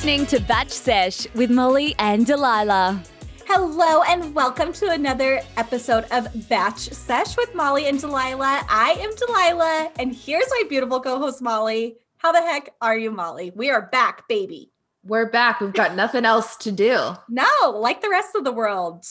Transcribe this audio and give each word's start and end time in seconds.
listening 0.00 0.24
to 0.24 0.40
Batch 0.40 0.70
Sesh 0.70 1.26
with 1.34 1.50
Molly 1.50 1.94
and 1.98 2.24
Delilah. 2.24 3.02
Hello, 3.46 4.00
and 4.04 4.34
welcome 4.34 4.72
to 4.72 4.88
another 4.88 5.42
episode 5.58 6.06
of 6.10 6.26
Batch 6.48 6.88
Sesh 6.88 7.36
with 7.36 7.54
Molly 7.54 7.84
and 7.84 8.00
Delilah. 8.00 8.64
I 8.66 8.92
am 8.98 9.14
Delilah, 9.14 9.90
and 9.98 10.14
here's 10.14 10.48
my 10.48 10.62
beautiful 10.70 11.02
co 11.02 11.18
host, 11.18 11.42
Molly. 11.42 11.98
How 12.16 12.32
the 12.32 12.40
heck 12.40 12.72
are 12.80 12.96
you, 12.96 13.10
Molly? 13.10 13.52
We 13.54 13.68
are 13.68 13.90
back, 13.92 14.26
baby. 14.26 14.72
We're 15.04 15.28
back. 15.28 15.60
We've 15.60 15.70
got 15.74 15.94
nothing 15.94 16.24
else 16.24 16.56
to 16.56 16.72
do. 16.72 16.96
No, 17.28 17.44
like 17.74 18.00
the 18.00 18.08
rest 18.08 18.34
of 18.34 18.44
the 18.44 18.52
world. 18.52 19.04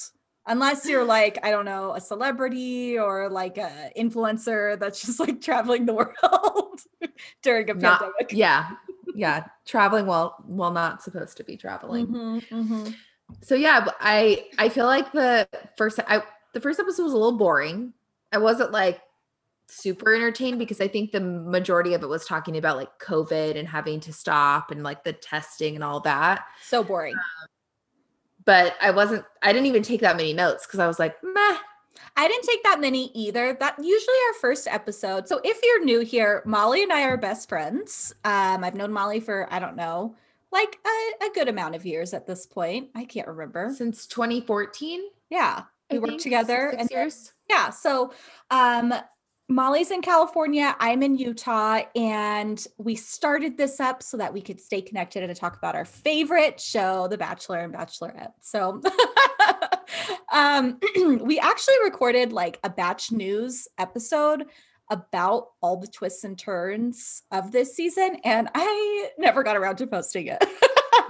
Unless 0.47 0.89
you're 0.89 1.06
like, 1.06 1.37
I 1.43 1.51
don't 1.51 1.65
know, 1.65 1.93
a 1.93 2.01
celebrity 2.01 2.97
or 2.97 3.29
like 3.29 3.60
a 3.60 3.92
influencer 3.96 4.79
that's 4.79 5.06
just 5.06 5.19
like 5.19 5.39
traveling 5.39 5.86
the 5.86 5.93
world 6.24 6.82
during 7.43 7.69
a 7.69 7.75
Not- 7.75 8.00
pandemic. 8.00 8.33
Yeah. 8.33 8.71
Yeah. 9.15 9.45
Traveling 9.65 10.05
while 10.05 10.36
while 10.45 10.71
not 10.71 11.01
supposed 11.01 11.37
to 11.37 11.43
be 11.43 11.57
traveling. 11.57 12.07
Mhm, 12.07 12.49
mhm. 12.49 12.95
So 13.41 13.55
yeah, 13.55 13.87
I 13.99 14.47
I 14.57 14.69
feel 14.69 14.85
like 14.85 15.11
the 15.11 15.47
first 15.77 15.99
I 16.07 16.23
the 16.54 16.61
first 16.61 16.79
episode 16.79 17.04
was 17.04 17.13
a 17.13 17.18
little 17.18 17.37
boring. 17.37 17.93
I 18.32 18.37
wasn't 18.37 18.71
like 18.71 19.01
super 19.68 20.15
entertained 20.15 20.57
because 20.57 20.82
I 20.82 20.87
think 20.87 21.11
the 21.11 21.19
majority 21.19 21.93
of 21.93 22.01
it 22.01 22.09
was 22.09 22.25
talking 22.25 22.57
about 22.57 22.77
like 22.77 22.97
COVID 22.99 23.55
and 23.57 23.68
having 23.68 23.99
to 24.01 24.13
stop 24.13 24.71
and 24.71 24.83
like 24.83 25.04
the 25.04 25.13
testing 25.13 25.75
and 25.75 25.83
all 25.83 25.99
that. 26.01 26.46
So 26.63 26.83
boring. 26.83 27.15
But 28.46 28.75
I 28.82 28.91
wasn't 28.91 29.25
I 29.43 29.54
didn't 29.54 29.68
even 29.68 29.83
take 29.83 30.01
that 30.01 30.18
many 30.18 30.33
notes 30.33 30.65
because 30.65 30.79
I 30.79 30.87
was 30.87 30.99
like, 30.99 31.15
meh. 31.23 31.57
I 32.16 32.28
didn't 32.28 32.45
take 32.45 32.64
that 32.64 32.80
many 32.80 33.11
either. 33.14 33.53
That 33.59 33.75
usually 33.78 34.17
our 34.28 34.34
first 34.39 34.67
episode. 34.67 35.28
So 35.28 35.39
if 35.44 35.59
you're 35.64 35.84
new 35.84 36.02
here, 36.02 36.44
Molly 36.45 36.83
and 36.83 36.91
I 36.91 37.03
are 37.03 37.17
best 37.17 37.50
friends. 37.50 38.13
Um, 38.23 38.63
I've 38.63 38.75
known 38.75 38.91
Molly 38.91 39.19
for 39.19 39.47
I 39.52 39.59
don't 39.59 39.75
know, 39.75 40.16
like 40.52 40.80
a, 40.86 41.25
a 41.25 41.30
good 41.33 41.47
amount 41.47 41.75
of 41.75 41.86
years 41.86 42.13
at 42.13 42.25
this 42.25 42.45
point. 42.45 42.89
I 42.95 43.05
can't 43.05 43.28
remember. 43.28 43.73
Since 43.75 44.08
2014. 44.08 45.02
Yeah, 45.30 45.63
we 45.91 45.97
I 45.97 46.00
worked 46.00 46.19
together 46.19 46.69
six 46.72 46.81
and 46.81 46.91
years. 46.91 47.33
yeah. 47.50 47.69
So 47.69 48.13
um, 48.50 48.94
Molly's 49.47 49.91
in 49.91 50.02
California. 50.02 50.75
I'm 50.80 51.02
in 51.03 51.17
Utah, 51.17 51.81
and 51.95 52.63
we 52.78 52.95
started 52.95 53.58
this 53.58 53.80
up 53.80 54.03
so 54.03 54.17
that 54.17 54.33
we 54.33 54.41
could 54.41 54.59
stay 54.59 54.81
connected 54.81 55.23
and 55.23 55.35
talk 55.35 55.58
about 55.58 55.75
our 55.75 55.85
favorite 55.85 56.59
show, 56.59 57.08
The 57.08 57.17
Bachelor 57.17 57.59
and 57.59 57.73
Bachelorette. 57.73 58.33
So. 58.41 58.81
um 60.33 60.79
we 61.21 61.39
actually 61.39 61.75
recorded 61.83 62.31
like 62.33 62.59
a 62.63 62.69
batch 62.69 63.11
news 63.11 63.67
episode 63.77 64.45
about 64.91 65.47
all 65.61 65.77
the 65.77 65.87
twists 65.87 66.23
and 66.23 66.37
turns 66.39 67.21
of 67.31 67.51
this 67.51 67.75
season 67.75 68.17
and 68.23 68.49
i 68.55 69.09
never 69.17 69.43
got 69.43 69.55
around 69.55 69.75
to 69.77 69.85
posting 69.87 70.27
it 70.27 70.43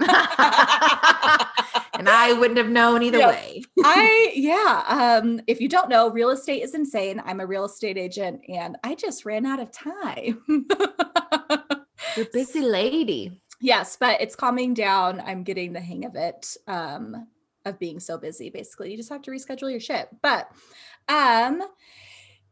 and 1.94 2.08
I 2.08 2.32
wouldn't 2.38 2.56
have 2.58 2.68
known 2.70 3.02
either 3.02 3.18
Yeah. 3.18 3.28
way. 3.28 3.62
I 3.84 4.32
yeah. 4.34 4.84
Um, 5.22 5.40
if 5.46 5.60
you 5.60 5.68
don't 5.68 5.88
know, 5.90 6.10
real 6.10 6.30
estate 6.30 6.62
is 6.62 6.74
insane. 6.74 7.20
I'm 7.24 7.40
a 7.40 7.46
real 7.46 7.64
estate 7.64 7.98
agent 7.98 8.40
and 8.48 8.76
I 8.82 8.94
just 8.94 9.24
ran 9.26 9.44
out 9.46 9.60
of 9.60 9.70
time. 9.70 10.42
You're 12.16 12.26
a 12.26 12.30
busy 12.32 12.62
lady. 12.62 13.42
yes, 13.60 13.96
but 14.00 14.20
it's 14.20 14.34
calming 14.36 14.72
down. 14.74 15.20
I'm 15.20 15.42
getting 15.42 15.72
the 15.74 15.80
hang 15.80 16.04
of 16.06 16.16
it. 16.16 16.56
Um, 16.66 17.26
of 17.70 17.78
being 17.78 17.98
so 17.98 18.18
busy. 18.18 18.50
Basically, 18.50 18.90
you 18.90 18.96
just 18.96 19.08
have 19.08 19.22
to 19.22 19.30
reschedule 19.30 19.70
your 19.70 19.80
shit. 19.80 20.08
But 20.20 20.50
um 21.08 21.62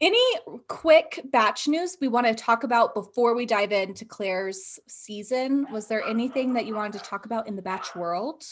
any 0.00 0.22
quick 0.68 1.20
batch 1.24 1.66
news 1.66 1.96
we 2.00 2.08
want 2.08 2.26
to 2.26 2.34
talk 2.34 2.62
about 2.62 2.94
before 2.94 3.34
we 3.34 3.46
dive 3.46 3.72
into 3.72 4.04
Clare's 4.04 4.78
season? 4.86 5.66
Was 5.72 5.88
there 5.88 6.04
anything 6.04 6.54
that 6.54 6.66
you 6.66 6.74
wanted 6.74 6.98
to 6.98 7.04
talk 7.04 7.26
about 7.26 7.48
in 7.48 7.56
the 7.56 7.62
batch 7.62 7.96
world? 7.96 8.44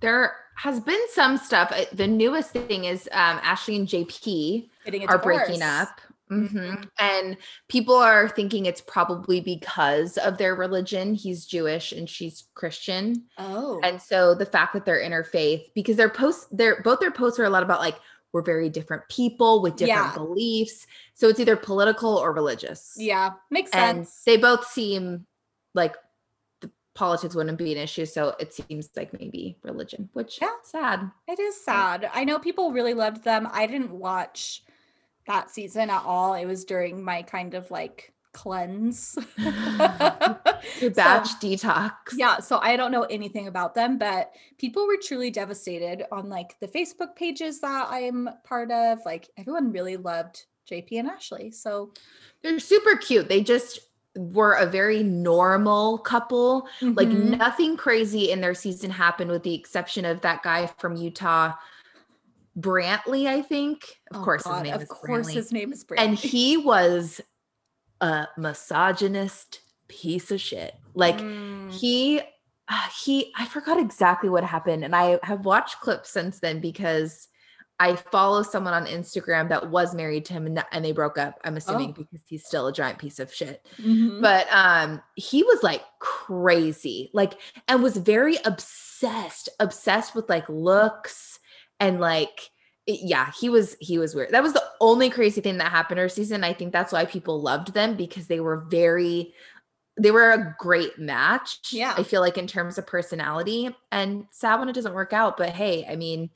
There 0.00 0.34
has 0.56 0.80
been 0.80 1.00
some 1.12 1.38
stuff. 1.38 1.72
Uh, 1.72 1.84
The 1.94 2.06
newest 2.06 2.50
thing 2.50 2.84
is 2.84 3.08
um, 3.12 3.40
Ashley 3.42 3.76
and 3.76 3.88
JP 3.88 4.68
are 5.08 5.18
breaking 5.18 5.62
up. 5.62 6.00
Mhm. 6.32 6.88
And 6.98 7.36
people 7.68 7.94
are 7.96 8.28
thinking 8.28 8.66
it's 8.66 8.80
probably 8.80 9.40
because 9.40 10.16
of 10.18 10.38
their 10.38 10.54
religion. 10.54 11.14
He's 11.14 11.44
Jewish 11.46 11.92
and 11.92 12.08
she's 12.08 12.44
Christian. 12.54 13.24
Oh, 13.38 13.80
And 13.82 14.00
so 14.00 14.34
the 14.34 14.46
fact 14.46 14.72
that 14.74 14.84
they're 14.84 15.00
interfaith, 15.02 15.72
because 15.74 15.96
their 15.96 16.08
posts, 16.10 16.46
their 16.50 16.80
both 16.82 17.00
their 17.00 17.10
posts 17.10 17.38
are 17.38 17.44
a 17.44 17.50
lot 17.50 17.62
about 17.62 17.80
like 17.80 17.98
we're 18.32 18.42
very 18.42 18.70
different 18.70 19.06
people 19.10 19.60
with 19.60 19.76
different 19.76 20.06
Yeah. 20.12 20.14
beliefs. 20.14 20.86
So 21.14 21.28
it's 21.28 21.38
either 21.38 21.54
political 21.56 22.16
or 22.16 22.32
religious. 22.32 22.94
yeah, 22.96 23.32
makes 23.50 23.70
and 23.72 24.06
sense. 24.06 24.22
they 24.24 24.38
both 24.38 24.66
seem 24.66 25.26
like 25.74 25.96
the 26.62 26.70
politics 26.94 27.34
wouldn't 27.34 27.58
be 27.58 27.72
an 27.72 27.78
issue 27.78 28.06
so 28.06 28.34
it 28.38 28.54
seems 28.54 28.88
like 28.96 29.12
maybe 29.18 29.58
religion 29.62 30.08
which 30.14 30.38
Yeah. 30.40 30.52
sad 30.62 31.10
It 31.28 31.38
is 31.40 31.62
sad. 31.62 32.10
I 32.14 32.24
know 32.24 32.38
people 32.38 32.72
really 32.72 32.94
loved 32.94 33.22
them. 33.24 33.48
I 33.52 33.66
didn't 33.66 33.90
watch 33.90 34.64
that 35.32 35.50
season 35.50 35.90
at 35.90 36.02
all. 36.04 36.34
It 36.34 36.46
was 36.46 36.64
during 36.64 37.02
my 37.02 37.22
kind 37.22 37.54
of 37.54 37.70
like 37.70 38.12
cleanse. 38.32 39.18
your 39.38 40.90
So, 40.90 40.90
batch 40.90 41.28
detox 41.40 41.92
yeah, 42.14 42.38
so 42.38 42.58
I 42.58 42.76
don't 42.76 42.92
know 42.92 43.02
anything 43.04 43.46
about 43.48 43.74
them, 43.74 43.98
but 43.98 44.32
people 44.58 44.86
were 44.86 44.96
truly 45.00 45.30
devastated 45.30 46.04
on 46.12 46.28
like 46.28 46.58
the 46.60 46.68
Facebook 46.68 47.16
pages 47.16 47.60
that 47.60 47.88
I'm 47.90 48.28
part 48.44 48.70
of. 48.70 49.00
Like 49.04 49.28
everyone 49.36 49.72
really 49.72 49.96
loved 49.96 50.44
JP 50.70 51.00
and 51.00 51.08
Ashley. 51.08 51.50
So 51.50 51.92
they're 52.42 52.58
super 52.58 52.96
cute 52.96 53.28
they 53.28 53.42
just 53.42 53.80
were 54.14 54.52
a 54.52 54.66
very 54.66 55.02
normal 55.02 55.96
couple 55.98 56.68
like 56.82 57.08
mhm. 57.08 57.38
nothing 57.38 57.78
crazy 57.78 58.30
in 58.30 58.42
their 58.42 58.52
season 58.52 58.90
happened 58.90 59.30
with 59.30 59.42
the 59.42 59.54
exception 59.54 60.04
of 60.04 60.20
that 60.20 60.42
guy 60.42 60.66
from 60.78 60.96
utah 60.96 61.52
brantley 62.58 63.26
i 63.26 63.40
think 63.42 63.82
of 64.12 64.20
Oh, 64.20 64.24
course 64.24 64.42
God, 64.42 64.54
his 64.56 64.62
name 64.64 64.74
of 64.74 64.82
is 64.82 64.88
course 64.88 65.26
brantley. 65.28 65.32
his 65.34 65.52
name 65.52 65.72
is 65.72 65.84
Brantley. 65.84 65.98
and 65.98 66.18
he 66.18 66.56
was 66.58 67.20
a 68.00 68.26
misogynist 68.36 69.60
piece 69.88 70.30
of 70.30 70.40
shit 70.40 70.74
like 70.94 71.18
Mm, 71.18 71.72
he 71.72 72.20
uh, 72.68 72.88
he 73.04 73.32
i 73.36 73.44
forgot 73.46 73.78
exactly 73.78 74.28
what 74.28 74.44
happened 74.44 74.84
and 74.84 74.94
i 74.94 75.18
have 75.22 75.44
watched 75.44 75.80
clips 75.80 76.10
since 76.10 76.40
then 76.40 76.60
because 76.60 77.28
i 77.80 77.96
follow 77.96 78.42
someone 78.42 78.72
on 78.74 78.86
instagram 78.86 79.48
that 79.48 79.70
was 79.70 79.94
married 79.94 80.24
to 80.26 80.32
him 80.32 80.46
and, 80.46 80.64
and 80.72 80.84
they 80.84 80.92
broke 80.92 81.18
up 81.18 81.38
i'm 81.44 81.56
assuming 81.56 81.90
Oh. 81.90 81.92
because 82.04 82.20
he's 82.26 82.46
still 82.46 82.66
a 82.68 82.72
giant 82.72 82.98
piece 82.98 83.18
of 83.18 83.32
shit 83.32 83.66
mhm. 83.78 84.20
but 84.20 84.46
um 84.52 85.00
he 85.16 85.42
was 85.42 85.62
like 85.62 85.82
crazy 85.98 87.10
like 87.12 87.34
and 87.68 87.82
was 87.82 87.96
very 87.96 88.36
obsessed 88.44 89.48
obsessed 89.60 90.14
with 90.14 90.28
like 90.28 90.48
looks 90.48 91.31
and 91.82 92.00
like 92.00 92.50
yeah 92.86 93.30
he 93.38 93.48
was 93.48 93.76
he 93.80 93.98
was 93.98 94.14
weird 94.14 94.30
that 94.30 94.42
was 94.42 94.52
the 94.54 94.64
only 94.80 95.10
crazy 95.10 95.40
thing 95.40 95.58
that 95.58 95.70
happened 95.70 96.00
our 96.00 96.08
season 96.08 96.42
i 96.44 96.52
think 96.52 96.72
that's 96.72 96.92
why 96.92 97.04
people 97.04 97.40
loved 97.42 97.74
them 97.74 97.96
because 97.96 98.26
they 98.28 98.40
were 98.40 98.56
very 98.70 99.34
they 100.00 100.10
were 100.10 100.30
a 100.30 100.56
great 100.58 100.98
match 100.98 101.58
Yeah. 101.70 101.94
i 101.98 102.02
feel 102.02 102.20
like 102.20 102.38
in 102.38 102.46
terms 102.46 102.78
of 102.78 102.86
personality 102.86 103.74
and 103.90 104.26
sad 104.30 104.58
when 104.58 104.68
it 104.68 104.74
doesn't 104.74 104.94
work 104.94 105.12
out 105.12 105.36
but 105.36 105.50
hey 105.50 105.84
i 105.88 105.96
mean 105.96 106.30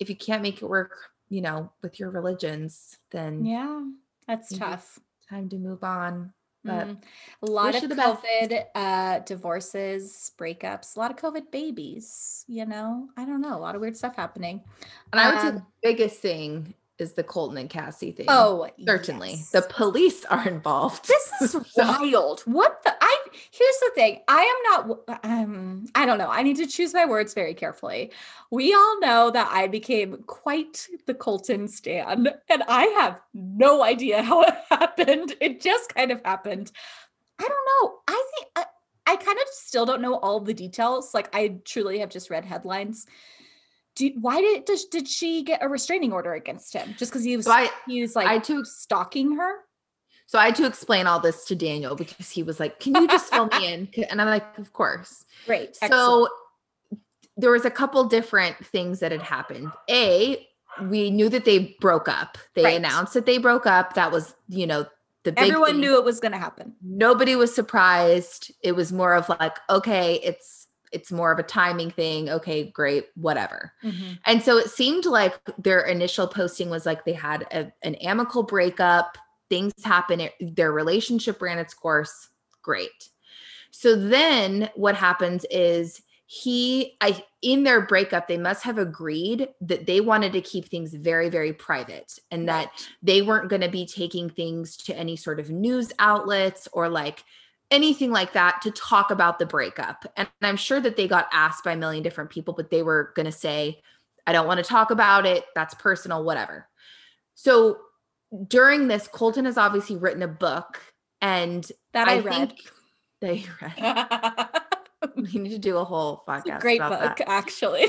if 0.00 0.08
you 0.10 0.16
can't 0.16 0.42
make 0.42 0.60
it 0.62 0.68
work 0.68 0.92
you 1.28 1.40
know 1.40 1.70
with 1.82 2.00
your 2.00 2.10
religions 2.10 2.96
then 3.10 3.44
yeah, 3.44 3.82
that's 4.26 4.56
tough. 4.56 4.98
time 5.30 5.48
to 5.48 5.56
move 5.56 5.82
on 5.84 6.32
but 6.66 6.86
Mm. 6.88 6.96
A 7.42 7.46
lot 7.46 7.74
wish 7.74 7.82
of 7.82 7.88
the. 7.90 7.94
COVID 7.96 8.64
uh, 8.74 9.18
divorces, 9.20 10.32
breakups, 10.38 10.96
a 10.96 10.98
lot 10.98 11.10
of 11.10 11.16
COVID 11.16 11.50
babies. 11.50 12.44
You 12.48 12.66
know, 12.66 13.08
I 13.16 13.24
don't 13.24 13.40
know, 13.40 13.56
a 13.56 13.60
lot 13.60 13.74
of 13.74 13.80
weird 13.80 13.96
stuff 13.96 14.16
happening. 14.16 14.62
And 15.12 15.20
I 15.20 15.30
would 15.30 15.40
say 15.40 15.48
Um, 15.48 15.54
the 15.56 15.64
biggest 15.82 16.20
thing 16.20 16.74
is 16.98 17.12
the 17.12 17.22
Colton 17.22 17.58
and 17.58 17.68
Cassie 17.68 18.10
thing. 18.12 18.24
Oh, 18.28 18.68
certainly. 18.86 19.32
yes. 19.34 19.50
The 19.50 19.62
police 19.68 20.24
are 20.26 20.48
involved. 20.48 21.06
this 21.08 21.30
is 21.42 21.50
So- 21.72 21.84
wild. 22.00 22.40
What 22.46 22.82
the? 22.84 22.95
Here's 23.50 23.78
the 23.80 23.90
thing. 23.94 24.20
I 24.28 24.40
am 24.40 24.86
not. 24.86 25.20
Um, 25.24 25.86
I 25.94 26.06
don't 26.06 26.18
know. 26.18 26.30
I 26.30 26.42
need 26.42 26.56
to 26.56 26.66
choose 26.66 26.94
my 26.94 27.06
words 27.06 27.34
very 27.34 27.54
carefully. 27.54 28.12
We 28.50 28.74
all 28.74 29.00
know 29.00 29.30
that 29.30 29.48
I 29.50 29.66
became 29.66 30.22
quite 30.26 30.86
the 31.06 31.14
Colton 31.14 31.68
stan, 31.68 32.28
and 32.48 32.62
I 32.68 32.84
have 32.98 33.20
no 33.34 33.82
idea 33.82 34.22
how 34.22 34.42
it 34.42 34.54
happened. 34.70 35.34
It 35.40 35.60
just 35.60 35.94
kind 35.94 36.10
of 36.10 36.20
happened. 36.24 36.72
I 37.38 37.42
don't 37.42 37.50
know. 37.50 37.98
I 38.08 38.30
think 38.34 38.48
I, 38.56 38.64
I 39.06 39.16
kind 39.16 39.38
of 39.38 39.48
still 39.52 39.86
don't 39.86 40.02
know 40.02 40.16
all 40.16 40.40
the 40.40 40.54
details. 40.54 41.14
Like 41.14 41.34
I 41.34 41.56
truly 41.64 42.00
have 42.00 42.10
just 42.10 42.30
read 42.30 42.44
headlines. 42.44 43.06
Do, 43.94 44.10
why 44.20 44.40
did 44.40 44.64
does, 44.66 44.84
did 44.86 45.08
she 45.08 45.42
get 45.42 45.62
a 45.62 45.68
restraining 45.68 46.12
order 46.12 46.34
against 46.34 46.74
him? 46.74 46.94
Just 46.98 47.12
because 47.12 47.24
he 47.24 47.36
was 47.36 47.46
So 47.46 47.52
I 47.52 47.70
he 47.86 48.02
was 48.02 48.14
like 48.14 48.26
I 48.26 48.38
took 48.38 48.66
stalking 48.66 49.36
her? 49.36 49.65
So 50.26 50.38
I 50.38 50.46
had 50.46 50.54
to 50.56 50.66
explain 50.66 51.06
all 51.06 51.20
this 51.20 51.44
to 51.46 51.54
Daniel 51.54 51.94
because 51.96 52.30
he 52.30 52.42
was 52.42 52.58
like, 52.60 52.80
"Can 52.80 52.94
you 52.94 53.06
just 53.08 53.32
fill 53.32 53.46
me 53.46 53.72
in?" 53.72 53.88
And 54.10 54.20
I'm 54.20 54.28
like, 54.28 54.58
"Of 54.58 54.72
course." 54.72 55.24
Great. 55.46 55.76
So 55.76 56.28
there 57.36 57.50
was 57.50 57.64
a 57.64 57.70
couple 57.70 58.02
different 58.04 58.56
things 58.64 59.00
that 59.00 59.12
had 59.12 59.22
happened. 59.22 59.70
A, 59.90 60.46
we 60.82 61.10
knew 61.10 61.28
that 61.28 61.44
they 61.44 61.76
broke 61.80 62.08
up. 62.08 62.38
They 62.54 62.64
Right. 62.64 62.76
announced 62.76 63.14
that 63.14 63.26
they 63.26 63.38
broke 63.38 63.66
up. 63.66 63.94
That 63.94 64.10
was, 64.10 64.34
you 64.48 64.66
know, 64.66 64.86
the 65.24 65.32
big 65.32 65.38
Everyone 65.50 65.72
thing. 65.72 65.80
knew 65.80 65.96
it 65.98 66.04
was 66.04 66.20
going 66.20 66.32
to 66.32 66.38
happen. 66.38 66.74
nobody 66.82 67.34
was 67.36 67.54
surprised. 67.54 68.52
It 68.62 68.72
was 68.72 68.92
more 68.92 69.14
of 69.14 69.28
like, 69.28 69.56
okay, 69.68 70.14
it's 70.22 70.66
it's 70.92 71.10
more 71.10 71.32
of 71.32 71.38
a 71.38 71.42
timing 71.42 71.90
thing. 71.90 72.30
Okay, 72.30 72.70
great, 72.70 73.06
whatever. 73.16 73.72
Mhm. 73.82 74.18
And 74.24 74.40
so 74.42 74.56
it 74.56 74.70
seemed 74.70 75.04
like 75.04 75.34
their 75.58 75.80
initial 75.80 76.26
posting 76.28 76.70
was 76.70 76.86
like 76.86 77.04
they 77.04 77.12
had 77.12 77.42
a, 77.52 77.72
an 77.82 77.96
amicable 77.96 78.44
breakup, 78.44 79.18
things 79.48 79.72
happen, 79.84 80.20
it- 80.20 80.34
their 80.40 80.72
relationship 80.72 81.40
ran 81.40 81.58
its 81.58 81.74
course. 81.74 82.28
Great. 82.62 83.10
So 83.70 83.96
then 83.96 84.70
what 84.74 84.94
happens 84.96 85.44
is 85.50 86.02
he 86.28 86.96
I 87.00 87.22
in 87.40 87.62
their 87.62 87.80
breakup 87.80 88.26
they 88.26 88.36
must 88.36 88.64
have 88.64 88.78
agreed 88.78 89.48
that 89.60 89.86
they 89.86 90.00
wanted 90.00 90.32
to 90.32 90.40
keep 90.40 90.68
things 90.68 90.92
very 90.92 91.28
very 91.28 91.52
private 91.52 92.18
and 92.32 92.48
that 92.48 92.72
they 93.00 93.22
weren't 93.22 93.48
going 93.48 93.62
to 93.62 93.68
be 93.68 93.86
taking 93.86 94.28
things 94.28 94.76
to 94.78 94.96
any 94.96 95.14
sort 95.14 95.38
of 95.38 95.50
news 95.50 95.92
outlets 96.00 96.66
or 96.72 96.88
like 96.88 97.22
anything 97.70 98.10
like 98.10 98.32
that 98.32 98.60
to 98.62 98.70
talk 98.72 99.10
about 99.10 99.38
the 99.38 99.46
breakup. 99.46 100.04
And 100.16 100.28
I'm 100.42 100.56
sure 100.56 100.80
that 100.80 100.96
they 100.96 101.08
got 101.08 101.28
asked 101.32 101.64
by 101.64 101.72
a 101.72 101.76
million 101.76 102.02
different 102.02 102.30
people, 102.30 102.54
but 102.54 102.70
they 102.70 102.82
were 102.82 103.12
going 103.16 103.26
to 103.26 103.32
say, 103.32 103.82
I 104.26 104.32
don't 104.32 104.46
want 104.46 104.58
to 104.58 104.64
talk 104.64 104.90
about 104.90 105.26
it. 105.26 105.44
That's 105.54 105.74
personal, 105.74 106.24
whatever. 106.24 106.68
So 107.34 107.78
during 108.48 108.88
this, 108.88 109.08
Colton 109.08 109.44
has 109.44 109.56
obviously 109.58 109.96
written 109.96 110.22
a 110.22 110.28
book 110.28 110.80
and 111.20 111.70
that 111.92 112.08
I, 112.08 112.16
I 112.16 112.18
read. 112.20 112.36
think 112.50 112.70
that 113.20 113.38
you 113.38 113.48
read. 113.62 114.48
We 115.32 115.38
need 115.38 115.50
to 115.50 115.58
do 115.58 115.76
a 115.76 115.84
whole 115.84 116.24
It's 116.28 116.46
podcast. 116.46 116.56
a 116.58 116.60
great 116.60 116.80
book, 116.80 116.90
that. 117.18 117.28
actually. 117.28 117.86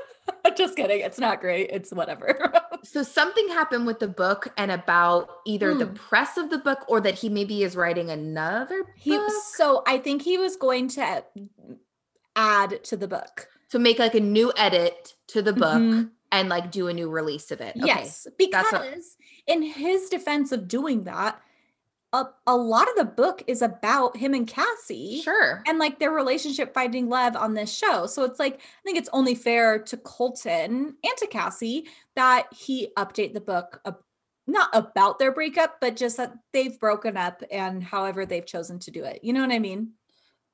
Just 0.56 0.74
kidding. 0.76 1.00
It's 1.00 1.18
not 1.18 1.40
great. 1.40 1.70
It's 1.70 1.92
whatever. 1.92 2.52
So 2.82 3.02
something 3.02 3.46
happened 3.48 3.86
with 3.86 3.98
the 3.98 4.08
book 4.08 4.48
and 4.56 4.70
about 4.70 5.28
either 5.46 5.74
the 5.74 5.86
Hmm. 5.86 5.94
press 5.94 6.36
of 6.36 6.50
the 6.50 6.58
book 6.58 6.80
or 6.88 7.00
that 7.02 7.14
he 7.14 7.28
maybe 7.28 7.62
is 7.62 7.76
writing 7.76 8.10
another 8.10 8.84
book. 8.84 8.92
he 8.96 9.18
so 9.54 9.82
I 9.86 9.98
think 9.98 10.22
he 10.22 10.38
was 10.38 10.56
going 10.56 10.88
to 10.90 11.24
add 12.34 12.82
to 12.84 12.96
the 12.96 13.08
book. 13.08 13.48
to 13.70 13.78
make 13.78 13.98
like 13.98 14.14
a 14.14 14.20
new 14.20 14.52
edit 14.56 15.14
to 15.28 15.42
the 15.42 15.52
book 15.52 15.78
Mhm. 15.82 16.10
And 16.36 16.48
like 16.48 16.70
do 16.70 16.88
a 16.88 16.92
new 16.92 17.08
release 17.08 17.50
of 17.50 17.60
it. 17.60 17.76
Okay. 17.76 17.86
Yes, 17.86 18.26
because 18.36 19.16
in 19.46 19.62
his 19.62 20.08
defense 20.08 20.52
of 20.52 20.68
doing 20.68 21.04
that, 21.04 21.40
a, 22.12 22.26
a 22.46 22.56
lot 22.56 22.88
of 22.88 22.96
the 22.96 23.04
book 23.04 23.42
is 23.46 23.62
about 23.62 24.16
him 24.16 24.34
and 24.34 24.46
Cassie. 24.46 25.22
Sure. 25.22 25.62
And 25.66 25.78
like 25.78 25.98
their 25.98 26.12
relationship 26.12 26.72
finding 26.72 27.08
love 27.08 27.36
on 27.36 27.54
this 27.54 27.74
show. 27.74 28.06
So 28.06 28.22
it's 28.24 28.38
like, 28.38 28.54
I 28.54 28.82
think 28.84 28.98
it's 28.98 29.10
only 29.12 29.34
fair 29.34 29.78
to 29.80 29.96
Colton 29.96 30.96
and 31.02 31.16
to 31.18 31.26
Cassie 31.26 31.86
that 32.14 32.46
he 32.54 32.88
update 32.96 33.32
the 33.32 33.40
book, 33.40 33.80
ab- 33.86 34.02
not 34.46 34.68
about 34.72 35.18
their 35.18 35.32
breakup, 35.32 35.78
but 35.80 35.96
just 35.96 36.18
that 36.18 36.32
they've 36.52 36.78
broken 36.78 37.16
up 37.16 37.42
and 37.50 37.82
however 37.82 38.24
they've 38.24 38.46
chosen 38.46 38.78
to 38.80 38.90
do 38.90 39.04
it. 39.04 39.20
You 39.22 39.32
know 39.32 39.40
what 39.40 39.52
I 39.52 39.58
mean? 39.58 39.92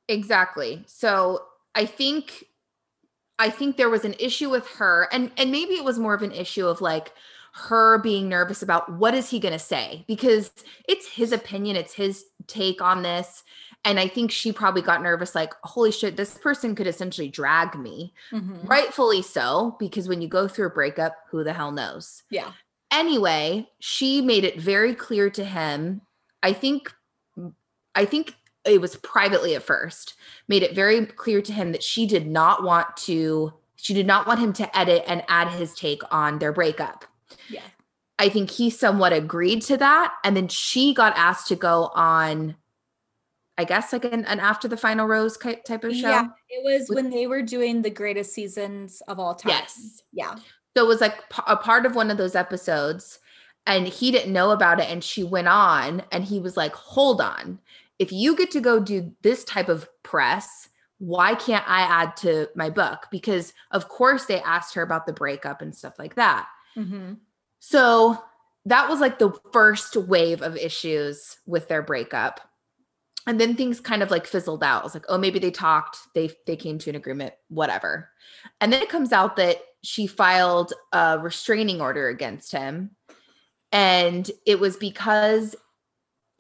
Exactly. 0.09 0.83
So 0.87 1.45
I 1.75 1.87
think 1.87 2.45
I 3.39 3.51
think 3.51 3.77
there 3.77 3.91
was 3.91 4.05
an 4.05 4.15
issue 4.19 4.51
with 4.51 4.67
her 4.79 5.09
and 5.13 5.31
and 5.37 5.51
maybe 5.51 5.75
it 5.75 5.85
was 5.85 5.99
more 5.99 6.15
of 6.15 6.23
an 6.23 6.33
issue 6.33 6.67
of 6.67 6.81
like 6.81 7.13
her 7.55 7.99
being 7.99 8.29
nervous 8.29 8.63
about 8.63 8.91
what 8.93 9.15
is 9.15 9.29
he 9.29 9.39
going 9.39 9.53
to 9.53 9.59
say 9.59 10.05
because 10.09 10.51
it's 10.89 11.07
his 11.07 11.33
opinion, 11.33 11.77
it's 11.77 11.93
his 11.93 12.25
take 12.47 12.81
on 12.81 13.03
this 13.03 13.43
and 13.85 13.99
I 13.99 14.07
think 14.07 14.31
she 14.31 14.53
probably 14.53 14.81
got 14.83 15.03
nervous 15.03 15.35
like 15.35 15.53
holy 15.65 15.91
shit 15.93 16.17
this 16.17 16.39
person 16.39 16.75
could 16.75 16.87
essentially 16.87 17.29
drag 17.29 17.75
me. 17.79 18.15
Mhm. 18.33 18.67
Rightfully 18.69 19.23
so 19.23 19.77
because 19.79 20.09
when 20.09 20.23
you 20.23 20.29
go 20.29 20.47
through 20.49 20.67
a 20.67 20.71
breakup 20.71 21.17
who 21.31 21.43
the 21.45 21.53
hell 21.53 21.73
knows. 21.73 22.23
Yeah. 22.31 22.53
anyway 22.93 23.69
she 23.81 24.21
made 24.21 24.45
it 24.45 24.61
very 24.61 24.95
clear 24.95 25.31
to 25.31 25.43
him 25.45 26.03
i 26.43 26.53
think 26.53 26.93
i 27.95 28.05
think 28.05 28.35
it 28.65 28.81
was 28.81 28.97
privately 28.97 29.55
at 29.55 29.63
first 29.63 30.15
made 30.49 30.63
it 30.63 30.75
very 30.75 31.05
clear 31.07 31.43
to 31.43 31.53
him 31.53 31.73
that 31.73 31.83
she 31.83 32.07
did 32.07 32.27
not 32.27 32.63
want 32.63 32.97
to 32.97 33.53
she 33.77 33.95
did 33.95 34.07
not 34.07 34.27
want 34.27 34.39
him 34.41 34.53
to 34.53 34.79
edit 34.79 35.03
and 35.07 35.23
add 35.29 35.49
his 35.49 35.75
take 35.75 36.01
on 36.11 36.39
their 36.39 36.53
breakup 36.53 37.05
Yeah. 37.49 37.63
i 38.19 38.29
think 38.29 38.51
he 38.51 38.71
somewhat 38.71 39.13
agreed 39.13 39.63
to 39.63 39.77
that 39.79 40.15
and 40.25 40.37
then 40.37 40.49
she 40.49 40.95
got 40.95 41.17
asked 41.17 41.49
to 41.49 41.57
go 41.57 41.91
on 41.95 42.55
i 43.59 43.65
guess 43.65 43.93
like 43.93 44.05
an, 44.05 44.25
an 44.27 44.41
after 44.41 44.69
the 44.69 44.77
final 44.77 45.07
rose 45.07 45.37
type 45.37 45.85
of 45.85 45.95
show 45.95 46.09
Yeah. 46.09 46.27
It 46.55 46.63
was 46.65 46.89
With- 46.89 46.97
when 46.97 47.11
they 47.11 47.27
were 47.27 47.43
doing 47.43 47.81
the 47.83 47.91
greatest 47.91 48.35
seasons 48.35 49.01
of 49.09 49.19
all 49.19 49.35
time. 49.35 49.53
Yes. 49.53 50.03
Yeah. 50.13 50.35
So 50.77 50.85
it 50.85 50.87
was 50.87 51.01
like 51.01 51.17
a 51.47 51.57
part 51.57 51.87
of 51.87 51.95
one 51.95 52.11
of 52.11 52.19
those 52.19 52.35
episodes, 52.35 53.19
and 53.67 53.87
he 53.89 54.11
didn't 54.11 54.35
know 54.35 54.51
about 54.51 54.79
it. 54.79 54.91
And 54.91 55.03
she 55.03 55.25
went 55.25 55.49
on, 55.49 56.03
and 56.13 56.25
he 56.25 56.41
was 56.41 56.57
like, 56.59 56.75
Hold 56.75 57.23
on. 57.23 57.59
If 58.03 58.11
you 58.11 58.35
get 58.35 58.51
to 58.51 58.61
go 58.61 58.81
do 58.81 59.13
this 59.23 59.45
type 59.45 59.69
of 59.69 59.89
press, 60.03 60.69
why 60.99 61.37
can't 61.37 61.65
I 61.69 61.83
add 61.83 62.17
to 62.19 62.49
my 62.57 62.69
book? 62.69 63.07
Because, 63.13 63.53
of 63.71 63.89
course, 63.89 64.25
they 64.25 64.41
asked 64.41 64.75
her 64.75 64.83
about 64.83 65.07
the 65.07 65.13
breakup 65.13 65.63
and 65.63 65.73
stuff 65.73 65.95
like 66.01 66.17
that. 66.17 66.49
Mm-hmm. 66.77 67.15
So 67.61 68.19
that 68.67 68.89
was 68.89 68.99
like 68.99 69.21
the 69.21 69.33
first 69.53 69.97
wave 69.97 70.43
of 70.43 70.57
issues 70.57 71.37
with 71.47 71.69
their 71.69 71.81
breakup. 71.81 72.41
And 73.25 73.41
then 73.41 73.55
things 73.55 73.79
kind 73.79 74.03
of 74.03 74.11
like 74.11 74.27
fizzled 74.27 74.65
out. 74.65 74.81
I 74.81 74.85
was 74.85 74.95
like, 74.95 75.07
oh, 75.09 75.17
maybe 75.17 75.39
they 75.39 75.53
talked, 75.53 75.97
they 76.13 76.31
they 76.45 76.57
came 76.57 76.79
to 76.79 76.91
an 76.91 76.97
agreement, 76.97 77.35
whatever. 77.51 78.11
And 78.61 78.73
then 78.73 78.83
it 78.83 78.89
comes 78.89 79.13
out 79.13 79.37
that 79.37 79.59
she 79.85 80.09
filed 80.09 80.73
a 80.93 81.21
restraining 81.21 81.81
order 81.81 82.09
against 82.09 82.51
him. 82.51 82.97
And 83.71 84.29
it 84.45 84.59
was 84.59 84.77
because 84.77 85.55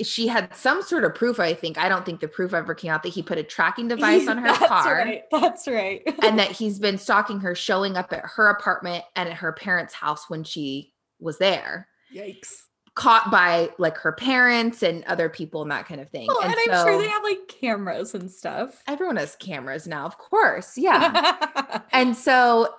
she 0.01 0.27
had 0.27 0.55
some 0.55 0.83
sort 0.83 1.05
of 1.05 1.15
proof, 1.15 1.39
I 1.39 1.55
think. 1.55 1.79
I 1.79 1.89
don't 1.89 2.05
think 2.05 2.21
the 2.21 2.29
proof 2.29 2.55
ever 2.55 2.75
came 2.75 2.91
out 2.91 3.03
that 3.03 3.11
he 3.11 3.23
put 3.23 3.39
a 3.39 3.43
tracking 3.43 3.89
device 3.89 4.27
on 4.27 4.39
her 4.39 4.49
That's 4.49 4.67
car 4.67 4.97
Right. 4.97 5.23
That's 5.31 5.69
right. 5.69 6.03
and 6.23 6.39
that 6.39 6.51
he's 6.59 6.79
been 6.79 6.99
stalking 6.99 7.41
her, 7.41 7.55
showing 7.55 7.97
up 7.97 8.13
at 8.13 8.25
her 8.25 8.49
apartment 8.49 9.05
and 9.17 9.29
at 9.29 9.37
her 9.37 9.53
parents' 9.53 9.95
house 9.95 10.29
when 10.29 10.45
she 10.45 10.93
was 11.21 11.39
there, 11.39 11.89
Yikes. 12.13 12.63
caught 12.95 13.31
by 13.31 13.71
like 13.79 13.97
her 13.99 14.13
parents 14.13 14.83
and 14.83 15.05
other 15.05 15.29
people 15.29 15.63
and 15.63 15.71
that 15.71 15.87
kind 15.87 16.01
of 16.01 16.11
thing. 16.11 16.27
Oh, 16.31 16.41
and, 16.43 16.53
I'm 16.53 16.79
so 16.79 16.85
sure 16.85 16.99
they 17.01 17.09
have 17.09 17.23
like 17.23 17.47
cameras 17.49 18.15
and 18.15 18.31
stuff. 18.31 18.83
everyone 18.89 19.17
has 19.17 19.37
cameras 19.37 19.87
now, 19.87 20.05
of 20.07 20.19
course. 20.19 20.77
Yeah. 20.77 21.81
and 21.93 22.17
so 22.17 22.75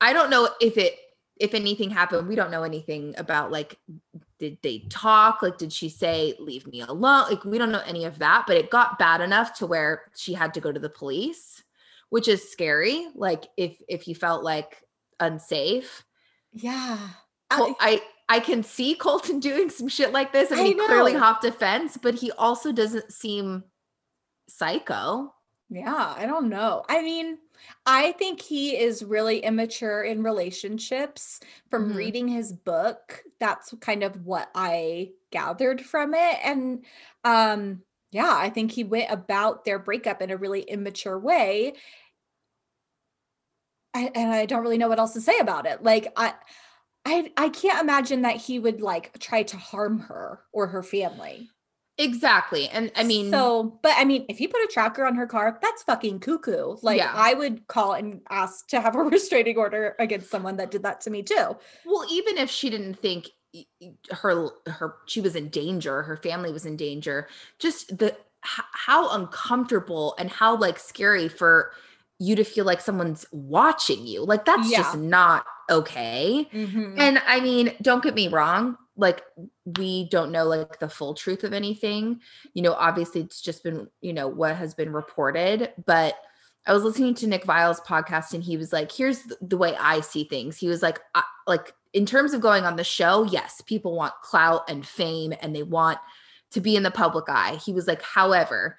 I 0.00 0.12
don't 0.12 0.30
know 0.30 0.48
if 0.60 0.76
it 0.78 0.94
if 1.40 1.54
anything 1.54 1.90
happened. 1.90 2.28
We 2.28 2.34
don't 2.36 2.50
know 2.50 2.62
anything 2.62 3.14
about 3.16 3.50
like 3.50 3.78
did 4.38 4.58
they 4.62 4.86
talk? 4.88 5.42
Like 5.42 5.58
did 5.58 5.72
she 5.72 5.88
say 5.88 6.34
leave 6.38 6.66
me 6.66 6.80
alone? 6.80 7.28
Like 7.28 7.44
we 7.44 7.58
don't 7.58 7.72
know 7.72 7.82
any 7.86 8.04
of 8.04 8.18
that, 8.20 8.44
but 8.46 8.56
it 8.56 8.70
got 8.70 8.98
bad 8.98 9.20
enough 9.20 9.54
to 9.58 9.66
where 9.66 10.02
she 10.16 10.34
had 10.34 10.54
to 10.54 10.60
go 10.60 10.72
to 10.72 10.80
the 10.80 10.88
police, 10.88 11.62
which 12.10 12.28
is 12.28 12.50
scary. 12.50 13.06
Like 13.14 13.46
if 13.56 13.76
if 13.88 14.08
you 14.08 14.14
felt 14.14 14.44
like 14.44 14.82
unsafe. 15.20 16.04
yeah. 16.52 16.98
Col- 17.50 17.76
I 17.80 18.02
I 18.28 18.40
can 18.40 18.62
see 18.62 18.94
Colton 18.94 19.40
doing 19.48 19.70
some 19.70 19.88
shit 19.88 20.12
like 20.12 20.32
this, 20.32 20.50
and 20.50 20.60
I 20.60 20.64
he 20.64 20.74
clearly 20.74 21.14
hopped 21.14 21.44
a 21.44 21.52
fence, 21.52 21.96
but 22.00 22.14
he 22.14 22.30
also 22.32 22.72
doesn't 22.72 23.12
seem 23.12 23.64
psycho. 24.48 25.34
Yeah, 25.70 26.14
I 26.16 26.26
don't 26.26 26.48
know. 26.48 26.84
I 26.88 27.02
mean, 27.02 27.38
I 27.86 28.12
think 28.12 28.40
he 28.40 28.76
is 28.76 29.04
really 29.04 29.40
immature 29.40 30.02
in 30.02 30.22
relationships. 30.22 31.40
From 31.70 31.88
Mhm. 31.88 31.96
reading 31.96 32.28
his 32.28 32.52
book, 32.52 33.22
that's 33.40 33.74
kind 33.80 34.02
of 34.02 34.24
what 34.26 34.50
I 34.54 35.12
gathered 35.30 35.84
from 35.84 36.14
it. 36.14 36.38
And 36.44 36.84
um 37.24 37.82
yeah, 38.10 38.34
I 38.34 38.48
think 38.50 38.72
he 38.72 38.84
went 38.84 39.10
about 39.10 39.64
their 39.66 39.78
breakup 39.78 40.22
in 40.22 40.30
a 40.30 40.36
really 40.36 40.62
immature 40.62 41.18
way. 41.18 41.74
I, 43.94 44.10
and 44.14 44.32
I 44.32 44.46
don't 44.46 44.62
really 44.62 44.78
know 44.78 44.88
what 44.88 44.98
else 44.98 45.14
to 45.14 45.20
say 45.20 45.38
about 45.38 45.66
it. 45.66 45.82
Like 45.82 46.12
I 46.16 46.34
I 47.04 47.32
I 47.36 47.48
can't 47.50 47.80
imagine 47.82 48.22
that 48.22 48.36
he 48.36 48.58
would 48.58 48.80
like 48.80 49.18
try 49.18 49.42
to 49.44 49.56
harm 49.56 50.00
her 50.00 50.44
or 50.52 50.68
her 50.68 50.82
family. 50.82 51.50
Exactly, 51.98 52.68
and 52.68 52.92
I 52.94 53.02
mean, 53.04 53.30
so, 53.30 53.78
but 53.82 53.92
I 53.96 54.04
mean, 54.04 54.24
if 54.28 54.40
you 54.40 54.48
put 54.48 54.60
a 54.62 54.68
tracker 54.72 55.04
on 55.04 55.16
her 55.16 55.26
car, 55.26 55.58
that's 55.60 55.82
fucking 55.82 56.20
cuckoo. 56.20 56.76
Like, 56.80 56.98
Yeah. 56.98 57.12
I 57.14 57.34
would 57.34 57.66
call 57.66 57.94
and 57.94 58.20
ask 58.30 58.68
to 58.68 58.80
have 58.80 58.94
a 58.94 59.02
restraining 59.02 59.56
order 59.58 59.96
against 59.98 60.30
someone 60.30 60.56
that 60.58 60.70
did 60.70 60.82
that 60.84 61.00
to 61.02 61.10
me 61.10 61.22
too. 61.22 61.56
well, 61.84 62.06
even 62.10 62.38
if 62.38 62.50
she 62.50 62.70
didn't 62.70 62.94
think 62.94 63.30
her 64.12 64.50
her 64.66 64.96
she 65.06 65.20
was 65.20 65.34
in 65.34 65.48
danger, 65.48 66.02
her 66.02 66.16
family 66.16 66.52
was 66.52 66.64
in 66.66 66.76
danger, 66.76 67.28
just 67.58 67.98
the 67.98 68.16
how 68.42 69.10
uncomfortable 69.10 70.14
and 70.18 70.30
how 70.30 70.56
like 70.56 70.78
scary 70.78 71.28
for 71.28 71.72
you 72.20 72.36
to 72.36 72.44
feel 72.44 72.64
like 72.64 72.80
someone's 72.80 73.26
watching 73.32 74.06
you. 74.06 74.24
Like 74.24 74.44
that's 74.44 74.70
just 74.70 74.96
not 74.96 75.44
okay. 75.70 76.48
Mhm. 76.52 76.94
And 76.98 77.22
I 77.26 77.40
mean, 77.40 77.74
don't 77.82 78.02
get 78.02 78.14
me 78.14 78.28
wrong, 78.28 78.76
like 78.98 79.22
we 79.78 80.08
don't 80.10 80.32
know 80.32 80.44
like 80.44 80.78
the 80.80 80.88
full 80.88 81.14
truth 81.14 81.44
of 81.44 81.54
anything. 81.54 82.20
You 82.52 82.62
know, 82.62 82.74
obviously 82.74 83.22
it's 83.22 83.40
just 83.40 83.62
been, 83.62 83.88
you 84.00 84.12
know, 84.12 84.28
what 84.28 84.56
has 84.56 84.74
been 84.74 84.92
reported, 84.92 85.72
but 85.86 86.16
I 86.66 86.74
was 86.74 86.82
listening 86.82 87.14
to 87.14 87.26
Nick 87.26 87.44
Viall's 87.44 87.80
podcast 87.80 88.34
and 88.34 88.42
he 88.42 88.58
was 88.58 88.72
like, 88.72 88.92
here's 88.92 89.22
the 89.40 89.56
way 89.56 89.74
I 89.76 90.00
see 90.00 90.24
things. 90.24 90.58
He 90.58 90.68
was 90.68 90.82
like 90.82 91.00
I, 91.14 91.22
like 91.46 91.72
in 91.94 92.04
terms 92.04 92.34
of 92.34 92.42
going 92.42 92.64
on 92.64 92.76
the 92.76 92.84
show, 92.84 93.22
yes, 93.22 93.62
people 93.62 93.96
want 93.96 94.12
clout 94.22 94.68
and 94.68 94.86
fame 94.86 95.32
and 95.40 95.54
they 95.54 95.62
want 95.62 95.98
to 96.50 96.60
be 96.60 96.76
in 96.76 96.82
the 96.82 96.90
public 96.90 97.26
eye. 97.28 97.56
He 97.64 97.72
was 97.72 97.86
like, 97.86 98.02
however, 98.02 98.78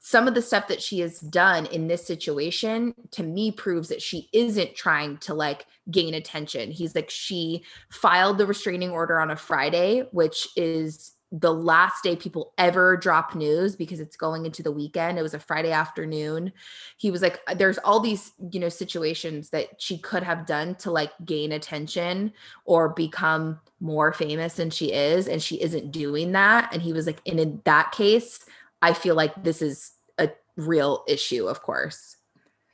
some 0.00 0.26
of 0.26 0.34
the 0.34 0.42
stuff 0.42 0.66
that 0.68 0.82
she 0.82 1.00
has 1.00 1.20
done 1.20 1.66
in 1.66 1.86
this 1.86 2.06
situation 2.06 2.94
to 3.10 3.22
me 3.22 3.52
proves 3.52 3.88
that 3.90 4.00
she 4.00 4.30
isn't 4.32 4.74
trying 4.74 5.18
to 5.18 5.34
like 5.34 5.66
gain 5.90 6.14
attention. 6.14 6.70
He's 6.70 6.94
like, 6.94 7.10
she 7.10 7.64
filed 7.90 8.38
the 8.38 8.46
restraining 8.46 8.90
order 8.90 9.20
on 9.20 9.30
a 9.30 9.36
Friday, 9.36 10.08
which 10.10 10.48
is 10.56 11.12
the 11.32 11.52
last 11.52 12.02
day 12.02 12.16
people 12.16 12.52
ever 12.58 12.96
drop 12.96 13.34
news 13.34 13.76
because 13.76 14.00
it's 14.00 14.16
going 14.16 14.46
into 14.46 14.62
the 14.62 14.72
weekend. 14.72 15.18
It 15.18 15.22
was 15.22 15.34
a 15.34 15.38
Friday 15.38 15.70
afternoon. 15.70 16.52
He 16.96 17.10
was 17.10 17.22
like, 17.22 17.38
uh, 17.46 17.54
there's 17.54 17.78
all 17.78 18.00
these, 18.00 18.32
you 18.50 18.58
know, 18.58 18.70
situations 18.70 19.50
that 19.50 19.80
she 19.80 19.98
could 19.98 20.22
have 20.24 20.46
done 20.46 20.74
to 20.76 20.90
like 20.90 21.12
gain 21.24 21.52
attention 21.52 22.32
or 22.64 22.88
become 22.88 23.60
more 23.80 24.12
famous 24.12 24.54
than 24.54 24.70
she 24.70 24.92
is. 24.92 25.28
And 25.28 25.40
she 25.40 25.60
isn't 25.62 25.92
doing 25.92 26.32
that. 26.32 26.72
And 26.72 26.82
he 26.82 26.92
was 26.92 27.06
like, 27.06 27.20
and 27.26 27.38
in 27.38 27.60
that 27.64 27.92
case, 27.92 28.40
I 28.82 28.92
feel 28.92 29.14
like 29.14 29.42
this 29.42 29.62
is 29.62 29.92
a 30.18 30.30
real 30.56 31.04
issue, 31.08 31.46
of 31.46 31.62
course. 31.62 32.16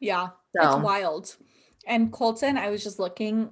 Yeah. 0.00 0.28
So- 0.56 0.76
It's 0.76 0.84
wild. 0.84 1.36
And 1.86 2.12
Colton, 2.12 2.56
I 2.58 2.70
was 2.70 2.82
just 2.82 2.98
looking. 2.98 3.50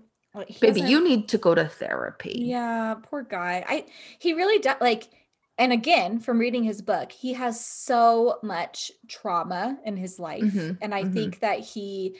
he 0.49 0.59
Baby, 0.61 0.81
you 0.83 1.03
need 1.03 1.29
to 1.29 1.39
go 1.39 1.55
to 1.55 1.69
therapy. 1.69 2.35
Yeah, 2.47 2.95
poor 3.03 3.23
guy. 3.23 3.65
I 3.69 3.87
he 4.19 4.33
really 4.35 4.59
does 4.59 4.77
like 4.81 5.09
and 5.57 5.73
again, 5.73 6.19
from 6.19 6.41
reading 6.41 6.65
his 6.65 6.83
book, 6.83 7.13
he 7.13 7.35
has 7.35 7.65
so 7.65 8.41
much 8.43 8.91
trauma 9.07 9.79
in 9.85 9.97
his 9.97 10.19
life. 10.19 10.43
Mhm, 10.43 10.79
And 10.83 10.93
I 10.93 11.05
mhm. 11.05 11.13
think 11.15 11.39
that 11.41 11.61
he 11.61 12.17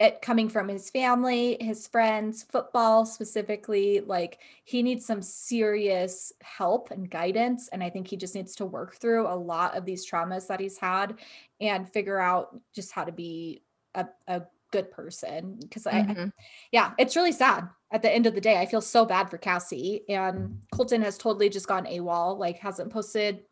it 0.00 0.20
coming 0.22 0.48
from 0.48 0.68
his 0.68 0.90
family, 0.90 1.56
his 1.60 1.86
friends, 1.86 2.42
football 2.42 3.06
specifically, 3.06 4.00
like 4.00 4.38
he 4.64 4.82
needs 4.82 5.06
some 5.06 5.22
serious 5.22 6.32
help 6.42 6.90
and 6.90 7.08
guidance. 7.08 7.68
And 7.68 7.82
I 7.82 7.90
think 7.90 8.08
he 8.08 8.16
just 8.16 8.34
needs 8.34 8.56
to 8.56 8.66
work 8.66 8.96
through 8.96 9.28
a 9.28 9.36
lot 9.36 9.76
of 9.76 9.84
these 9.84 10.08
traumas 10.08 10.48
that 10.48 10.58
he's 10.60 10.78
had 10.78 11.20
and 11.60 11.88
figure 11.88 12.18
out 12.18 12.60
just 12.74 12.90
how 12.90 13.04
to 13.04 13.12
be 13.12 13.62
a, 13.94 14.06
a 14.26 14.42
good 14.72 14.90
person. 14.90 15.56
Because 15.60 15.86
I, 15.86 16.02
Mhm. 16.02 16.32
yeah, 16.72 16.92
it's 16.98 17.14
really 17.14 17.30
sad. 17.32 17.68
At 17.92 18.02
the 18.02 18.10
end 18.10 18.26
of 18.26 18.34
the 18.34 18.40
day, 18.40 18.60
I 18.60 18.66
feel 18.66 18.80
so 18.80 19.04
bad 19.04 19.30
for 19.30 19.38
Cassie. 19.38 20.02
And 20.08 20.60
Colton 20.72 21.02
has 21.02 21.16
totally 21.16 21.48
just 21.48 21.68
gone 21.68 21.86
AWOL, 21.86 22.36
like 22.36 22.58
hasn't 22.58 22.92
posted 22.92 23.44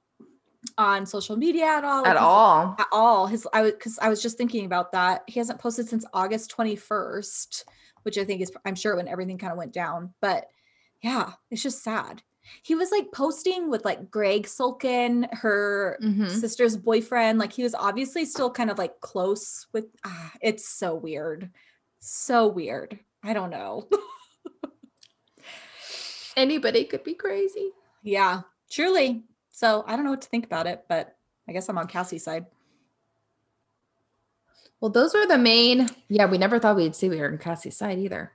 on 0.78 1.06
social 1.06 1.36
media 1.36 1.64
at 1.66 1.84
all. 1.84 2.06
At 2.06 2.16
all. 2.16 2.76
At 2.78 2.86
all. 2.92 3.26
His 3.26 3.46
I 3.52 3.62
was 3.62 3.72
because 3.72 3.98
I 4.00 4.08
was 4.08 4.22
just 4.22 4.38
thinking 4.38 4.64
about 4.64 4.92
that. 4.92 5.22
He 5.26 5.38
hasn't 5.40 5.60
posted 5.60 5.88
since 5.88 6.04
August 6.12 6.54
21st, 6.56 7.64
which 8.02 8.18
I 8.18 8.24
think 8.24 8.40
is 8.40 8.52
I'm 8.64 8.74
sure 8.74 8.96
when 8.96 9.08
everything 9.08 9.38
kind 9.38 9.52
of 9.52 9.58
went 9.58 9.72
down. 9.72 10.14
But 10.20 10.46
yeah, 11.02 11.32
it's 11.50 11.62
just 11.62 11.82
sad. 11.82 12.22
He 12.62 12.74
was 12.74 12.90
like 12.90 13.12
posting 13.12 13.70
with 13.70 13.84
like 13.84 14.10
Greg 14.10 14.44
Sulkin, 14.46 15.32
her 15.32 15.98
Mhm. 16.02 16.28
sister's 16.28 16.76
boyfriend. 16.76 17.38
Like 17.38 17.52
he 17.52 17.62
was 17.62 17.74
obviously 17.74 18.24
still 18.24 18.50
kind 18.50 18.70
of 18.70 18.78
like 18.78 19.00
close 19.00 19.66
with 19.72 19.86
ah, 20.04 20.32
it's 20.40 20.68
so 20.68 20.94
weird. 20.94 21.50
So 22.00 22.48
weird. 22.48 22.98
I 23.22 23.32
don't 23.32 23.50
know. 23.50 23.88
Anybody 26.36 26.84
could 26.84 27.04
be 27.04 27.14
crazy. 27.14 27.70
yeah, 28.02 28.40
truly. 28.70 29.22
So 29.52 29.84
I 29.86 29.94
don't 29.94 30.04
know 30.04 30.10
what 30.10 30.22
to 30.22 30.28
think 30.28 30.44
about 30.46 30.66
it, 30.66 30.84
but 30.88 31.16
I 31.48 31.52
guess 31.52 31.68
I'm 31.68 31.78
on 31.78 31.86
Cassie's 31.86 32.24
side. 32.24 32.46
Well, 34.80 34.90
those 34.90 35.14
were 35.14 35.26
the 35.26 35.38
main. 35.38 35.88
Yeah, 36.08 36.26
we 36.26 36.38
never 36.38 36.58
thought 36.58 36.74
we'd 36.76 36.96
see 36.96 37.08
we 37.08 37.20
were 37.20 37.28
on 37.30 37.38
Cassie's 37.38 37.76
side 37.76 37.98
either. 37.98 38.32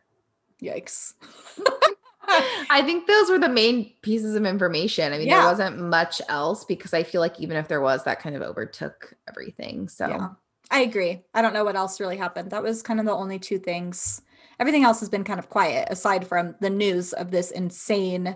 Yikes. 0.61 1.13
I 2.69 2.81
think 2.83 3.07
those 3.07 3.29
were 3.29 3.39
the 3.39 3.49
main 3.49 3.93
pieces 4.01 4.35
of 4.35 4.45
information. 4.45 5.11
I 5.11 5.17
mean, 5.17 5.27
Yeah. 5.27 5.41
there 5.41 5.49
wasn't 5.49 5.79
much 5.79 6.21
else 6.29 6.65
because 6.65 6.93
I 6.93 7.03
feel 7.03 7.21
like 7.21 7.39
even 7.39 7.57
if 7.57 7.67
there 7.67 7.81
was, 7.81 8.03
that 8.03 8.19
kind 8.21 8.35
of 8.35 8.41
overtook 8.41 9.13
everything. 9.27 9.87
So 9.87 10.07
Yeah. 10.07 10.29
I 10.69 10.81
agree. 10.81 11.23
I 11.33 11.41
don't 11.41 11.53
know 11.53 11.63
what 11.63 11.75
else 11.77 11.99
really 11.99 12.17
happened. 12.17 12.51
That 12.51 12.63
was 12.63 12.81
kind 12.81 12.99
of 12.99 13.05
the 13.05 13.13
only 13.13 13.39
two 13.39 13.57
things. 13.59 14.21
Everything 14.59 14.83
else 14.83 14.99
has 14.99 15.09
been 15.09 15.23
kind 15.23 15.39
of 15.39 15.49
quiet 15.49 15.87
aside 15.89 16.27
from 16.27 16.55
the 16.59 16.69
news 16.69 17.13
of 17.13 17.31
this 17.31 17.51
insane 17.51 18.35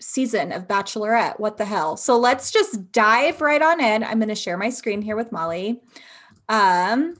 season 0.00 0.52
of 0.52 0.66
Bachelorette. 0.68 1.40
What 1.40 1.56
the 1.56 1.64
hell? 1.64 1.96
So 1.96 2.18
let's 2.18 2.50
just 2.50 2.92
dive 2.92 3.40
right 3.40 3.62
on 3.62 3.80
in. 3.80 4.04
I'm 4.04 4.18
going 4.18 4.28
to 4.28 4.34
share 4.34 4.58
my 4.58 4.70
screen 4.70 5.02
here 5.02 5.16
with 5.16 5.32
Molly. 5.32 5.80
Um 6.48 7.16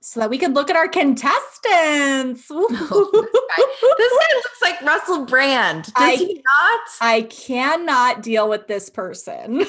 so 0.00 0.20
that 0.20 0.30
we 0.30 0.38
can 0.38 0.54
look 0.54 0.70
at 0.70 0.76
our 0.76 0.88
contestants. 0.88 2.48
this 2.48 2.70
guy 2.80 4.34
looks 4.34 4.62
like 4.62 4.80
Russell 4.80 5.26
Brand. 5.26 5.84
Does 5.84 5.94
I- 5.96 6.14
he 6.16 6.34
not? 6.34 6.80
I 7.00 7.22
cannot 7.22 8.22
deal 8.22 8.48
with 8.48 8.68
this 8.68 8.88
person. 8.88 9.66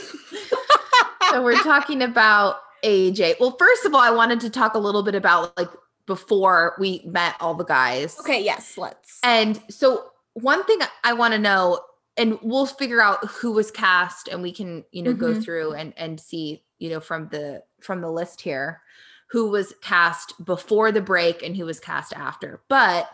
so 1.29 1.43
we're 1.43 1.61
talking 1.61 2.01
about 2.01 2.57
AJ. 2.85 3.35
Well, 3.41 3.55
first 3.59 3.83
of 3.85 3.93
all, 3.93 3.99
I 3.99 4.11
wanted 4.11 4.39
to 4.41 4.49
talk 4.49 4.75
a 4.75 4.79
little 4.79 5.03
bit 5.03 5.15
about 5.15 5.57
like 5.57 5.69
before 6.05 6.75
we 6.79 7.01
met 7.05 7.35
all 7.41 7.53
the 7.53 7.65
guys. 7.65 8.17
okay, 8.19 8.41
yes, 8.41 8.77
let's. 8.77 9.19
And 9.23 9.61
so 9.69 10.05
one 10.41 10.63
thing 10.65 10.79
I 11.03 11.13
want 11.13 11.33
to 11.33 11.39
know, 11.39 11.79
and 12.17 12.39
we'll 12.41 12.65
figure 12.65 13.01
out 13.01 13.25
who 13.27 13.51
was 13.51 13.71
cast, 13.71 14.27
and 14.27 14.41
we 14.41 14.51
can 14.51 14.85
you 14.91 15.03
know 15.03 15.13
go 15.13 15.33
Mhm. 15.33 15.43
through 15.43 15.73
and 15.73 15.93
and 15.97 16.19
see 16.19 16.63
you 16.79 16.89
know 16.89 16.99
from 16.99 17.29
the 17.29 17.63
from 17.81 18.01
the 18.01 18.11
list 18.11 18.41
here 18.41 18.81
who 19.31 19.49
was 19.49 19.73
cast 19.81 20.33
before 20.43 20.91
the 20.91 21.01
break 21.01 21.43
and 21.43 21.55
who 21.55 21.65
was 21.65 21.79
cast 21.79 22.13
after. 22.13 22.61
But 22.67 23.09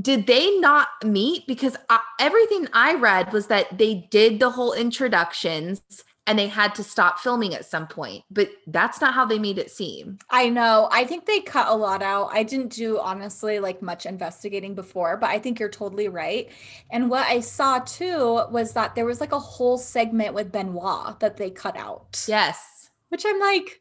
did 0.00 0.26
they 0.26 0.58
not 0.58 0.88
meet? 1.04 1.46
Because 1.46 1.76
I, 1.88 2.00
everything 2.20 2.68
I 2.72 2.94
read 2.94 3.32
was 3.32 3.46
that 3.48 3.78
they 3.78 4.06
did 4.10 4.40
the 4.40 4.50
whole 4.50 4.72
introductions 4.72 5.80
and 6.26 6.38
they 6.38 6.48
had 6.48 6.74
to 6.74 6.82
stop 6.82 7.18
filming 7.20 7.54
at 7.54 7.64
some 7.64 7.86
point. 7.86 8.24
But 8.30 8.50
that's 8.66 9.00
not 9.00 9.14
how 9.14 9.24
they 9.24 9.38
made 9.38 9.58
it 9.58 9.70
seem. 9.70 10.18
I 10.30 10.48
know. 10.48 10.88
I 10.90 11.04
think 11.04 11.24
they 11.26 11.40
cut 11.40 11.68
a 11.68 11.74
lot 11.74 12.02
out. 12.02 12.30
I 12.32 12.42
didn't 12.42 12.72
do 12.72 12.98
honestly 12.98 13.58
like 13.60 13.80
much 13.82 14.06
investigating 14.06 14.74
before, 14.74 15.16
but 15.16 15.30
I 15.30 15.38
think 15.38 15.60
you're 15.60 15.68
totally 15.68 16.08
right. 16.08 16.50
And 16.90 17.08
what 17.10 17.26
I 17.28 17.40
saw 17.40 17.78
too 17.80 18.42
was 18.50 18.72
that 18.72 18.94
there 18.94 19.06
was 19.06 19.20
like 19.20 19.32
a 19.32 19.38
whole 19.38 19.78
segment 19.78 20.34
with 20.34 20.50
Benoit 20.52 21.20
that 21.20 21.36
they 21.36 21.50
cut 21.50 21.76
out. 21.76 22.24
Yes. 22.26 22.90
Which 23.08 23.24
I'm 23.26 23.38
like, 23.38 23.80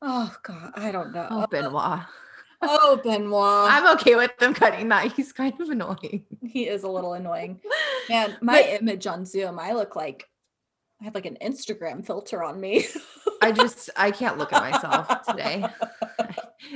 oh 0.00 0.34
God, 0.42 0.72
I 0.74 0.90
don't 0.92 1.12
know. 1.12 1.26
Oh, 1.30 1.46
Benoit. 1.50 2.00
Oh, 2.62 3.00
Benoit. 3.02 3.70
I'm 3.70 3.94
okay 3.96 4.14
with 4.14 4.30
them 4.38 4.54
cutting 4.54 4.88
that. 4.88 5.12
He's 5.12 5.32
kind 5.32 5.60
of 5.60 5.68
annoying. 5.68 6.24
he 6.46 6.68
is 6.68 6.84
a 6.84 6.88
little 6.88 7.12
annoying. 7.14 7.60
Man, 8.08 8.36
my 8.40 8.62
But- 8.62 8.80
image 8.82 9.06
on 9.06 9.26
Zoom, 9.26 9.58
I 9.58 9.72
look 9.72 9.94
like 9.96 10.28
I 11.02 11.04
have 11.06 11.14
like 11.16 11.26
an 11.26 11.36
Instagram 11.42 12.06
filter 12.06 12.44
on 12.44 12.60
me. 12.60 12.86
I 13.42 13.50
just 13.50 13.90
I 13.96 14.12
can't 14.12 14.38
look 14.38 14.52
at 14.52 14.62
myself 14.62 15.08
today. 15.28 15.64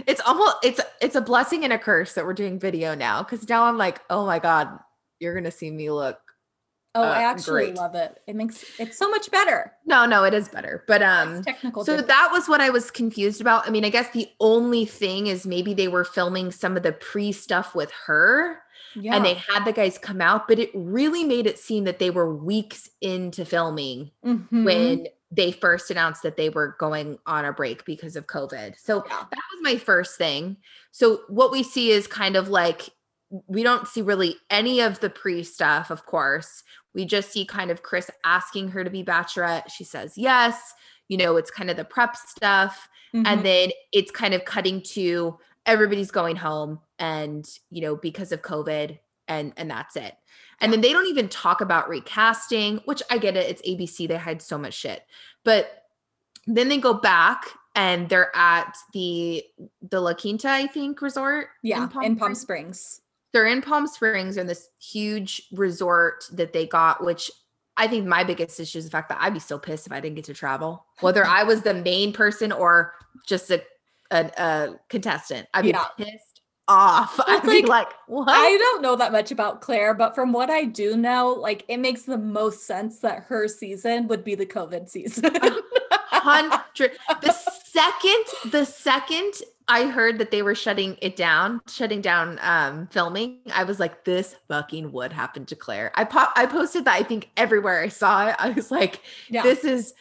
It's 0.07 0.21
almost 0.27 0.57
it's 0.65 0.81
it's 1.01 1.15
a 1.15 1.21
blessing 1.21 1.63
and 1.63 1.73
a 1.73 1.79
curse 1.79 2.15
that 2.15 2.27
we're 2.27 2.35
doing 2.35 2.59
video 2.59 2.95
now 2.97 3.23
because 3.23 3.49
now 3.49 3.65
I'm 3.65 3.79
like, 3.79 4.01
oh 4.11 4.27
my 4.27 4.41
god, 4.41 4.69
you're 5.21 5.33
gonna 5.35 5.53
see 5.53 5.71
me 5.71 5.91
look. 5.91 6.19
Oh, 6.97 7.03
I 7.03 7.19
Uh, 7.25 7.29
actually 7.31 7.67
great. 7.67 7.77
love 7.77 7.95
it. 7.95 8.19
It 8.27 8.35
makes 8.35 8.65
it's 8.81 8.99
so 8.99 9.09
much 9.09 9.31
better. 9.31 9.73
No, 9.87 10.05
no, 10.05 10.25
it 10.25 10.35
is 10.35 10.49
better. 10.49 10.83
But 10.89 11.03
It's 11.03 11.11
um, 11.11 11.43
technical. 11.45 11.85
so 11.85 11.93
difference. 11.93 12.09
that 12.09 12.29
was 12.33 12.49
what 12.49 12.61
I 12.61 12.71
was 12.71 12.91
confused 12.91 13.41
about. 13.41 13.67
I 13.67 13.71
mean, 13.71 13.85
I 13.85 13.91
guess 13.91 14.11
the 14.11 14.29
only 14.41 14.85
thing 14.87 15.29
is 15.29 15.47
maybe 15.47 15.73
they 15.73 15.89
were 15.89 16.05
filming 16.05 16.51
some 16.51 16.77
of 16.77 16.83
the 16.83 16.93
pre 16.93 17.31
stuff 17.33 17.75
with 17.75 17.93
her. 18.07 18.59
Yeah. 18.95 19.17
and 19.17 19.25
they 19.25 19.35
had 19.35 19.65
the 19.65 19.73
guys 19.73 19.99
come 19.99 20.21
out, 20.21 20.47
but 20.49 20.59
it 20.59 20.71
really 20.75 21.25
made 21.25 21.47
it 21.47 21.59
seem 21.59 21.85
that 21.85 21.99
they 21.99 22.11
were 22.11 22.35
weeks 22.35 22.89
into 23.01 23.45
filming 23.45 24.11
Mhm. 24.25 24.65
when 24.65 25.07
they 25.31 25.51
first 25.53 25.91
announced 25.91 26.23
that 26.23 26.37
they 26.37 26.49
were 26.49 26.77
going 26.79 27.19
on 27.27 27.45
a 27.45 27.53
break 27.53 27.85
because 27.85 28.15
of 28.17 28.27
COVID. 28.27 28.79
So 28.79 29.03
Yeah. 29.07 29.25
that 29.31 29.43
was 29.53 29.61
my 29.63 29.77
first 29.77 30.17
thing. 30.17 30.57
So 30.93 31.23
what 31.29 31.51
we 31.51 31.63
see 31.63 31.91
is 31.91 32.07
kind 32.07 32.37
of 32.37 32.49
like 32.49 32.89
we 33.49 33.65
don't 33.65 33.89
see 33.89 34.03
really 34.03 34.37
any 34.51 34.81
of 34.81 35.01
the 35.01 35.11
pre 35.11 35.43
stuff, 35.43 35.91
of 35.91 36.07
course. 36.07 36.63
We 36.95 37.05
just 37.05 37.33
see 37.33 37.45
kind 37.45 37.73
of 37.73 37.83
Chris 37.83 38.09
asking 38.25 38.69
her 38.69 38.85
to 38.85 38.89
be 38.91 39.03
bachelorette. 39.05 39.69
She 39.71 39.83
says 39.83 40.17
yes. 40.17 40.73
You 41.09 41.17
know, 41.19 41.37
it's 41.37 41.51
kind 41.51 41.71
of 41.71 41.77
the 41.77 41.85
prep 41.85 42.17
stuff 42.17 42.89
Mhm. 43.13 43.27
and 43.27 43.45
then 43.45 43.71
it's 43.93 44.11
kind 44.13 44.33
of 44.33 44.45
cutting 44.45 44.81
to 44.95 45.39
everybody's 45.67 46.11
going 46.11 46.37
home 46.37 46.81
and 46.99 47.47
you 47.71 47.83
know 47.83 47.97
because 47.97 48.33
of 48.33 48.41
covid 48.43 48.99
and 49.29 49.53
and 49.57 49.71
that's 49.71 49.97
it. 49.97 50.15
And 50.61 50.73
then 50.73 50.81
they 50.81 50.93
don't 50.93 51.09
even 51.09 51.29
talk 51.29 51.61
about 51.61 51.89
recasting 51.89 52.81
which 52.85 53.03
i 53.11 53.19
get 53.19 53.37
it 53.37 53.51
it's 53.51 53.63
abc 53.63 54.09
they 54.09 54.17
hide 54.17 54.41
so 54.41 54.57
much 54.57 54.75
shit. 54.75 55.03
But 55.45 55.85
then 56.47 56.69
they 56.69 56.79
go 56.79 56.95
back 56.95 57.45
and 57.75 58.09
they're 58.09 58.35
at 58.35 58.77
the 58.93 59.45
the 59.91 60.01
la 60.01 60.15
quinta 60.15 60.49
i 60.49 60.67
think 60.67 61.03
resort 61.03 61.49
yeah, 61.63 61.89
in 62.03 62.17
Palm, 62.17 62.35
Springs. 62.35 62.41
Springs. 62.41 63.01
they're 63.33 63.47
in 63.47 63.63
Palm 63.63 63.87
Springs 63.87 64.37
in 64.37 64.47
this 64.47 64.69
huge 64.81 65.43
resort 65.53 66.25
that 66.33 66.53
they 66.53 66.67
got, 66.67 67.05
which 67.05 67.31
I 67.77 67.89
think 67.89 68.07
my 68.07 68.25
biggest 68.25 68.59
issue 68.59 68.79
is 68.79 68.87
the 68.87 68.91
fact 68.91 69.11
that 69.11 69.19
I'd 69.21 69.35
be 69.35 69.41
so 69.41 69.59
pissed 69.59 69.87
if 69.87 69.93
I 69.93 70.01
didn't 70.01 70.17
get 70.17 70.25
to 70.27 70.35
travel, 70.35 70.87
whether 71.01 71.27
I 71.27 71.43
was 71.43 71.61
the 71.61 71.75
main 71.75 72.13
person 72.13 72.51
or 72.51 72.95
just 73.27 73.51
a 73.51 73.63
a, 74.11 74.31
a 74.39 74.75
contestant. 74.89 75.47
I'd 75.55 75.63
be 75.63 75.69
Yeah. 75.71 75.85
pissed 75.97 76.41
off. 76.69 77.19
I'd 77.27 77.39
It's 77.39 77.47
be 77.47 77.63
like, 77.63 77.87
like, 77.87 77.89
what? 78.07 78.29
I 78.29 78.57
don't 78.57 78.83
know 78.83 78.97
that 78.97 79.13
much 79.13 79.31
about 79.31 79.61
Clare, 79.61 79.95
but 79.95 80.15
from 80.15 80.33
what 80.33 80.51
I 80.51 80.65
do 80.65 80.97
know, 80.97 81.29
like 81.33 81.65
it 81.69 81.79
makes 81.79 82.03
the 82.03 82.19
most 82.19 82.67
sense 82.67 82.99
that 83.01 83.25
her 83.25 83.49
season 83.49 84.09
would 84.09 84.25
be 84.25 84.35
the 84.35 84.47
COVID 84.47 84.89
season. 84.89 85.31
hundred. 86.11 86.93
The 87.23 87.33
second, 87.65 88.51
the 88.51 88.65
second 88.65 89.35
I 89.69 89.85
heard 89.87 90.19
that 90.19 90.31
they 90.31 90.43
were 90.43 90.55
shutting 90.55 90.97
it 91.03 91.17
down, 91.17 91.61
shutting 91.69 92.01
down 92.01 92.39
um 92.43 92.87
filming, 92.89 93.39
I 93.55 93.65
was 93.65 93.79
like, 93.81 94.05
this 94.05 94.37
fucking 94.49 94.93
would 94.93 95.13
happen 95.13 95.45
to 95.47 95.57
Clare. 95.57 95.93
I 95.95 96.05
pop 96.05 96.33
I 96.37 96.47
posted 96.47 96.85
that 96.87 96.95
I 96.95 97.03
think 97.03 97.31
everywhere 97.37 97.81
I 97.81 97.89
saw 97.89 98.29
it. 98.29 98.37
I 98.39 98.51
was 98.51 98.71
like, 98.71 99.03
Yeah. 99.29 99.43
this 99.43 99.65
is 99.65 99.95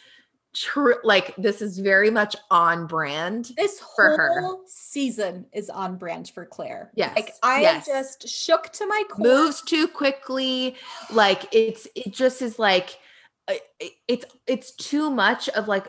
true. 0.56 0.96
Like 1.04 1.34
this 1.36 1.60
is 1.62 1.78
very 1.78 2.10
much 2.10 2.34
on 2.50 2.86
brand. 2.86 3.50
this 3.56 3.80
for 3.94 4.16
her. 4.16 4.40
whole 4.40 4.62
season 4.66 5.46
is 5.52 5.68
on 5.70 5.96
brand 5.96 6.30
for 6.30 6.44
Clare. 6.46 6.90
Yes, 6.94 7.14
Like 7.14 7.32
I 7.42 7.56
am 7.56 7.62
yes. 7.62 7.86
just 7.86 8.28
shook 8.28 8.70
to 8.72 8.86
my 8.86 9.02
core. 9.10 9.26
moves 9.26 9.60
too 9.62 9.86
quickly 9.88 10.76
like 11.12 11.46
it's 11.52 11.86
it 11.94 12.12
just 12.12 12.40
is 12.42 12.58
like 12.58 12.98
it's 14.08 14.24
it's 14.46 14.72
too 14.72 15.10
much 15.10 15.48
of 15.50 15.68
like 15.68 15.86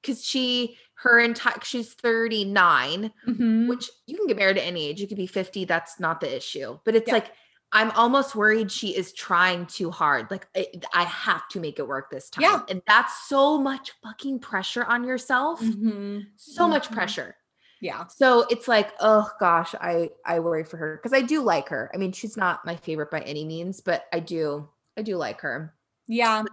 because 0.00 0.24
she 0.24 0.78
her 1.02 1.18
entire 1.18 1.58
she's 1.62 1.92
39 1.94 3.12
Mhm. 3.28 3.68
which 3.68 3.90
you 4.06 4.16
can 4.16 4.26
get 4.26 4.36
married 4.38 4.56
at 4.56 4.64
any 4.64 4.86
age 4.88 5.00
you 5.00 5.06
could 5.06 5.16
be 5.18 5.26
50 5.26 5.64
that's 5.66 6.00
not 6.00 6.20
the 6.20 6.34
issue 6.34 6.78
but 6.84 6.94
it's 6.96 7.08
Yeah. 7.08 7.14
like 7.14 7.32
i'm 7.74 7.90
almost 7.92 8.34
worried 8.34 8.70
she 8.72 8.96
is 8.96 9.12
trying 9.12 9.66
too 9.66 9.90
hard 9.90 10.30
like 10.30 10.46
I, 10.56 10.66
I 10.94 11.04
have 11.04 11.46
to 11.48 11.60
make 11.60 11.78
it 11.78 11.86
work 11.86 12.10
this 12.10 12.30
time 12.30 12.42
Yeah. 12.42 12.60
and 12.70 12.80
that's 12.86 13.28
so 13.28 13.58
much 13.58 13.92
fucking 14.02 14.38
pressure 14.38 14.84
on 14.84 15.04
yourself 15.04 15.60
Mhm. 15.60 16.26
so 16.36 16.66
much 16.66 16.88
Mhm. 16.88 16.94
pressure 16.94 17.36
Yeah. 17.80 18.06
so 18.06 18.46
it's 18.48 18.66
like, 18.66 18.92
oh 19.00 19.28
gosh, 19.38 19.74
I 19.78 20.10
I 20.24 20.38
worry 20.40 20.64
for 20.64 20.78
her 20.78 20.96
because 20.96 21.12
I 21.12 21.20
do 21.20 21.42
like 21.42 21.68
her. 21.68 21.90
I 21.92 21.98
mean, 21.98 22.12
she's 22.12 22.34
not 22.34 22.64
my 22.64 22.76
favorite 22.76 23.10
by 23.10 23.20
any 23.20 23.44
means, 23.44 23.82
but 23.82 24.06
I 24.10 24.20
do 24.20 24.66
I 24.96 25.02
do 25.02 25.16
like 25.18 25.40
her. 25.42 25.74
Yeah. 26.06 26.44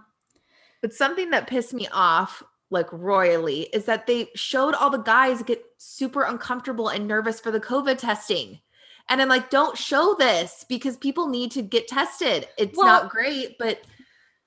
But 0.82 0.92
something 0.92 1.30
that 1.30 1.46
pissed 1.46 1.72
me 1.72 1.88
off 1.90 2.42
like 2.68 2.92
royally 2.92 3.62
is 3.72 3.84
that 3.86 4.06
they 4.06 4.28
showed 4.34 4.74
all 4.74 4.90
the 4.90 4.98
guys 4.98 5.42
get 5.42 5.64
super 5.78 6.22
uncomfortable 6.24 6.88
and 6.88 7.06
nervous 7.08 7.40
for 7.40 7.50
the 7.50 7.60
COVID 7.60 7.96
testing. 7.98 8.60
And 9.08 9.20
I'm 9.20 9.28
like, 9.28 9.50
don't 9.50 9.76
show 9.76 10.14
this 10.18 10.64
because 10.68 10.96
people 10.96 11.28
need 11.28 11.50
to 11.52 11.62
get 11.62 11.88
tested. 11.88 12.48
It's 12.56 12.76
Well- 12.76 12.86
not 12.86 13.10
great, 13.10 13.58
but 13.58 13.80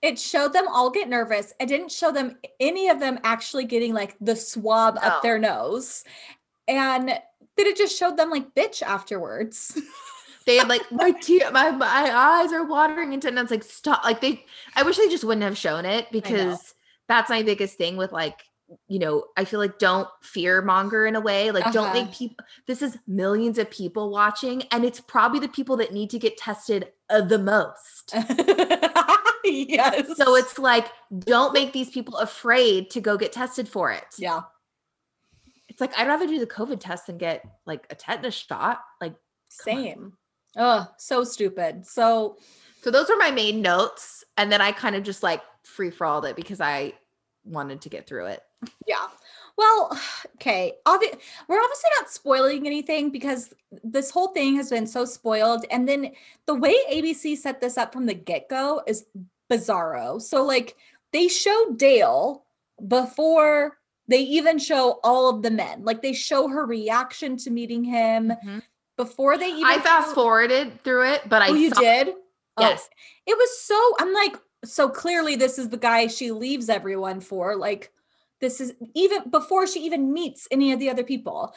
It 0.01 0.19
showed 0.19 0.53
them 0.53 0.67
all 0.67 0.91
get 0.91 1.09
nervous. 1.09 1.51
It 1.59 1.65
didn't 1.65 1.91
show 1.91 2.11
them 2.11 2.37
any 2.59 2.89
of 2.89 2.99
them 2.99 3.17
actually 3.23 3.65
getting 3.65 3.91
like 3.93 4.15
the 4.21 4.35
swab 4.35 4.95
No. 4.95 5.01
up 5.01 5.23
their 5.23 5.39
nose. 5.39 6.03
And 6.67 7.09
then 7.09 7.19
it 7.57 7.75
just 7.75 7.97
showed 7.97 8.15
them 8.17 8.29
like 8.29 8.53
bitch 8.53 8.83
afterwards. 8.83 9.79
they 10.45 10.57
had 10.57 10.67
like 10.69 10.91
my 10.91 11.09
tear, 11.21 11.49
my 11.51 11.71
my 11.71 12.11
eyes 12.13 12.51
are 12.53 12.65
watering 12.65 13.13
into, 13.13 13.29
and 13.29 13.39
it's 13.39 13.49
like 13.49 13.63
stop. 13.63 14.03
Like 14.03 14.21
they, 14.21 14.45
I 14.75 14.83
wish 14.83 14.97
they 14.97 15.07
just 15.09 15.23
wouldn't 15.23 15.43
have 15.43 15.57
shown 15.57 15.85
it 15.85 16.11
because 16.11 16.75
that's 17.07 17.29
my 17.31 17.41
biggest 17.41 17.75
thing 17.77 17.97
with 17.97 18.11
like, 18.11 18.43
you 18.87 18.99
know, 18.99 19.25
I 19.37 19.45
feel 19.45 19.59
like 19.59 19.77
don't 19.79 20.07
fear 20.21 20.61
monger 20.61 21.05
in 21.05 21.15
a 21.15 21.21
way. 21.21 21.51
Like 21.51 21.71
don't 21.71 21.85
Uh-huh. 21.89 21.93
make 22.05 22.11
people. 22.13 22.43
This 22.67 22.81
is 22.81 22.97
millions 23.07 23.57
of 23.57 23.69
people 23.69 24.09
watching, 24.09 24.63
and 24.71 24.83
it's 24.83 24.99
probably 24.99 25.39
the 25.39 25.47
people 25.49 25.77
that 25.77 25.93
need 25.93 26.09
to 26.11 26.19
get 26.19 26.37
tested 26.37 26.91
uh, 27.09 27.21
the 27.21 27.37
most. 27.39 28.13
yes. 29.43 30.17
So 30.17 30.35
it's 30.35 30.57
like, 30.57 30.87
don't 31.19 31.53
make 31.53 31.73
these 31.73 31.89
people 31.89 32.17
afraid 32.17 32.89
to 32.91 33.01
go 33.01 33.17
get 33.17 33.31
tested 33.31 33.67
for 33.67 33.91
it. 33.91 34.05
yeah. 34.17 34.41
It's 35.67 35.81
like 35.81 35.97
I'd 35.97 36.07
rather 36.07 36.25
do 36.27 36.39
the 36.39 36.47
COVID 36.47 36.79
test 36.79 37.07
than 37.07 37.17
get 37.17 37.43
like 37.65 37.85
a 37.89 37.95
tetanus 37.95 38.33
shot. 38.35 38.79
Like. 39.01 39.15
Same. 39.49 40.13
Oh, 40.57 40.87
so 40.97 41.23
stupid. 41.23 41.85
So 41.85 42.37
so 42.81 42.91
those 42.91 43.09
are 43.09 43.17
my 43.17 43.31
main 43.31 43.61
notes, 43.61 44.23
and 44.37 44.51
then 44.51 44.61
I 44.61 44.71
kind 44.71 44.95
of 44.95 45.03
just 45.03 45.21
like 45.23 45.41
free 45.63 45.89
for 45.91 46.05
all 46.05 46.23
it 46.25 46.35
because 46.35 46.61
I 46.61 46.93
wanted 47.43 47.81
to 47.81 47.89
get 47.89 48.07
through 48.07 48.27
it. 48.27 48.41
Yeah. 48.85 49.07
Well, 49.57 49.97
okay. 50.35 50.73
Obvi- 50.85 51.19
we're 51.47 51.61
obviously 51.61 51.89
not 51.99 52.09
spoiling 52.09 52.65
anything 52.67 53.09
because 53.09 53.53
this 53.83 54.11
whole 54.11 54.29
thing 54.29 54.55
has 54.57 54.69
been 54.69 54.87
so 54.87 55.05
spoiled. 55.05 55.65
And 55.71 55.87
then 55.87 56.11
the 56.45 56.55
way 56.55 56.75
ABC 56.91 57.37
set 57.37 57.61
this 57.61 57.77
up 57.77 57.93
from 57.93 58.05
the 58.05 58.13
get 58.13 58.49
go 58.49 58.81
is 58.87 59.05
bizarro. 59.51 60.21
So, 60.21 60.43
like, 60.43 60.75
they 61.13 61.27
show 61.27 61.73
Dale 61.75 62.43
before 62.87 63.77
they 64.07 64.19
even 64.19 64.59
show 64.59 64.99
all 65.03 65.29
of 65.29 65.41
the 65.41 65.51
men. 65.51 65.83
Like, 65.83 66.01
they 66.01 66.13
show 66.13 66.47
her 66.47 66.65
reaction 66.65 67.37
to 67.37 67.49
meeting 67.49 67.83
him 67.83 68.29
mm-hmm. 68.29 68.59
before 68.97 69.37
they 69.37 69.49
even. 69.49 69.65
I 69.65 69.79
fast 69.79 70.13
forwarded 70.13 70.83
through 70.83 71.11
it, 71.13 71.21
but 71.27 71.41
I 71.41 71.49
Oh, 71.49 71.53
you 71.53 71.69
saw- 71.69 71.79
did? 71.81 72.13
Oh, 72.57 72.61
Yes. 72.61 72.89
it 73.25 73.37
was 73.37 73.59
so 73.61 73.95
I'm 73.99 74.13
like, 74.13 74.37
so 74.63 74.87
clearly 74.89 75.35
this 75.35 75.59
is 75.59 75.69
the 75.69 75.77
guy 75.77 76.07
she 76.07 76.31
leaves 76.31 76.69
everyone 76.69 77.19
for. 77.19 77.55
Like 77.55 77.91
this 78.41 78.59
is 78.59 78.73
even 78.93 79.29
before 79.29 79.65
she 79.65 79.79
even 79.85 80.11
meets 80.11 80.47
any 80.51 80.71
of 80.71 80.79
the 80.79 80.89
other 80.89 81.03
people. 81.03 81.53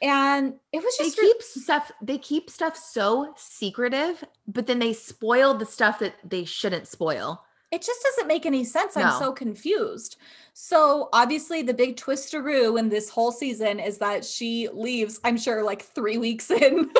And 0.00 0.54
it 0.72 0.82
was 0.82 0.96
they 0.98 1.04
just 1.04 1.18
re- 1.18 1.34
stuff 1.40 1.92
they 2.02 2.18
keep 2.18 2.50
stuff 2.50 2.76
so 2.76 3.34
secretive, 3.36 4.24
but 4.48 4.66
then 4.66 4.78
they 4.78 4.92
spoil 4.92 5.54
the 5.54 5.66
stuff 5.66 5.98
that 6.00 6.14
they 6.24 6.44
shouldn't 6.44 6.88
spoil. 6.88 7.44
it 7.70 7.82
just 7.82 8.02
doesn't 8.02 8.26
make 8.28 8.44
any 8.46 8.64
sense. 8.64 8.96
I'm 8.96 9.18
so 9.18 9.32
confused. 9.32 10.16
So 10.54 11.08
obviously 11.12 11.62
the 11.62 11.72
big 11.74 11.96
twisteroo 11.96 12.78
in 12.78 12.88
this 12.88 13.08
whole 13.08 13.32
season 13.32 13.80
is 13.80 13.98
that 13.98 14.24
she 14.24 14.68
leaves, 14.72 15.20
I'm 15.24 15.38
sure 15.38 15.62
like 15.62 15.82
three 15.82 16.18
weeks 16.18 16.50
in. 16.62 16.90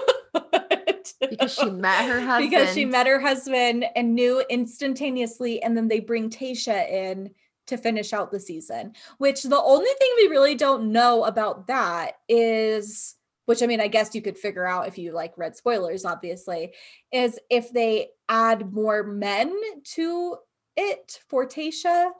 Because 1.20 1.54
she 1.54 1.68
met 1.70 2.06
her 2.08 2.20
husband. 2.20 2.50
because 2.50 2.74
she 2.74 2.84
met 2.84 3.06
her 3.06 3.20
husband 3.20 3.84
and 3.96 4.14
knew 4.14 4.42
instantaneously 4.48 5.62
and 5.62 5.76
then 5.76 5.88
they 5.88 6.00
bring 6.00 6.30
Tasha 6.30 6.88
in 6.90 7.30
to 7.66 7.76
finish 7.76 8.12
out 8.12 8.30
the 8.30 8.40
season 8.40 8.92
which 9.18 9.42
the 9.42 9.60
only 9.60 9.90
thing 9.98 10.10
we 10.16 10.28
really 10.28 10.54
don't 10.54 10.90
know 10.92 11.24
about 11.24 11.66
that 11.66 12.12
is 12.28 13.14
which 13.46 13.62
I 13.62 13.66
mean 13.66 13.80
I 13.80 13.88
guess 13.88 14.14
you 14.14 14.22
could 14.22 14.38
figure 14.38 14.66
out 14.66 14.88
if 14.88 14.98
you 14.98 15.12
like 15.12 15.36
read 15.36 15.56
spoilers 15.56 16.04
obviously 16.04 16.72
is 17.12 17.38
if 17.50 17.72
they 17.72 18.08
add 18.28 18.72
more 18.72 19.02
men 19.02 19.54
to 19.94 20.36
it 20.76 21.20
for 21.28 21.46
Tasha 21.46 22.10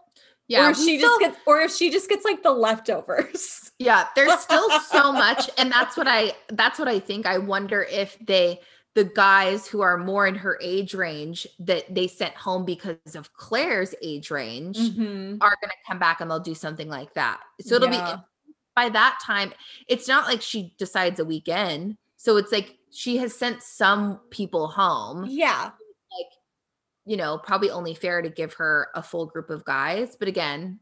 yeah, 0.48 0.66
or 0.66 0.70
if 0.70 0.76
she 0.76 0.98
still- 0.98 1.08
just 1.08 1.20
gets 1.20 1.36
or 1.46 1.60
if 1.60 1.72
she 1.74 1.90
just 1.90 2.08
gets 2.08 2.24
like 2.24 2.42
the 2.42 2.50
leftovers 2.52 3.70
Yeah, 3.78 4.06
there's 4.14 4.38
still 4.40 4.68
so 4.80 5.12
much 5.24 5.48
and 5.58 5.70
that's 5.72 5.96
what 5.96 6.06
I 6.06 6.32
that's 6.50 6.78
what 6.78 6.88
I 6.88 6.98
think. 7.00 7.26
I 7.26 7.38
wonder 7.38 7.82
if 7.90 8.16
they 8.24 8.60
the 8.94 9.04
guys 9.04 9.66
who 9.66 9.80
are 9.80 9.96
more 9.96 10.26
in 10.26 10.34
her 10.34 10.58
age 10.60 10.92
range 10.94 11.46
that 11.58 11.92
they 11.94 12.06
sent 12.06 12.34
home 12.34 12.64
because 12.64 13.14
of 13.14 13.32
Clare's 13.32 13.94
age 14.02 14.30
range 14.30 14.76
Mhm. 14.78 15.38
are 15.40 15.56
going 15.62 15.70
to 15.70 15.76
come 15.88 15.98
back 15.98 16.20
and 16.20 16.30
they'll 16.30 16.38
do 16.40 16.54
something 16.54 16.88
like 16.88 17.14
that. 17.14 17.40
So 17.60 17.76
it'll 17.76 17.88
Yeah. 17.90 18.16
be 18.16 18.22
by 18.74 18.88
that 18.90 19.18
time 19.22 19.52
it's 19.88 20.08
not 20.08 20.26
like 20.26 20.42
she 20.42 20.74
decides 20.78 21.20
a 21.20 21.24
weekend. 21.24 21.96
So 22.16 22.36
it's 22.36 22.52
like 22.52 22.78
she 22.90 23.16
has 23.16 23.34
sent 23.34 23.62
some 23.62 24.18
people 24.30 24.68
home. 24.68 25.24
yeah 25.28 25.70
Like, 26.10 26.26
You 27.06 27.16
know, 27.16 27.38
probably 27.38 27.70
only 27.70 27.94
fair 27.94 28.20
to 28.22 28.28
give 28.28 28.52
her 28.54 28.88
a 28.94 29.02
full 29.02 29.26
group 29.26 29.48
of 29.50 29.64
guys, 29.64 30.14
but 30.16 30.28
again, 30.28 30.80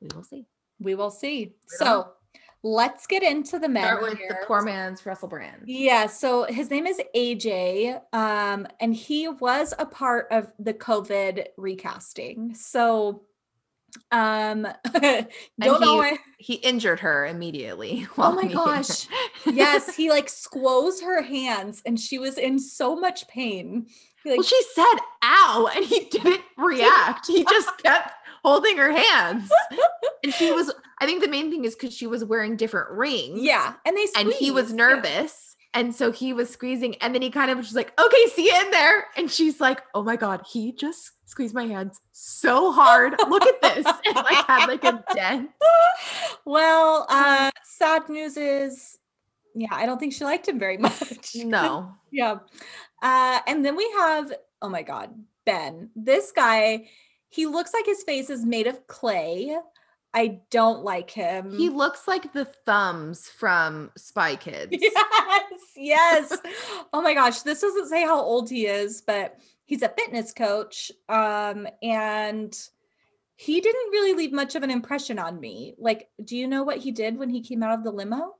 we 0.00 0.08
will 0.14 0.22
see. 0.22 0.46
we 0.78 0.94
will 0.94 1.10
see 1.10 1.46
Right 1.46 1.78
so. 1.78 2.12
Let's 2.62 3.06
get 3.06 3.22
into 3.22 3.58
the 3.58 3.68
men 3.68 3.84
Start 3.84 4.02
with 4.02 4.18
the 4.18 4.36
poor 4.46 4.62
man's 4.62 5.04
Russell 5.06 5.28
Brand. 5.28 5.62
Yeah, 5.66 6.06
so 6.06 6.44
his 6.44 6.70
name 6.70 6.86
is 6.86 7.00
AJ, 7.16 8.00
um, 8.12 8.66
and 8.80 8.94
he 8.94 9.28
was 9.28 9.72
a 9.78 9.86
part 9.86 10.26
of 10.30 10.52
the 10.58 10.74
COVID 10.74 11.46
recasting. 11.56 12.54
So, 12.54 13.22
um, 14.12 14.66
don't 14.94 15.80
know. 15.80 15.94
he- 15.94 15.98
why- 15.98 16.18
he 16.38 16.54
injured 16.54 17.00
her 17.00 17.26
immediately. 17.26 18.06
Oh 18.18 18.32
my 18.34 18.46
gosh. 18.50 19.06
yes, 19.46 19.94
he 19.94 20.10
like 20.10 20.28
squoze 20.28 21.00
her 21.02 21.22
hands, 21.22 21.82
and 21.86 21.98
she 21.98 22.18
was 22.18 22.38
in 22.38 22.58
so 22.58 22.94
much 22.96 23.26
pain. 23.28 23.86
He, 24.22 24.30
like, 24.30 24.38
well, 24.38 24.46
she 24.46 24.62
said 24.74 24.94
"ow" 25.22 25.70
and 25.74 25.84
he 25.84 26.04
didn't 26.04 26.42
react. 26.58 27.26
He 27.26 27.42
just 27.44 27.70
kept 27.82 28.12
holding 28.44 28.76
her 28.76 28.92
hands, 28.92 29.50
and 30.24 30.32
she 30.34 30.52
was. 30.52 30.72
I 31.00 31.06
think 31.06 31.22
the 31.22 31.28
main 31.30 31.50
thing 31.50 31.64
is 31.64 31.74
because 31.74 31.94
she 31.94 32.06
was 32.06 32.24
wearing 32.24 32.56
different 32.56 32.90
rings. 32.90 33.40
yeah, 33.42 33.74
and 33.86 33.96
they 33.96 34.06
and 34.16 34.32
he 34.32 34.50
was 34.50 34.66
squeezed, 34.66 34.78
yeah. 34.78 34.86
nervous. 34.86 35.46
And 35.72 35.94
so 35.94 36.10
he 36.10 36.32
was 36.32 36.50
squeezing, 36.50 36.96
and 36.96 37.14
then 37.14 37.22
he 37.22 37.30
kind 37.30 37.48
of 37.50 37.56
was 37.56 37.66
just 37.66 37.76
like, 37.76 37.92
"Okay, 37.98 38.26
see 38.34 38.46
you 38.46 38.60
in 38.60 38.70
there." 38.72 39.06
And 39.16 39.30
she's 39.30 39.60
like, 39.60 39.82
"Oh 39.94 40.02
my 40.02 40.16
god, 40.16 40.42
he 40.50 40.72
just 40.72 41.12
squeezed 41.26 41.54
my 41.54 41.64
hands 41.64 42.00
so 42.10 42.72
hard. 42.72 43.14
Look 43.28 43.46
at 43.46 43.62
this!" 43.62 43.86
And 44.06 44.16
like 44.16 44.46
had 44.46 44.66
like 44.66 44.82
a 44.82 45.04
dent. 45.14 45.50
well, 46.44 47.06
uh, 47.08 47.52
sad 47.62 48.08
news 48.08 48.36
is, 48.36 48.98
yeah, 49.54 49.68
I 49.72 49.86
don't 49.86 49.98
think 49.98 50.12
she 50.12 50.24
liked 50.24 50.48
him 50.48 50.58
very 50.58 50.76
much. 50.76 51.36
No, 51.36 51.94
Yeah. 52.10 52.38
Uh, 53.00 53.38
and 53.46 53.64
then 53.64 53.76
we 53.76 53.88
have, 53.96 54.32
oh 54.60 54.68
my 54.68 54.82
God, 54.82 55.10
Ben. 55.46 55.90
This 55.94 56.32
guy, 56.32 56.88
he 57.30 57.46
looks 57.46 57.72
like 57.72 57.86
his 57.86 58.02
face 58.02 58.28
is 58.28 58.44
made 58.44 58.66
of 58.66 58.86
clay. 58.86 59.56
I 60.12 60.40
don't 60.50 60.82
like 60.82 61.10
him. 61.10 61.56
he 61.56 61.68
looks 61.68 62.08
like 62.08 62.32
the 62.32 62.44
thumbs 62.66 63.28
from 63.28 63.92
Spy 63.96 64.34
Kids. 64.34 64.70
yes, 64.72 65.52
yes. 65.76 66.36
oh 66.92 67.00
my 67.00 67.14
gosh, 67.14 67.42
this 67.42 67.60
doesn't 67.60 67.88
say 67.88 68.02
how 68.02 68.20
old 68.20 68.50
he 68.50 68.66
is, 68.66 69.02
but 69.02 69.38
he's 69.66 69.82
a 69.82 69.88
fitness 69.88 70.32
coach. 70.32 70.90
Um, 71.08 71.68
and 71.80 72.58
he 73.36 73.60
didn't 73.60 73.90
really 73.92 74.14
leave 74.14 74.32
much 74.32 74.56
of 74.56 74.64
an 74.64 74.70
impression 74.70 75.18
on 75.18 75.38
me. 75.38 75.74
Like, 75.78 76.08
do 76.24 76.36
you 76.36 76.48
know 76.48 76.64
what 76.64 76.78
he 76.78 76.90
did 76.90 77.16
when 77.16 77.30
he 77.30 77.40
came 77.40 77.62
out 77.62 77.78
of 77.78 77.84
the 77.84 77.92
limo? 77.92 78.34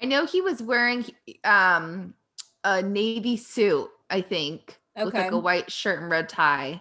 I 0.00 0.06
know 0.06 0.24
he 0.24 0.40
was 0.40 0.62
wearing 0.62 1.04
um 1.44 2.14
a 2.64 2.80
navy 2.80 3.36
suit, 3.36 3.88
I 4.08 4.20
think, 4.20 4.78
with 4.96 5.14
like 5.14 5.32
a 5.32 5.38
white 5.38 5.70
shirt 5.70 6.00
and 6.00 6.10
red 6.10 6.28
tie. 6.28 6.80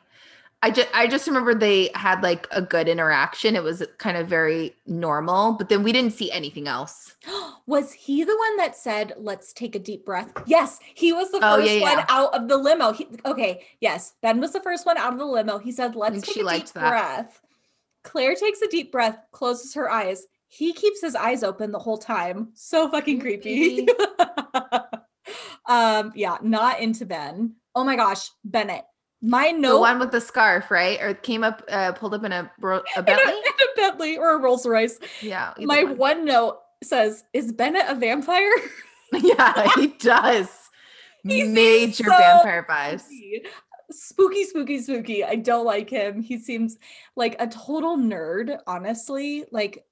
I 0.64 0.70
just 0.70 0.90
I 0.94 1.08
just 1.08 1.28
remember 1.28 1.56
they 1.56 1.90
had 1.96 2.22
like 2.22 2.48
a 2.52 2.62
good 2.62 2.88
interaction. 2.88 3.56
It 3.56 3.64
was 3.64 3.84
kind 3.98 4.16
of 4.16 4.28
very 4.28 4.76
normal, 4.86 5.54
but 5.54 5.70
then 5.70 5.82
we 5.82 5.92
didn't 5.92 6.14
see 6.14 6.32
anything 6.32 6.68
else. 6.68 7.16
was 7.66 7.92
he 7.94 8.24
the 8.24 8.38
one 8.38 8.58
that 8.58 8.76
said, 8.76 9.14
let's 9.18 9.54
take 9.54 9.76
a 9.76 9.80
deep 9.80 10.06
breath? 10.06 10.32
Yes, 10.46 10.80
he 10.94 11.14
was 11.14 11.32
the 11.32 11.40
Oh, 11.42 11.58
first 11.58 11.72
yeah, 11.72 11.82
one 11.82 12.06
out 12.10 12.34
of 12.36 12.48
the 12.48 12.58
limo. 12.58 12.92
He, 12.92 13.08
okay, 13.26 13.66
yes, 13.80 14.14
Ben 14.22 14.40
was 14.40 14.52
the 14.52 14.60
first 14.60 14.86
one 14.86 14.98
out 14.98 15.14
of 15.14 15.20
the 15.20 15.26
limo. 15.26 15.58
He 15.58 15.72
said, 15.72 15.96
let's 15.96 16.22
take 16.22 16.38
a 16.46 16.50
deep 16.50 16.68
that. 16.68 16.90
breath. 16.90 17.42
Claire 18.04 18.36
takes 18.36 18.62
a 18.62 18.68
deep 18.68 18.92
breath, 18.92 19.18
closes 19.32 19.74
her 19.74 19.90
eyes. 19.90 20.26
He 20.48 20.74
keeps 20.74 21.02
his 21.02 21.16
eyes 21.16 21.44
open 21.44 21.72
the 21.72 21.80
whole 21.80 21.98
time. 21.98 22.50
So 22.54 22.90
fucking 22.90 23.20
creepy. 23.20 23.88
um, 25.66 26.12
yeah, 26.14 26.38
not 26.42 26.82
into 26.82 27.06
Ben. 27.06 27.56
Oh 27.74 27.84
my 27.84 27.96
gosh, 27.96 28.30
Bennett. 28.44 28.84
My 29.22 29.52
note 29.52 29.74
The 29.74 29.80
one 29.80 30.00
with 30.00 30.12
the 30.12 30.22
scarf, 30.22 30.72
right? 30.72 31.00
Or 31.02 31.14
came 31.14 31.44
up, 31.44 31.64
uh, 31.70 31.92
pulled 31.94 32.14
up 32.16 32.24
in 32.24 32.32
a, 32.32 32.52
bro- 32.60 32.78
a 32.78 32.82
in 33.00 33.02
a, 33.02 33.04
Bentley. 33.04 33.34
in 33.34 33.40
a 33.40 33.76
Bentley 33.76 34.18
or 34.18 34.36
a 34.36 34.38
Rolls 34.40 34.66
Royce. 34.66 35.00
Yeah. 35.22 35.54
My 35.60 35.84
one. 35.84 35.98
one 35.98 36.26
note 36.26 36.60
says, 36.84 37.24
"Is 37.34 37.52
Bennett 37.52 37.86
a 37.88 37.96
vampire?" 37.96 38.52
yeah, 39.14 39.70
he 39.76 39.88
does. 39.88 40.48
He 41.24 41.44
Major 41.44 42.06
so 42.06 42.18
vampire 42.18 42.66
vibes. 42.68 43.04
spooky, 43.92 44.44
spooky, 44.46 44.80
spooky. 44.80 45.24
I 45.24 45.36
don't 45.36 45.66
like 45.66 45.88
him. 45.88 46.20
He 46.20 46.40
seems 46.40 46.80
like 47.16 47.36
a 47.40 47.46
total 47.46 47.96
nerd, 47.96 48.58
honestly. 48.66 49.46
Like, 49.52 49.86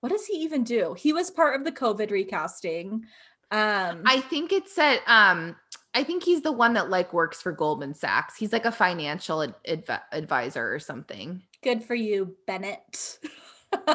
what 0.00 0.10
does 0.10 0.26
he 0.26 0.42
even 0.42 0.62
do? 0.62 0.92
He 0.92 1.14
was 1.14 1.30
part 1.30 1.56
of 1.58 1.64
the 1.64 1.72
COVID 1.72 2.10
recasting. 2.10 3.06
Um, 3.50 4.02
I 4.04 4.20
think 4.28 4.52
it 4.52 4.68
said 4.68 4.98
um 5.06 5.56
I 5.94 6.02
think 6.02 6.24
he's 6.24 6.42
the 6.42 6.52
one 6.52 6.74
that 6.74 6.90
like 6.90 7.12
works 7.12 7.40
for 7.40 7.52
Goldman 7.52 7.94
Sachs. 7.94 8.36
He's 8.36 8.52
like 8.52 8.64
a 8.64 8.72
financial 8.72 9.42
ad- 9.42 9.54
advi- 9.66 10.02
advisor 10.12 10.74
or 10.74 10.78
something. 10.78 11.42
good 11.62 11.82
for 11.84 11.94
you, 11.94 12.36
Bennett. 12.46 13.18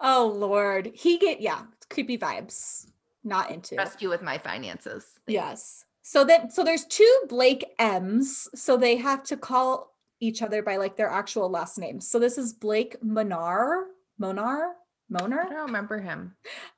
oh 0.00 0.32
Lord, 0.34 0.90
he 0.94 1.18
get 1.18 1.40
yeah, 1.40 1.62
creepy 1.90 2.18
vibes. 2.18 2.86
Not 3.24 3.50
into. 3.50 3.74
Trust 3.74 4.00
you 4.02 4.08
with 4.08 4.22
my 4.22 4.38
finances. 4.38 5.04
Yes. 5.26 5.84
So 6.02 6.24
that 6.24 6.52
so 6.52 6.62
there's 6.62 6.84
two 6.84 7.20
Blake 7.28 7.64
M's, 7.78 8.48
so 8.54 8.76
they 8.76 8.96
have 8.96 9.24
to 9.24 9.36
call 9.36 9.92
each 10.20 10.40
other 10.40 10.62
by 10.62 10.76
like 10.76 10.96
their 10.96 11.10
actual 11.10 11.50
last 11.50 11.78
names. 11.78 12.08
So 12.08 12.18
this 12.18 12.38
is 12.38 12.52
Blake 12.52 12.96
Monar, 13.02 13.82
Monar, 14.20 14.70
I 15.14 15.18
don't 15.18 15.66
remember 15.66 15.98
him. 15.98 16.34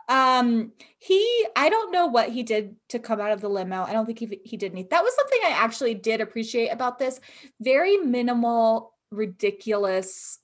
Um, 0.09 0.73
he 0.99 1.47
I 1.57 1.69
don't 1.69 1.93
know 1.93 2.07
what 2.07 2.31
he 2.31 2.43
did 2.43 2.77
to 2.89 2.99
come 2.99 3.21
out 3.21 3.33
of 3.33 3.41
the 3.41 3.49
limo. 3.49 3.83
I 3.83 3.93
don't 3.93 4.07
think 4.07 4.19
he 4.19 4.41
he 4.45 4.57
did 4.57 4.73
anything. 4.73 4.89
That 4.91 5.03
was 5.03 5.15
something 5.15 5.39
I 5.45 5.51
actually 5.51 5.95
did 5.95 6.21
appreciate 6.21 6.69
about 6.69 6.99
this. 6.99 7.21
Very 7.61 7.97
minimal, 7.97 8.95
ridiculous 9.11 10.39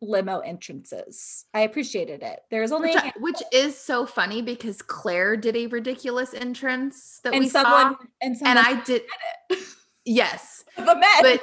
limo 0.00 0.40
entrances. 0.40 1.44
I 1.54 1.60
appreciated 1.60 2.22
it. 2.22 2.40
There's 2.50 2.72
only 2.72 2.92
Which, 2.92 3.12
which 3.18 3.42
is 3.52 3.76
so 3.76 4.06
funny 4.06 4.42
because 4.42 4.82
Clare 4.82 5.36
did 5.36 5.56
a 5.56 5.66
ridiculous 5.66 6.34
entrance 6.34 7.20
that 7.24 7.34
and 7.34 7.44
we 7.44 7.48
someone 7.48 7.94
saw, 7.94 8.06
and 8.22 8.36
and 8.44 8.58
I 8.58 8.80
did. 8.82 9.02
Yes, 10.10 10.64
the 10.76 10.94
men. 10.94 11.04
but 11.20 11.42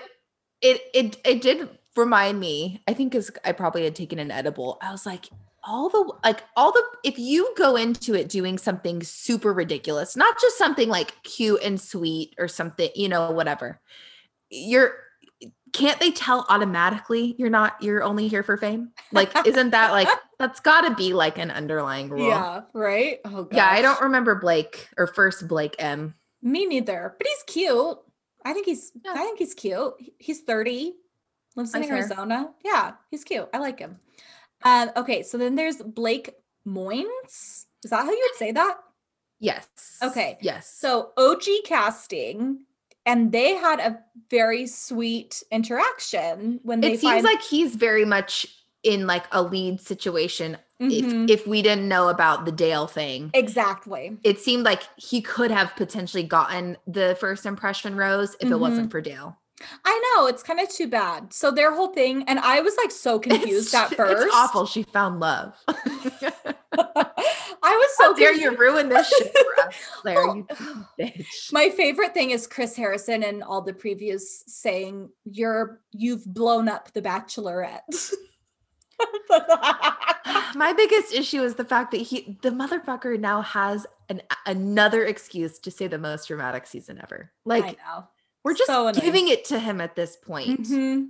it 0.61 0.81
it 0.93 1.17
it 1.23 1.41
did 1.41 1.69
remind 1.95 2.39
me 2.39 2.81
i 2.87 2.93
think 2.93 3.11
because 3.11 3.31
i 3.45 3.51
probably 3.51 3.83
had 3.83 3.95
taken 3.95 4.19
an 4.19 4.31
edible 4.31 4.77
i 4.81 4.91
was 4.91 5.05
like 5.05 5.29
all 5.65 5.89
the 5.89 6.13
like 6.23 6.43
all 6.55 6.71
the 6.71 6.83
if 7.03 7.17
you 7.17 7.53
go 7.57 7.75
into 7.75 8.13
it 8.13 8.29
doing 8.29 8.57
something 8.57 9.01
super 9.03 9.51
ridiculous 9.53 10.15
not 10.15 10.39
just 10.39 10.57
something 10.57 10.89
like 10.89 11.21
cute 11.23 11.61
and 11.63 11.79
sweet 11.81 12.33
or 12.37 12.47
something 12.47 12.89
you 12.95 13.09
know 13.09 13.31
whatever 13.31 13.79
you're 14.49 14.93
can't 15.73 15.99
they 15.99 16.11
tell 16.11 16.45
automatically 16.49 17.35
you're 17.37 17.49
not 17.49 17.75
you're 17.81 18.03
only 18.03 18.27
here 18.27 18.43
for 18.43 18.55
fame 18.57 18.91
like 19.11 19.29
isn't 19.45 19.71
that 19.71 19.91
like 19.91 20.07
that's 20.39 20.59
got 20.61 20.81
to 20.87 20.95
be 20.95 21.13
like 21.13 21.37
an 21.37 21.51
underlying 21.51 22.09
rule 22.09 22.27
Yeah, 22.27 22.61
right? 22.73 23.19
Oh 23.25 23.43
god. 23.43 23.53
yeah 23.53 23.67
i 23.69 23.81
don't 23.81 24.01
remember 24.01 24.35
blake 24.35 24.87
or 24.97 25.07
first 25.07 25.47
blake 25.47 25.75
m 25.79 26.15
Me 26.41 26.65
neither. 26.67 27.15
But 27.17 27.27
he's 27.27 27.43
cute. 27.47 27.97
I 28.45 28.53
think 28.53 28.67
he's 28.67 28.91
Yeah. 29.03 29.13
I 29.13 29.17
think 29.17 29.39
he's 29.39 29.55
cute. 29.55 29.93
He's 30.19 30.41
30, 30.41 30.93
lives 31.55 31.73
in. 31.73 31.83
Arizona. 31.83 32.51
Yeah, 32.63 32.91
he's 33.09 33.23
cute. 33.23 33.49
I 33.51 33.57
like 33.57 33.79
him. 33.79 33.99
Um, 34.65 34.91
okay, 34.97 35.21
so 35.23 35.37
then 35.37 35.55
there's 35.55 35.77
Blake 35.77 36.31
Moynes. 36.67 37.65
Is 37.83 37.91
that 37.91 38.03
how 38.03 38.11
you 38.11 38.27
would 38.31 38.37
say 38.37 38.51
that? 38.51 38.77
yes 39.39 39.67
Okay, 40.01 40.37
yes 40.41 40.73
So 40.79 41.11
OG 41.17 41.43
casting, 41.65 42.59
and 43.05 43.31
they 43.33 43.53
had 43.55 43.79
a 43.81 43.99
very 44.31 44.65
sweet 44.65 45.43
interaction 45.51 46.59
when 46.63 46.79
they 46.79 46.93
it 46.93 46.99
seems 47.01 47.13
find 47.15 47.23
like 47.25 47.41
he's 47.43 47.75
very 47.75 48.05
much 48.05 48.47
in 48.83 49.05
like 49.07 49.25
a 49.31 49.41
lead 49.43 49.81
situation 49.81 50.57
Mhm. 50.81 51.27
if 51.29 51.39
if 51.41 51.47
we 51.47 51.61
didn't 51.61 51.87
know 51.87 52.07
about 52.09 52.45
the 52.45 52.51
Dale 52.51 52.87
thing. 52.87 53.29
exactly. 53.33 54.17
It 54.23 54.39
seemed 54.39 54.63
like 54.63 54.83
he 54.97 55.21
could 55.21 55.51
have 55.51 55.75
potentially 55.75 56.23
gotten 56.23 56.77
the 56.87 57.15
first 57.19 57.45
impression 57.45 57.95
rose 57.95 58.35
if 58.39 58.49
it 58.51 58.59
wasn't 58.59 58.89
for 58.91 59.01
Dale. 59.01 59.37
I 59.85 60.13
know 60.17 60.27
it's 60.27 60.43
kind 60.43 60.59
of 60.59 60.69
too 60.69 60.87
bad. 60.87 61.31
So 61.33 61.49
their 61.49 61.73
whole 61.73 61.93
thing, 61.93 62.23
and 62.27 62.39
I 62.39 62.59
was 62.61 62.75
like 62.77 62.91
so 62.91 63.19
confused 63.19 63.73
It's- 63.73 63.91
at 63.91 63.95
first. 63.95 64.25
It's 64.25 64.35
awful. 64.35 64.65
She 64.65 64.83
found 64.83 65.19
love. 65.21 65.53
I 65.67 67.77
was 67.77 67.89
so 67.97 68.03
How 68.05 68.13
dare 68.13 68.31
confused. 68.33 68.51
you 68.53 68.57
ruin 68.57 68.89
this 68.89 69.07
shit 69.07 69.33
for 69.37 69.63
us, 69.65 69.75
Clare? 70.01 70.35
You 70.35 70.47
bitch. 70.99 71.53
My 71.53 71.69
favorite 71.69 72.13
thing 72.13 72.31
is 72.31 72.47
Chris 72.47 72.75
Harrison 72.75 73.23
and 73.23 73.43
all 73.43 73.61
the 73.61 73.73
previews 73.73 74.21
saying 74.47 75.09
you're 75.23 75.79
you've 75.91 76.25
blown 76.25 76.67
up 76.67 76.91
the 76.93 77.01
Bachelorette. 77.01 78.13
My 80.55 80.73
biggest 80.73 81.13
issue 81.13 81.43
is 81.43 81.55
the 81.55 81.65
fact 81.65 81.91
that 81.91 82.01
he, 82.01 82.37
the 82.41 82.49
motherfucker, 82.49 83.19
now 83.19 83.41
has 83.41 83.85
an 84.09 84.21
another 84.45 85.05
excuse 85.05 85.59
to 85.59 85.71
say 85.71 85.87
the 85.87 85.97
most 85.97 86.27
dramatic 86.27 86.67
season 86.67 86.99
ever. 87.01 87.31
I 87.45 87.49
Like 87.49 87.77
know. 87.77 88.07
We're 88.45 88.53
just 88.53 88.67
So 88.67 88.89
giving 88.93 89.27
it 89.27 89.43
to 89.45 89.59
him 89.59 89.81
at 89.81 89.95
this 89.95 90.15
point. 90.15 90.61
Mhm. 90.61 91.09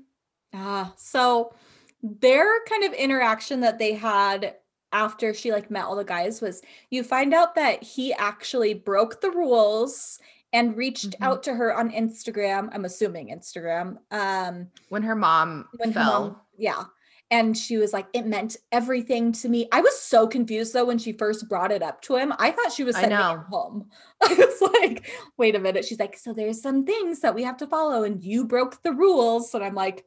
Ah, 0.53 0.93
so 0.97 1.53
their 2.01 2.47
kind 2.67 2.83
of 2.85 2.93
interaction 2.93 3.59
that 3.59 3.77
they 3.77 3.93
had 3.93 4.55
after 4.91 5.33
she 5.33 5.51
like 5.51 5.69
met 5.69 5.83
all 5.83 5.95
the 5.97 6.03
guys 6.05 6.41
was 6.41 6.61
you 6.89 7.03
find 7.03 7.33
out 7.33 7.53
that 7.55 7.83
he 7.83 8.13
actually 8.13 8.73
broke 8.73 9.19
the 9.21 9.29
rules 9.31 10.17
and 10.53 10.77
reached 10.77 11.09
Mhm. 11.11 11.25
out 11.25 11.43
to 11.43 11.53
her 11.53 11.75
on 11.77 11.91
Instagram. 11.91 12.69
I'm 12.71 12.85
assuming 12.85 13.27
Instagram. 13.29 13.97
Um 14.11 14.71
When 14.89 15.03
her 15.03 15.15
mom 15.15 15.67
when 15.77 15.89
her 15.91 16.01
fell, 16.01 16.21
mom- 16.21 16.41
yeah. 16.57 16.85
And 17.31 17.57
she 17.57 17.77
was 17.77 17.91
like, 17.91 18.05
it 18.13 18.27
meant 18.27 18.55
everything 18.71 19.31
to 19.33 19.49
me. 19.49 19.67
I 19.71 19.81
was 19.81 19.99
so 19.99 20.27
confused 20.27 20.73
though 20.73 20.85
when 20.85 20.99
she 20.99 21.11
first 21.11 21.49
brought 21.49 21.71
it 21.71 21.81
up 21.81 22.01
to 22.03 22.15
him. 22.17 22.31
I 22.38 22.51
thought 22.51 22.71
she 22.71 22.83
was 22.83 22.95
sending 22.95 23.17
him 23.17 23.45
home. 23.49 23.89
I 24.21 24.33
was 24.33 24.61
like, 24.79 25.09
wait 25.38 25.55
a 25.55 25.59
minute. 25.59 25.85
She's 25.85 25.99
like, 25.99 26.17
so 26.17 26.33
there's 26.33 26.61
some 26.61 26.85
things 26.85 27.21
that 27.21 27.33
we 27.33 27.43
have 27.43 27.57
to 27.57 27.67
follow, 27.67 28.03
and 28.03 28.23
you 28.23 28.45
broke 28.45 28.83
the 28.83 28.93
rules. 28.93 29.53
And 29.55 29.63
I'm 29.63 29.73
like, 29.73 30.05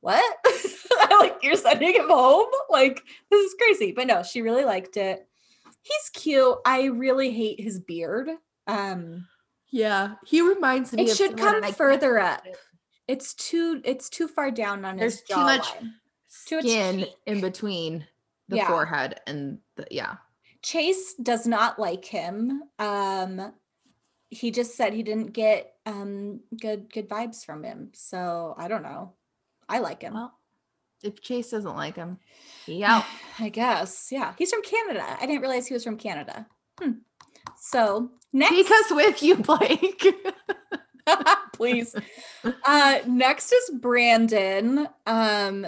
what? 0.00 0.24
I'm 1.00 1.18
like, 1.18 1.36
you're 1.42 1.56
sending 1.56 1.94
him 1.94 2.08
home? 2.08 2.50
Like, 2.70 3.02
this 3.30 3.44
is 3.44 3.54
crazy. 3.54 3.92
But 3.92 4.06
no, 4.06 4.22
she 4.22 4.40
really 4.40 4.64
liked 4.64 4.96
it. 4.96 5.28
He's 5.82 6.10
cute. 6.14 6.56
I 6.64 6.84
really 6.84 7.30
hate 7.30 7.60
his 7.60 7.78
beard. 7.78 8.30
Um, 8.66 9.26
Yeah, 9.70 10.14
he 10.24 10.40
reminds 10.40 10.92
me. 10.94 11.04
it 11.04 11.10
of 11.10 11.16
should 11.16 11.36
come 11.36 11.56
and 11.56 11.64
I 11.64 11.68
can't 11.68 11.76
further 11.76 12.18
up. 12.18 12.42
It's 13.06 13.34
too 13.34 13.82
it's 13.84 14.08
too 14.08 14.28
far 14.28 14.50
down 14.50 14.86
on 14.86 14.96
There's 14.96 15.20
his 15.20 15.28
jawline. 15.28 15.34
Too 15.36 15.40
much 15.58 15.92
skin 16.46 17.06
in 17.26 17.40
between 17.40 18.06
the 18.48 18.56
Yeah. 18.56 18.68
forehead 18.68 19.20
and 19.26 19.58
the 19.76 19.86
yeah. 19.90 20.16
Chase 20.62 21.14
does 21.14 21.46
not 21.46 21.78
like 21.78 22.04
him. 22.04 22.62
Um 22.78 23.52
he 24.30 24.50
just 24.50 24.76
said 24.76 24.92
he 24.92 25.02
didn't 25.02 25.32
get 25.32 25.74
um 25.86 26.40
good 26.60 26.92
good 26.92 27.08
vibes 27.08 27.44
from 27.44 27.62
him. 27.64 27.90
So 27.94 28.54
I 28.58 28.68
don't 28.68 28.82
know. 28.82 29.12
I 29.68 29.78
like 29.78 30.02
him. 30.02 30.14
Well, 30.14 30.32
if 31.02 31.20
Chase 31.20 31.50
doesn't 31.50 31.76
like 31.76 31.96
him, 31.96 32.18
yeah. 32.66 33.04
I 33.38 33.48
guess. 33.50 34.08
Yeah. 34.10 34.34
He's 34.38 34.50
from 34.52 34.62
Canada. 34.62 35.04
I 35.20 35.26
didn't 35.26 35.42
realize 35.42 35.66
he 35.66 35.74
was 35.74 35.84
from 35.84 35.96
Canada. 35.98 36.46
Hmm. 36.80 36.92
So 37.60 38.10
next 38.32 38.50
Take 38.54 38.70
us 38.70 38.90
with 38.90 39.22
you, 39.22 39.36
Blake. 39.50 40.04
please. 41.54 41.94
Uh 42.66 42.98
next 43.06 43.52
is 43.52 43.70
Brandon. 43.80 44.86
Um 45.06 45.66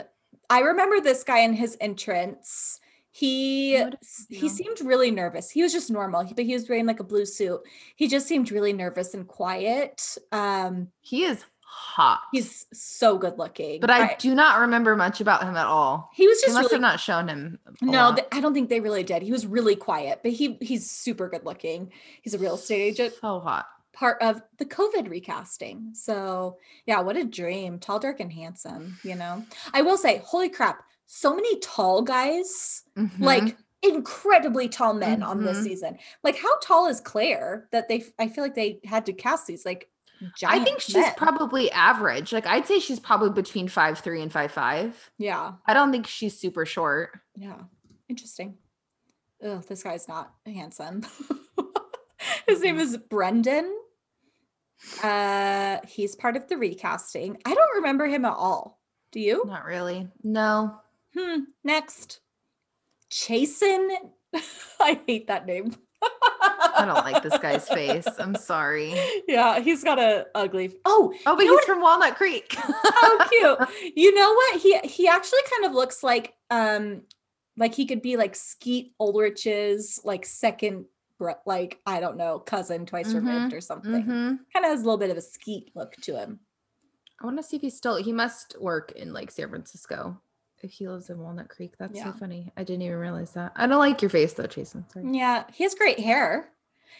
I 0.50 0.61
remember 0.61 1.00
this 1.00 1.24
guy 1.24 1.40
in 1.40 1.52
his 1.54 1.76
entrance. 1.80 2.80
He 3.11 3.78
What 3.78 3.90
did 3.92 3.98
s- 4.02 4.26
he 4.28 4.48
seemed 4.48 4.80
really 4.82 5.11
nervous. 5.11 5.50
He 5.50 5.62
was 5.62 5.72
just 5.72 5.90
normal, 5.90 6.24
but 6.37 6.44
he 6.44 6.52
was 6.52 6.68
wearing 6.68 6.87
like 6.87 7.00
a 7.00 7.04
blue 7.04 7.24
suit. 7.24 7.61
He 7.96 8.09
just 8.09 8.26
seemed 8.26 8.50
really 8.52 8.72
nervous 8.74 9.14
and 9.14 9.26
quiet. 9.26 10.18
Um 10.32 10.88
he 11.00 11.24
is 11.24 11.44
hot. 11.62 12.20
He's 12.32 12.66
so 12.72 13.18
good 13.18 13.38
looking. 13.38 13.80
but 13.80 13.90
I, 13.90 14.14
do 14.18 14.35
not 14.35 14.61
remember 14.61 14.96
much 14.96 15.20
about 15.20 15.42
him 15.42 15.56
at 15.56 15.66
all. 15.66 16.11
he 16.14 16.26
was 16.26 16.40
They 16.40 16.46
just 16.48 16.54
must 16.54 16.64
really 16.70 16.74
have 16.76 16.80
not 16.92 17.00
shown 17.00 17.28
him. 17.28 17.59
no, 17.82 18.14
th- 18.14 18.28
I 18.32 18.40
don't 18.40 18.54
think 18.54 18.68
they 18.70 18.80
really 18.80 19.02
did. 19.02 19.22
He 19.22 19.32
was 19.32 19.46
really 19.46 19.76
quiet, 19.76 20.20
but 20.22 20.32
he 20.32 20.59
he's 20.61 20.90
super 20.90 21.28
good 21.28 21.44
looking. 21.44 21.92
He's 22.22 22.35
a 22.35 22.38
real 22.38 22.54
estate 22.54 22.80
agent, 22.82 23.14
so 23.20 23.40
hot. 23.40 23.66
Part 23.96 24.20
of 24.20 24.42
the 24.59 24.66
COVID 24.66 25.09
recasting. 25.09 25.90
So 25.94 26.59
yeah, 26.85 27.00
what 27.00 27.16
a 27.16 27.24
dream. 27.24 27.78
Tall, 27.78 27.98
dark, 27.98 28.20
and 28.20 28.30
handsome, 28.30 28.98
you 29.02 29.14
know. 29.14 29.42
I 29.72 29.80
will 29.80 29.96
say, 29.96 30.18
holy 30.24 30.50
crap, 30.50 30.82
so 31.06 31.35
many 31.35 31.59
tall 31.61 32.02
guys, 32.02 32.82
Mhm. 32.96 33.20
like 33.20 33.56
incredibly 33.82 34.68
tall 34.68 34.92
men 34.92 35.22
on 35.22 35.42
this 35.44 35.59
Mhm. 35.59 35.62
season. 35.64 35.98
Like, 36.22 36.37
how 36.37 36.59
tall 36.59 36.88
is 36.88 37.00
Clare 37.00 37.68
that 37.72 37.88
they 37.88 38.04
I 38.18 38.28
feel 38.28 38.44
like 38.44 38.54
they 38.54 38.80
had 38.85 39.06
to 39.06 39.12
cast 39.14 39.46
these 39.46 39.64
like 39.64 39.88
I 40.44 40.62
think 40.64 40.80
she's 40.80 40.94
men. 40.96 41.12
probably 41.16 41.70
average. 41.72 42.32
Like 42.32 42.46
I'd 42.46 42.66
say 42.66 42.78
she's 42.80 43.00
probably 43.00 43.30
between 43.30 43.66
five 43.68 43.98
three 44.00 44.20
and 44.20 44.30
five 44.32 44.52
five. 44.52 45.11
yeah. 45.18 45.52
I 45.66 45.72
don't 45.74 45.90
think 45.92 46.06
she's 46.06 46.38
super 46.38 46.66
short. 46.66 47.18
Yeah. 47.35 47.62
Interesting. 48.09 48.59
Oh, 49.42 49.59
this 49.59 49.82
guy's 49.82 50.06
not 50.09 50.35
handsome. 50.46 51.02
His 52.46 52.61
name 52.62 52.78
is 52.78 52.96
Brendan. 52.96 53.70
Uh 55.02 55.78
he's 55.86 56.14
part 56.16 56.36
of 56.36 56.48
the 56.48 56.56
recasting. 56.56 57.38
I 57.44 57.54
don't 57.54 57.76
remember 57.76 58.06
him 58.06 58.24
at 58.24 58.32
all. 58.34 58.80
Do 59.12 59.20
you? 59.20 59.44
Not 59.46 59.64
really. 59.64 60.08
No. 60.22 60.78
Hmm. 61.16 61.40
Next. 61.64 62.20
Chasen. 63.10 63.88
I 64.80 65.00
hate 65.06 65.28
that 65.28 65.46
name. 65.46 65.74
I 66.02 66.84
don't 66.84 67.04
like 67.06 67.22
this 67.22 67.38
guy's 67.38 67.66
face. 67.70 68.06
I'm 68.18 68.34
sorry. 68.34 68.94
Yeah, 69.26 69.60
he's 69.60 69.82
got 69.82 69.98
a 69.98 70.26
ugly. 70.34 70.74
Oh, 70.84 71.14
Oh, 71.24 71.34
but 71.36 71.44
he's 71.44 71.64
from 71.64 71.80
Walnut 71.80 72.16
Creek. 72.16 72.54
how 72.54 73.28
cute. 73.28 73.58
You 73.96 74.14
know 74.14 74.32
what? 74.34 74.60
He 74.60 74.78
he 74.84 75.08
actually 75.08 75.40
kind 75.50 75.64
of 75.66 75.72
looks 75.72 76.02
like 76.02 76.34
um 76.50 77.02
like 77.56 77.74
he 77.74 77.86
could 77.86 78.02
be 78.02 78.16
like 78.18 78.36
Skeet 78.36 78.92
Ulrich's 79.00 80.00
like 80.04 80.26
second 80.26 80.84
like 81.46 81.81
I 81.87 82.00
don't 82.00 82.16
know, 82.16 82.38
cousin 82.38 82.87
twice 82.87 83.12
removed 83.12 83.55
or 83.55 83.61
something. 83.61 84.05
Mhm. 84.05 84.38
Kind 84.52 84.64
of 84.64 84.70
has 84.70 84.81
a 84.81 84.85
little 84.85 84.98
bit 84.98 85.11
of 85.11 85.16
a 85.16 85.22
Skeet 85.22 85.70
look 85.74 85.94
to 86.02 86.16
him. 86.16 86.40
I 87.20 87.24
want 87.24 87.37
to 87.38 87.42
see 87.42 87.57
if 87.57 87.62
he's 87.62 87.76
still. 87.76 87.96
He 87.96 88.12
must 88.12 88.61
work 88.61 88.92
in 88.92 89.12
like 89.12 89.31
San 89.31 89.48
Francisco. 89.48 90.20
If 90.62 90.72
he 90.72 90.88
lives 90.88 91.11
in 91.11 91.18
Walnut 91.18 91.48
Creek, 91.48 91.74
that's 91.79 91.96
Yeah. 91.96 92.12
so 92.12 92.18
funny. 92.18 92.50
I 92.57 92.64
didn't 92.64 92.83
even 92.83 92.98
realize 92.98 93.33
that. 93.33 93.52
I 93.57 93.66
don't 93.66 93.79
like 93.79 94.02
your 94.02 94.11
face 94.11 94.33
though, 94.35 94.46
Jason. 94.46 94.85
Sorry. 94.92 95.07
Yeah, 95.12 95.44
he 95.52 95.64
has 95.64 95.74
great 95.74 96.00
hair. 96.00 96.52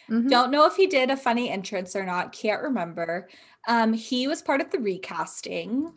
Mhm. 0.09 0.29
Don't 0.29 0.51
know 0.51 0.65
if 0.65 0.75
he 0.75 0.87
did 0.87 1.09
a 1.11 1.17
funny 1.17 1.49
entrance 1.49 1.95
or 1.95 2.03
not. 2.05 2.31
Can't 2.31 2.61
remember. 2.63 3.27
Um, 3.67 3.93
he 3.93 4.27
was 4.27 4.41
part 4.41 4.61
of 4.61 4.69
the 4.71 4.79
recasting. 4.79 5.93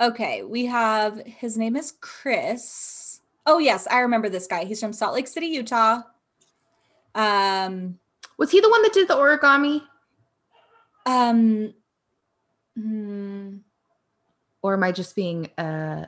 Okay, 0.00 0.42
we 0.42 0.66
have 0.66 1.18
his 1.26 1.58
name 1.58 1.76
is 1.76 1.92
Chris. 2.00 3.20
Oh 3.46 3.58
yes, 3.58 3.86
I 3.86 4.00
remember 4.00 4.28
this 4.28 4.46
guy. 4.46 4.64
He's 4.64 4.80
from 4.80 4.92
Salt 4.92 5.14
Lake 5.14 5.28
City, 5.28 5.46
Utah. 5.48 6.02
Um, 7.14 7.98
Was 8.38 8.50
he 8.50 8.60
the 8.60 8.70
one 8.70 8.82
that 8.82 8.92
did 8.92 9.08
the 9.08 9.14
origami, 9.16 9.82
um, 11.06 11.74
hmm, 12.76 13.56
or 14.62 14.74
am 14.74 14.82
I 14.82 14.92
just 14.92 15.16
being 15.16 15.46
uh 15.58 16.06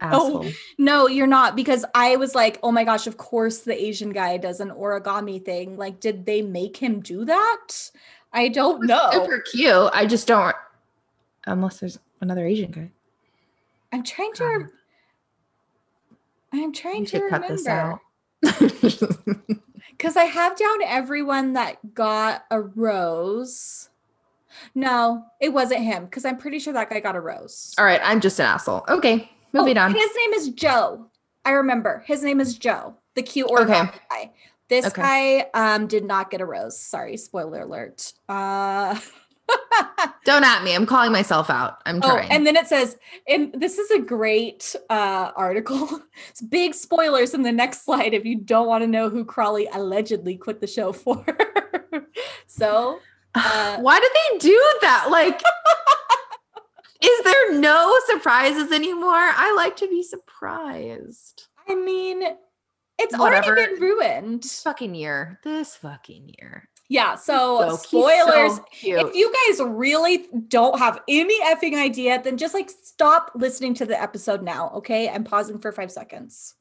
Oh. 0.00 0.38
asshole? 0.40 0.52
no, 0.78 1.08
you're 1.08 1.26
not 1.26 1.56
because 1.56 1.84
I 1.94 2.16
was 2.16 2.34
like, 2.34 2.58
oh 2.62 2.70
my 2.70 2.84
gosh, 2.84 3.06
of 3.06 3.16
course 3.16 3.58
the 3.58 3.74
Asian 3.74 4.10
guy 4.12 4.36
does 4.36 4.60
an 4.60 4.70
origami 4.70 5.44
thing. 5.44 5.76
Like, 5.76 6.00
did 6.00 6.24
they 6.24 6.40
make 6.42 6.76
him 6.76 7.00
do 7.00 7.24
that? 7.24 7.90
I 8.32 8.48
don't 8.48 8.84
know. 8.86 9.10
Super 9.12 9.40
cute. 9.40 9.90
I 9.92 10.06
just 10.06 10.28
don't. 10.28 10.54
Unless 11.46 11.80
there's 11.80 11.98
another 12.20 12.46
Asian 12.46 12.70
guy. 12.70 12.90
I'm 13.92 14.02
trying 14.02 14.32
to. 14.34 14.44
Um, 14.44 14.70
I'm 16.52 16.72
trying 16.72 17.04
to 17.04 17.10
should 17.10 17.22
remember 17.22 17.46
cut 17.46 17.56
this 17.56 17.66
out. 17.66 18.00
Because 18.42 20.16
I 20.16 20.24
have 20.24 20.56
down 20.56 20.82
everyone 20.84 21.54
that 21.54 21.94
got 21.94 22.44
a 22.50 22.60
rose. 22.60 23.88
No, 24.74 25.24
it 25.40 25.50
wasn't 25.52 25.82
him 25.82 26.04
because 26.06 26.24
I'm 26.24 26.38
pretty 26.38 26.58
sure 26.58 26.72
that 26.72 26.90
guy 26.90 27.00
got 27.00 27.16
a 27.16 27.20
rose. 27.20 27.74
All 27.78 27.84
right, 27.84 28.00
I'm 28.02 28.20
just 28.20 28.38
an 28.40 28.46
asshole. 28.46 28.84
Okay, 28.88 29.30
Oh, 29.54 29.60
moving 29.60 29.78
on. 29.78 29.92
His 29.94 30.10
name 30.16 30.32
is 30.34 30.48
Joe. 30.50 31.06
I 31.44 31.50
remember 31.52 32.02
his 32.06 32.22
name 32.22 32.40
is 32.40 32.56
Joe, 32.58 32.94
the 33.14 33.22
cute 33.22 33.48
origami 33.48 33.92
guy. 34.10 34.32
This 34.68 34.86
Okay. 34.86 35.00
guy 35.02 35.46
um 35.54 35.86
did 35.86 36.04
not 36.04 36.30
get 36.30 36.40
a 36.40 36.44
rose. 36.46 36.78
Sorry, 36.78 37.16
spoiler 37.16 37.62
alert. 37.62 38.12
Uh 38.28 38.98
Don't 40.24 40.44
at 40.44 40.62
me. 40.62 40.74
I'm 40.74 40.84
calling 40.86 41.10
myself 41.12 41.48
out. 41.48 41.78
I'm 41.86 42.00
Oh, 42.02 42.10
trying. 42.10 42.30
and 42.30 42.46
then 42.46 42.54
it 42.56 42.66
says, 42.66 42.98
and 43.26 43.52
this 43.58 43.78
is 43.78 43.90
a 43.90 43.98
great 43.98 44.74
uh, 44.90 45.30
article. 45.36 46.02
It's 46.30 46.42
big 46.42 46.74
spoilers 46.74 47.32
in 47.32 47.42
the 47.42 47.52
next 47.52 47.84
slide 47.84 48.12
if 48.12 48.24
you 48.24 48.36
don't 48.40 48.66
want 48.66 48.82
to 48.82 48.88
know 48.88 49.08
who 49.08 49.24
Crawley 49.24 49.68
allegedly 49.72 50.36
quit 50.36 50.60
the 50.60 50.66
show 50.66 50.92
for. 50.92 51.24
so, 52.46 52.98
uh, 53.34 53.76
Why 53.78 54.00
did 54.00 54.10
they 54.12 54.38
do 54.38 54.74
that? 54.82 55.06
Like, 55.10 55.40
is 57.00 57.24
there 57.24 57.54
no 57.58 57.96
surprises 58.06 58.72
anymore? 58.72 59.14
I 59.14 59.54
like 59.56 59.76
to 59.76 59.88
be 59.88 60.02
surprised. 60.02 61.46
I 61.68 61.74
mean, 61.76 62.22
it's 62.98 63.16
Whatever. 63.16 63.46
already 63.56 63.72
been 63.74 63.80
ruined. 63.82 64.44
Fucking 64.44 64.94
year. 64.94 65.38
This 65.44 65.76
fucking 65.76 66.34
year. 66.38 66.68
Yeah. 66.90 67.16
So, 67.16 67.68
So- 67.70 67.76
spoilers. 67.76 68.56
so 68.56 68.62
if 68.72 69.14
you 69.14 69.32
guys 69.48 69.60
really 69.60 70.26
don't 70.48 70.78
have 70.78 71.00
any 71.06 71.38
effing 71.42 71.74
idea, 71.74 72.20
then 72.22 72.38
just 72.38 72.54
like 72.54 72.70
stop 72.70 73.32
listening 73.34 73.74
to 73.74 73.86
the 73.86 74.00
episode 74.00 74.42
now. 74.42 74.70
Okay. 74.76 75.08
I'm 75.08 75.24
pausing 75.24 75.58
for 75.58 75.70
five 75.70 75.92
seconds. 75.92 76.54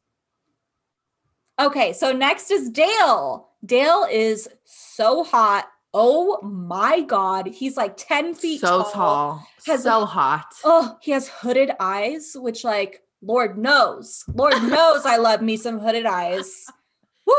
Okay. 1.59 1.93
So 1.93 2.11
next 2.11 2.51
is 2.51 2.69
Dale. 2.69 3.49
Dale 3.65 4.05
is 4.11 4.47
so 4.65 5.23
hot. 5.23 5.67
Oh 5.93 6.39
my 6.43 7.01
God. 7.01 7.47
He's 7.47 7.77
like 7.77 7.95
10 7.97 8.35
feet 8.35 8.61
so 8.61 8.83
tall. 8.83 8.91
tall. 8.91 9.47
Has- 9.65 9.83
so 9.83 10.05
hot. 10.05 10.45
Oh, 10.63 10.97
he 11.01 11.11
has 11.11 11.27
hooded 11.29 11.71
eyes, 11.79 12.33
which 12.35 12.63
like 12.63 13.01
Lord 13.21 13.57
knows. 13.57 14.23
Lord 14.27 14.53
knows 14.63 15.05
I 15.05 15.17
love 15.17 15.41
me 15.41 15.57
some 15.57 15.79
hooded 15.79 16.05
eyes. 16.05 16.65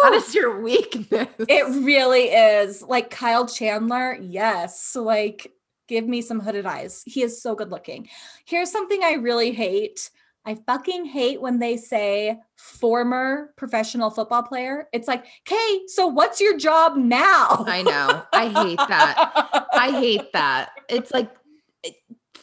That 0.03 0.13
is 0.15 0.35
your 0.35 0.61
weakness. 0.61 1.29
It 1.39 1.85
really 1.85 2.25
is. 2.25 2.83
Like 2.83 3.11
Kyle 3.11 3.47
Chandler, 3.47 4.17
yes. 4.21 4.95
Like, 4.95 5.53
give 5.89 6.07
me 6.07 6.21
some 6.23 6.41
hooded 6.41 6.67
eyes. 6.67 7.03
He 7.07 7.23
is 7.23 7.41
so 7.43 7.55
good 7.55 7.71
looking. 7.71 8.09
Here's 8.45 8.71
something 8.71 9.03
I 9.03 9.15
really 9.15 9.53
hate. 9.53 10.11
I 10.45 10.55
fucking 10.55 11.05
hate 11.07 11.41
when 11.41 11.59
they 11.59 11.77
say 11.77 12.39
former 12.57 13.53
professional 13.57 14.11
football 14.11 14.43
player. 14.43 14.89
It's 14.93 15.09
like, 15.09 15.25
okay, 15.47 15.81
so 15.89 16.07
what's 16.07 16.41
your 16.41 16.57
job 16.57 16.97
now? 16.97 17.65
I 17.67 17.83
know. 17.83 18.23
I 18.33 18.49
hate 18.49 18.79
that. 18.89 19.67
I 19.75 19.91
hate 19.91 20.33
that. 20.33 20.71
It's 20.89 21.11
like 21.11 21.31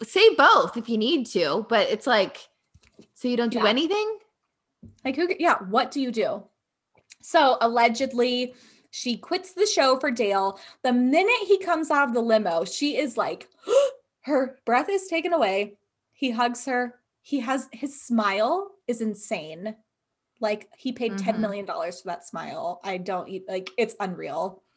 say 0.04 0.36
both 0.36 0.78
if 0.78 0.88
you 0.90 0.98
need 0.98 1.26
to, 1.28 1.66
but 1.70 1.90
it's 1.90 2.06
like 2.06 2.48
so 3.14 3.28
you 3.28 3.38
don't 3.38 3.52
do 3.52 3.60
Yeah. 3.60 3.68
anything? 3.68 4.20
Like, 5.04 5.16
who, 5.16 5.28
yeah, 5.40 5.56
what 5.70 5.90
do 5.92 6.02
you 6.02 6.12
do? 6.12 6.44
So 7.26 7.58
allegedly, 7.60 8.54
she 8.92 9.18
quits 9.18 9.54
the 9.54 9.66
show 9.66 9.98
for 9.98 10.12
Dale. 10.12 10.60
The 10.84 10.94
minute 10.94 11.34
he 11.48 11.58
comes 11.58 11.90
out 11.90 12.08
of 12.08 12.14
the 12.14 12.22
limo, 12.22 12.66
she 12.66 12.98
is 12.98 13.18
like, 13.18 13.50
her 14.22 14.60
breath 14.64 14.90
is 14.90 15.08
taken 15.08 15.34
away. 15.34 15.74
He 16.14 16.30
hugs 16.30 16.66
her. 16.66 17.00
He 17.24 17.40
has 17.40 17.68
his 17.72 18.00
smile 18.00 18.70
is 18.88 19.02
insane. 19.02 19.76
Like 20.40 20.70
he 20.78 20.92
paid 20.92 21.18
ten 21.18 21.38
Mhm. 21.38 21.40
million 21.40 21.66
dollars 21.66 22.02
for 22.02 22.10
that 22.10 22.28
smile. 22.28 22.80
I 22.84 22.98
don't 22.98 23.28
eat 23.28 23.46
like 23.48 23.72
it's 23.76 23.96
unreal. 24.00 24.62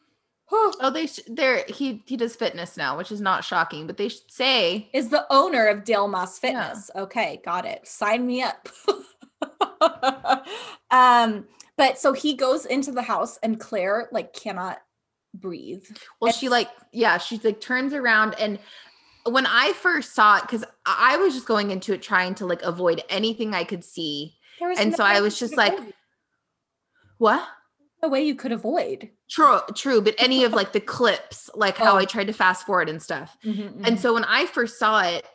Oh, 0.51 0.89
they 0.91 1.05
sh- 1.05 1.19
they're 1.27 1.63
he 1.67 2.01
he 2.07 2.17
does 2.17 2.35
fitness 2.35 2.75
now, 2.77 2.97
which 2.97 3.11
is 3.11 3.21
not 3.21 3.45
shocking, 3.45 3.85
but 3.85 3.97
they 3.97 4.09
should 4.09 4.31
say 4.31 4.89
is 4.91 5.09
the 5.09 5.27
owner 5.29 5.67
of 5.67 5.83
Dale 5.83 6.07
Moss 6.07 6.39
Yeah. 6.43 6.49
Fitness. 6.71 6.89
Okay, 6.95 7.39
got 7.45 7.65
it. 7.67 7.87
Sign 7.87 8.25
me 8.25 8.41
up. 8.41 8.67
um, 10.91 11.45
but 11.79 11.97
so 11.97 12.13
he 12.13 12.35
goes 12.35 12.65
into 12.65 12.91
the 12.91 13.01
house 13.01 13.39
and 13.41 13.59
Clare 13.59 14.07
like 14.11 14.33
cannot 14.33 14.77
breathe. 15.33 15.83
Well, 16.21 16.31
she 16.31 16.47
like, 16.49 16.69
yeah, 16.91 17.17
she 17.17 17.39
like 17.43 17.59
turns 17.61 17.93
around 17.93 18.35
and 18.39 18.59
when 19.25 19.45
I 19.45 19.73
first 19.73 20.13
saw 20.15 20.37
it, 20.37 20.41
because 20.43 20.63
I 20.85 21.17
was 21.17 21.33
just 21.33 21.45
going 21.47 21.71
into 21.71 21.93
it 21.93 22.01
trying 22.01 22.35
to 22.35 22.45
like 22.45 22.61
avoid 22.63 23.03
anything 23.09 23.53
I 23.53 23.63
could 23.63 23.83
see. 23.83 24.35
And 24.61 24.91
no 24.91 24.97
so 24.97 25.03
I 25.03 25.21
was 25.21 25.37
just 25.39 25.55
like- 25.57 25.73
avoid. 25.77 25.93
What? 27.17 27.47
no 28.01 28.07
way 28.07 28.23
you 28.23 28.33
could 28.33 28.53
avoid. 28.53 29.09
True, 29.29 29.59
true. 29.75 29.99
But 30.01 30.15
any 30.19 30.45
of 30.45 30.53
like 30.53 30.71
the 30.71 30.79
clips, 30.95 31.49
like 31.53 31.75
how 31.77 31.95
Oh. 31.95 31.97
I 31.97 32.05
tried 32.05 32.27
to 32.27 32.33
fast 32.33 32.65
forward 32.65 32.87
and 32.87 33.01
stuff. 33.01 33.35
Mhm, 33.43 33.85
And 33.85 33.97
mhm. 33.97 33.99
so 33.99 34.13
when 34.13 34.23
I 34.23 34.45
first 34.45 34.79
saw 34.79 35.01
it, 35.01 35.25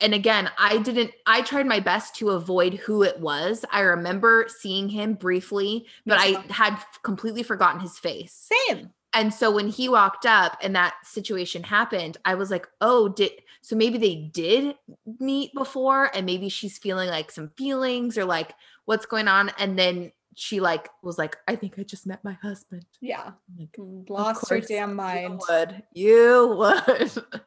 and 0.00 0.14
again, 0.14 0.50
I 0.58 0.78
didn't, 0.78 1.10
I 1.26 1.42
tried 1.42 1.66
my 1.66 1.80
best 1.80 2.14
to 2.16 2.30
avoid 2.30 2.74
who 2.74 3.02
it 3.02 3.20
was. 3.20 3.64
I 3.70 3.80
remember 3.80 4.46
seeing 4.48 4.88
him 4.88 5.14
briefly, 5.14 5.86
but 6.06 6.18
I 6.18 6.40
had 6.50 6.78
completely 7.02 7.42
forgotten 7.42 7.80
his 7.80 7.98
face. 7.98 8.50
same. 8.68 8.90
And 9.12 9.32
so 9.32 9.50
when 9.50 9.68
he 9.68 9.88
walked 9.88 10.26
up 10.26 10.58
and 10.62 10.76
that 10.76 10.94
situation 11.02 11.62
happened, 11.62 12.18
I 12.26 12.34
was 12.34 12.50
like, 12.50 12.68
oh, 12.82 13.08
did 13.08 13.30
so 13.62 13.74
maybe 13.74 13.96
they 13.98 14.14
did 14.14 14.76
meet 15.18 15.52
before 15.54 16.10
and 16.14 16.26
maybe 16.26 16.48
she's 16.50 16.76
feeling 16.78 17.08
like 17.08 17.30
some 17.30 17.48
feelings 17.56 18.18
or 18.18 18.24
like 18.26 18.54
what's 18.84 19.06
going 19.06 19.26
on. 19.26 19.50
And 19.58 19.78
then 19.78 20.12
she 20.34 20.60
like 20.60 20.88
was 21.02 21.16
like, 21.16 21.36
I 21.48 21.56
think 21.56 21.78
I 21.78 21.82
just 21.82 22.06
met 22.06 22.22
my 22.24 22.34
husband. 22.42 22.84
Yeah. 23.00 23.32
Like, 23.58 23.72
mm, 23.72 24.08
Lost 24.10 24.50
her 24.50 24.60
damn 24.60 24.90
You 24.90 24.94
mind. 24.94 25.40
would. 25.48 25.82
You 25.94 26.54
would. 26.58 27.12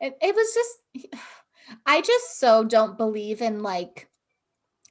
It, 0.00 0.18
it 0.20 0.34
was 0.34 0.54
just, 0.54 1.14
I 1.86 2.00
just 2.00 2.38
so 2.38 2.64
don't 2.64 2.96
believe 2.98 3.40
in 3.42 3.62
like 3.62 4.08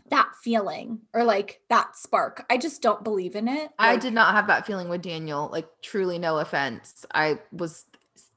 that 0.10 0.32
feeling 0.44 1.00
or 1.14 1.24
like 1.24 1.62
that 1.70 1.96
spark. 1.96 2.46
I 2.50 2.58
just 2.58 2.82
don't 2.82 3.04
believe 3.04 3.36
in 3.36 3.48
it. 3.48 3.72
I 3.80 3.98
did 3.98 4.14
not 4.14 4.36
have 4.36 4.48
that 4.48 4.66
feeling 4.66 4.90
with 4.90 5.02
Daniel. 5.02 5.50
Like, 5.52 5.68
truly, 5.82 6.20
no 6.20 6.38
offense. 6.40 7.06
I 7.14 7.40
was 7.52 7.86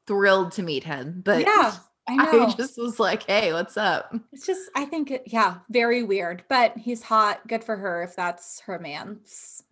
thrilled 0.07 0.53
to 0.53 0.63
meet 0.63 0.85
him, 0.85 1.23
but 1.25 1.41
Yeah, 1.41 1.75
I 2.09 2.17
know. 2.17 2.47
I 2.47 2.55
just 2.55 2.79
was 2.79 3.01
like, 3.01 3.25
hey, 3.25 3.53
what's 3.53 3.77
up? 3.77 4.15
It's 4.33 4.47
just, 4.47 4.71
I 4.77 4.85
think, 4.85 5.11
it, 5.11 5.25
yeah, 5.27 5.57
very 5.69 6.03
weird, 6.03 6.45
but 6.49 6.77
he's 6.79 7.03
hot. 7.03 7.47
Good 7.49 7.65
for 7.65 7.77
her 7.77 8.03
if 8.05 8.15
that's 8.15 8.63
romance. 8.67 9.63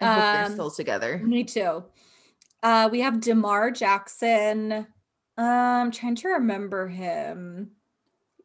I 0.00 0.06
hope 0.06 0.24
Um, 0.24 0.34
they're 0.34 0.54
still 0.54 0.70
together. 0.70 1.18
Me 1.18 1.44
too. 1.44 1.84
Uh, 2.62 2.88
we 2.90 3.00
have 3.00 3.20
Demar 3.20 3.70
Jackson. 3.70 4.86
Um, 5.36 5.90
trying 5.90 6.16
to 6.16 6.28
remember 6.28 6.88
him. 6.88 7.72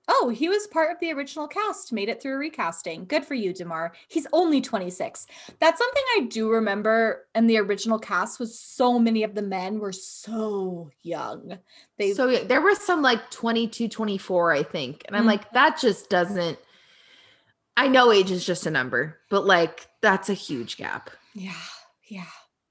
Oh, 0.08 0.30
he 0.30 0.50
was 0.50 0.68
part 0.68 0.91
of 0.91 1.00
the 1.00 1.12
original 1.12 1.48
cast, 1.48 1.91
made 1.91 2.10
it 2.10 2.22
through 2.22 2.38
recasting. 2.38 3.06
Good 3.06 3.26
for 3.26 3.34
you, 3.34 3.54
Demar. 3.54 3.94
He's 4.08 4.28
only 4.34 4.62
26. 4.62 5.26
That's 5.60 5.80
something 5.80 6.04
I 6.18 6.22
do 6.30 6.50
remember 6.52 7.26
in 7.34 7.48
the 7.48 7.58
original 7.58 7.98
cast 7.98 8.39
was 8.39 8.58
so 8.60 9.00
many 9.00 9.24
of 9.24 9.34
the 9.34 9.41
men 9.41 9.80
were 9.80 9.91
so 9.91 10.91
young. 11.02 11.58
They 11.98 12.13
so 12.13 12.28
yeah, 12.30 12.44
there 12.44 12.62
was 12.62 12.80
some 12.80 13.02
like 13.02 13.32
22, 13.32 13.88
24, 13.88 14.52
I 14.54 14.63
think. 14.63 15.04
And 15.08 15.15
I'm 15.18 15.24
Mm. 15.24 15.28
like, 15.28 15.52
that 15.54 15.80
just 15.80 16.10
doesn't. 16.10 16.60
I 17.78 17.88
know 17.88 18.12
age 18.12 18.32
is 18.32 18.46
just 18.46 18.65
a 18.65 18.72
number, 18.72 19.18
but 19.30 19.46
like, 19.46 19.88
that's 20.02 20.30
a 20.30 20.34
huge 20.34 20.78
gap. 20.78 21.10
Yeah, 21.34 21.52
yeah. 22.08 22.24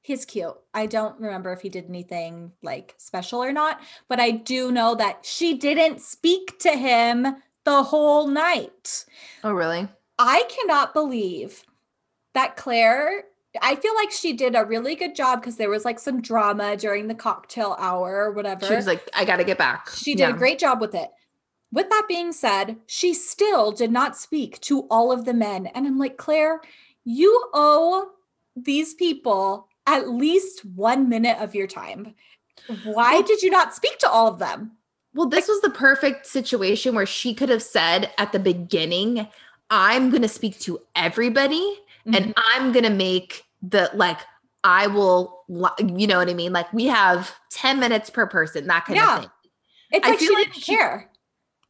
He's 0.04 0.26
cute. 0.26 0.54
I 0.74 0.84
don't 0.84 1.18
remember 1.18 1.50
if 1.54 1.62
he 1.62 1.70
did 1.70 1.88
anything 1.88 2.52
like 2.62 2.94
special 2.98 3.42
or 3.42 3.54
not, 3.54 3.80
but 4.06 4.20
I 4.20 4.32
do 4.32 4.70
know 4.70 4.94
that 4.96 5.24
she 5.24 5.54
didn't 5.54 6.02
speak 6.02 6.58
to 6.58 6.72
him 6.72 7.26
the 7.64 7.82
whole 7.82 8.26
night. 8.26 9.06
Oh, 9.42 9.52
really? 9.52 9.88
I 10.18 10.42
cannot 10.50 10.92
believe 10.92 11.64
that 12.34 12.54
Clare, 12.54 13.24
I 13.62 13.76
feel 13.76 13.94
like 13.94 14.10
she 14.10 14.34
did 14.34 14.54
a 14.54 14.66
really 14.66 14.94
good 14.94 15.14
job 15.14 15.40
because 15.40 15.56
there 15.56 15.70
was 15.70 15.86
like 15.86 15.98
some 15.98 16.20
drama 16.20 16.76
during 16.76 17.08
the 17.08 17.14
cocktail 17.14 17.74
hour 17.78 18.24
or 18.24 18.32
whatever. 18.32 18.66
She 18.66 18.76
was 18.76 18.86
like, 18.86 19.08
I 19.14 19.24
got 19.24 19.36
to 19.36 19.44
get 19.44 19.56
back. 19.56 19.88
She 19.88 20.14
did 20.14 20.28
a 20.28 20.34
great 20.34 20.58
job 20.58 20.82
with 20.82 20.94
it. 20.94 21.08
With 21.72 21.88
that 21.88 22.04
being 22.08 22.32
said, 22.32 22.76
she 22.84 23.14
still 23.14 23.72
did 23.72 23.90
not 23.90 24.18
speak 24.18 24.60
to 24.60 24.80
all 24.90 25.10
of 25.10 25.24
the 25.24 25.32
men. 25.32 25.68
And 25.68 25.86
I'm 25.86 25.96
like, 25.96 26.18
Clare, 26.18 26.60
you 27.04 27.48
owe 27.54 28.10
these 28.54 28.92
people 28.92 29.66
at 29.86 30.08
least 30.08 30.64
one 30.64 31.08
minute 31.08 31.38
of 31.38 31.54
your 31.54 31.66
time. 31.66 32.14
Why 32.84 33.20
did 33.22 33.42
you 33.42 33.50
not 33.50 33.74
speak 33.74 33.98
to 33.98 34.08
all 34.08 34.26
of 34.28 34.38
them? 34.38 34.72
Well, 35.14 35.28
this 35.28 35.48
was 35.48 35.60
the 35.60 35.70
perfect 35.70 36.26
situation 36.26 36.94
where 36.94 37.06
she 37.06 37.34
could 37.34 37.48
have 37.48 37.62
said 37.62 38.10
at 38.18 38.32
the 38.32 38.38
beginning, 38.38 39.26
I'm 39.70 40.10
going 40.10 40.22
to 40.22 40.28
speak 40.28 40.58
to 40.60 40.80
everybody 40.96 41.78
Mm-hmm. 42.06 42.14
and 42.16 42.34
I'm 42.36 42.70
going 42.72 42.84
to 42.84 42.90
make 42.90 43.44
the 43.62 43.90
like, 43.94 44.18
I 44.62 44.88
will, 44.88 45.40
you 45.48 46.06
know 46.06 46.18
what 46.18 46.28
I 46.28 46.34
mean? 46.34 46.52
Like, 46.52 46.70
we 46.70 46.84
have 46.84 47.34
10 47.52 47.80
minutes 47.80 48.10
per 48.10 48.26
person, 48.26 48.66
that 48.66 48.84
kind 48.84 48.98
Yeah. 48.98 49.14
of 49.14 49.20
thing. 49.22 49.30
it's 49.92 50.06
I 50.06 50.10
like 50.10 50.18
she 50.18 50.28
like 50.34 50.44
didn't 50.52 50.54
she- 50.62 50.76
care. 50.76 51.10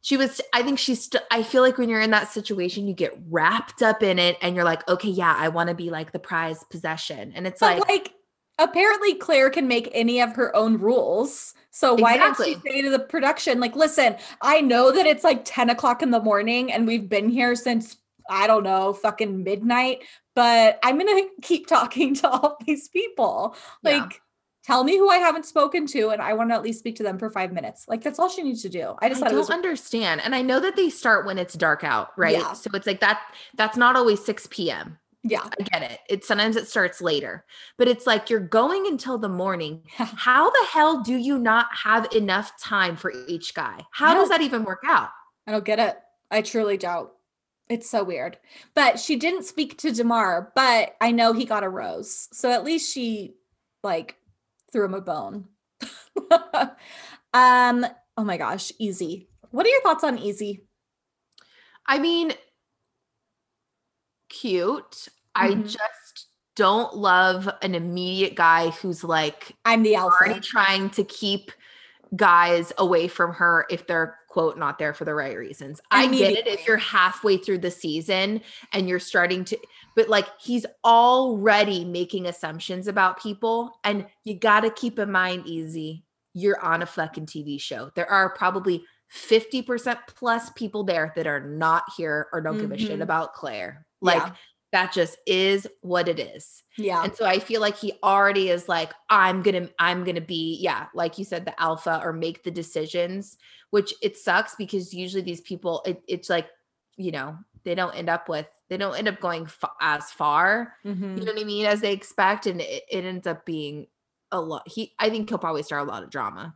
She 0.05 0.17
was, 0.17 0.39
I 0.53 0.61
think 0.61 0.77
she's, 0.77 1.05
st- 1.05 1.23
I 1.31 1.41
feel 1.41 1.63
like 1.63 1.79
when 1.79 1.89
you're 1.89 1.99
in 1.99 2.11
that 2.11 2.31
situation, 2.31 2.87
you 2.87 2.93
get 2.93 3.17
wrapped 3.27 3.81
up 3.81 4.03
in 4.03 4.19
it 4.19 4.37
and 4.39 4.55
you're 4.55 4.63
like, 4.63 4.87
okay, 4.87 5.09
yeah, 5.09 5.33
I 5.35 5.47
want 5.47 5.69
to 5.69 5.75
be 5.75 5.89
like 5.89 6.11
the 6.11 6.19
prized 6.19 6.69
possession. 6.69 7.33
And 7.35 7.47
it's 7.47 7.59
like, 7.59 7.89
like, 7.89 8.13
apparently 8.59 9.15
Clare 9.15 9.49
can 9.49 9.67
make 9.67 9.89
any 9.93 10.21
of 10.21 10.35
her 10.35 10.55
own 10.55 10.77
rules. 10.77 11.55
So 11.71 11.95
why 11.95 12.19
didn't 12.19 12.37
she 12.37 12.51
Exactly. 12.51 12.71
say 12.71 12.81
to 12.83 12.91
the 12.91 12.99
production, 12.99 13.59
like, 13.59 13.75
listen, 13.75 14.15
I 14.43 14.61
know 14.61 14.91
that 14.91 15.07
it's 15.07 15.23
like 15.23 15.41
10 15.43 15.71
o'clock 15.71 16.03
in 16.03 16.11
the 16.11 16.21
morning 16.21 16.71
and 16.71 16.85
we've 16.85 17.09
been 17.09 17.27
here 17.27 17.55
since 17.55 17.97
I 18.29 18.45
don't 18.45 18.63
know, 18.63 18.93
fucking 18.93 19.43
midnight, 19.43 20.03
but 20.35 20.79
I'm 20.83 20.99
gonna 20.99 21.23
keep 21.41 21.65
talking 21.65 22.13
to 22.21 22.29
all 22.29 22.57
these 22.63 22.89
people. 22.89 23.55
Yeah. 23.83 24.09
Tell 24.65 24.83
me 24.83 24.97
who 24.97 25.09
I 25.09 25.17
haven't 25.17 25.45
spoken 25.45 25.85
to, 25.87 26.09
and 26.09 26.19
I 26.19 26.33
want 26.33 26.49
to 26.49 26.55
at 26.55 26.63
least 26.63 26.79
speak 26.79 26.95
to 26.95 27.03
them 27.03 27.19
for 27.19 27.29
five 27.29 27.53
minutes. 27.53 27.87
Like, 27.87 28.01
that's 28.01 28.17
all 28.17 28.29
she 28.29 28.41
needs 28.41 28.63
to 28.63 28.69
do. 28.69 28.95
I 28.99 29.05
I 29.05 29.09
just 29.09 29.21
it 29.21 29.25
don't 29.25 29.37
was 29.37 29.51
understand. 29.51 30.21
And 30.21 30.33
I 30.33 30.41
know 30.41 30.59
that 30.59 30.75
they 30.75 30.89
start 30.89 31.27
when 31.27 31.37
it's 31.37 31.53
dark 31.53 31.83
out, 31.83 32.17
right? 32.17 32.37
Yeah. 32.37 32.53
So 32.53 32.71
it's 32.73 32.87
like 32.87 32.99
that, 33.01 33.21
that's 33.53 33.77
not 33.77 33.95
always 33.95 34.25
6 34.25 34.47
p.m. 34.49 34.97
yeah. 35.21 35.47
I 35.59 35.63
get 35.63 35.91
it. 35.91 35.99
It's 36.09 36.27
sometimes 36.27 36.55
it 36.55 36.67
starts 36.67 36.99
later, 36.99 37.45
but 37.77 37.87
it's 37.87 38.07
like 38.07 38.31
you're 38.31 38.39
going 38.39 38.87
until 38.87 39.19
the 39.19 39.29
morning. 39.29 39.83
How 39.97 40.49
the 40.49 40.65
hell 40.71 41.03
do 41.03 41.15
you 41.15 41.37
not 41.37 41.67
have 41.83 42.11
enough 42.15 42.59
time 42.59 42.95
for 42.95 43.13
each 43.27 43.53
guy? 43.53 43.85
How 43.91 44.15
does 44.15 44.29
that 44.29 44.41
even 44.41 44.63
work 44.63 44.81
out? 44.83 45.09
I 45.45 45.51
don't 45.51 45.63
get 45.63 45.77
it. 45.77 45.99
I 46.31 46.41
truly 46.41 46.77
don't. 46.77 47.11
It's 47.69 47.87
so 47.87 48.03
weird. 48.03 48.39
But 48.73 48.99
she 48.99 49.15
didn't 49.15 49.45
speak 49.45 49.77
to 49.79 49.91
Demar, 49.91 50.51
but 50.55 50.95
I 50.99 51.11
know 51.11 51.33
he 51.33 51.45
got 51.45 51.63
a 51.63 51.69
rose. 51.69 52.29
So 52.31 52.51
at 52.51 52.63
least 52.63 52.91
she 52.91 53.35
like 53.83 54.15
threw 54.75 54.83
him 54.83 54.93
a 54.93 54.99
bone. 54.99 55.45
um, 57.33 57.85
oh 58.17 58.23
my 58.25 58.35
gosh, 58.35 58.73
Eazy. 58.81 59.27
What 59.51 59.65
are 59.65 59.69
your 59.69 59.81
thoughts 59.81 60.03
on 60.03 60.17
Eazy? 60.17 60.63
I 61.87 61.97
mean, 61.97 62.33
cute. 64.27 65.07
I 65.33 65.51
Mhm. 65.51 65.63
just 65.63 66.27
don't 66.55 66.95
love 66.95 67.49
an 67.61 67.73
immediate 67.73 68.35
guy 68.35 68.71
who's 68.71 69.03
like 69.03 69.55
I'm 69.63 69.83
the 69.83 69.95
alpha. 69.95 70.15
already 70.25 70.39
trying 70.41 70.89
to 70.91 71.03
keep 71.05 71.51
guys 72.15 72.71
away 72.77 73.07
from 73.07 73.33
her 73.33 73.65
if 73.69 73.87
they're 73.87 74.17
quote 74.29 74.57
not 74.57 74.77
there 74.77 74.93
for 74.93 75.05
the 75.05 75.13
right 75.15 75.37
reasons. 75.37 75.81
I 75.91 76.07
get 76.07 76.33
it 76.33 76.47
if 76.47 76.67
you're 76.67 76.77
halfway 76.77 77.37
through 77.37 77.59
the 77.59 77.71
season 77.71 78.41
and 78.73 78.87
you're 78.89 78.99
starting 78.99 79.45
to 79.45 79.57
but 79.95 80.09
like 80.09 80.27
he's 80.39 80.65
already 80.83 81.85
making 81.85 82.25
assumptions 82.27 82.87
about 82.87 83.21
people 83.21 83.79
and 83.83 84.05
you 84.23 84.37
got 84.37 84.61
to 84.61 84.69
keep 84.69 84.99
in 84.99 85.11
mind 85.11 85.45
Eazy 85.45 86.03
you're 86.33 86.59
on 86.59 86.81
a 86.81 86.85
fucking 86.85 87.25
TV 87.25 87.59
show. 87.59 87.89
There 87.95 88.11
are 88.11 88.29
probably 88.29 88.83
50% 89.13 89.97
plus 90.07 90.49
people 90.51 90.83
there 90.83 91.13
that 91.15 91.27
are 91.27 91.39
not 91.39 91.83
here 91.95 92.27
or 92.33 92.41
don't 92.41 92.59
give 92.59 92.71
a 92.73 92.77
shit 92.77 92.99
Mhm. 92.99 93.03
about 93.03 93.33
Clare. 93.33 93.85
Like 94.01 94.21
Yeah. 94.21 94.33
That 94.71 94.91
just 94.91 95.17
is 95.25 95.67
what 95.81 96.07
it 96.07 96.19
is. 96.19 96.63
Yeah. 96.77 97.03
And 97.03 97.15
so 97.15 97.25
I 97.25 97.39
feel 97.39 97.61
like 97.61 97.77
he 97.77 97.93
already 98.03 98.49
is 98.49 98.67
like, 98.67 98.91
I'm 99.09 99.41
gonna, 99.41 99.69
I'm 99.79 100.03
gonna 100.03 100.19
be, 100.21 100.57
yeah, 100.61 100.87
like 100.93 101.17
you 101.17 101.23
said, 101.23 101.45
the 101.45 101.59
alpha 101.61 102.01
or 102.03 102.11
make 102.11 102.43
the 102.43 102.51
decisions, 102.51 103.37
which 103.69 103.93
it 104.01 104.17
sucks 104.17 104.55
because 104.55 104.93
usually 104.93 105.21
these 105.23 105.41
people, 105.41 105.81
it, 105.85 106.01
it's 106.07 106.29
like, 106.29 106.47
you 106.97 107.11
know, 107.11 107.37
they 107.63 107.75
don't 107.75 107.95
end 107.95 108.09
up 108.09 108.27
with, 108.27 108.47
they 108.69 108.77
don't 108.77 108.95
end 108.97 109.07
up 109.07 109.19
going 109.21 109.45
fa- 109.45 109.71
as 109.79 110.11
far, 110.11 110.73
Mhm. 110.83 111.17
you 111.19 111.23
know 111.25 111.31
what 111.33 111.41
I 111.41 111.45
mean, 111.45 111.65
as 111.65 111.79
they 111.81 111.93
expect, 111.93 112.45
and 112.45 112.59
it, 112.59 112.83
it 112.91 113.05
ends 113.05 113.27
up 113.27 113.45
being 113.45 113.87
a 114.31 114.41
lot. 114.41 114.67
He, 114.67 114.93
I 114.99 115.09
think 115.09 115.29
he'll 115.29 115.37
probably 115.37 115.63
start 115.63 115.87
a 115.87 115.91
lot 115.91 116.03
of 116.03 116.09
drama. 116.09 116.55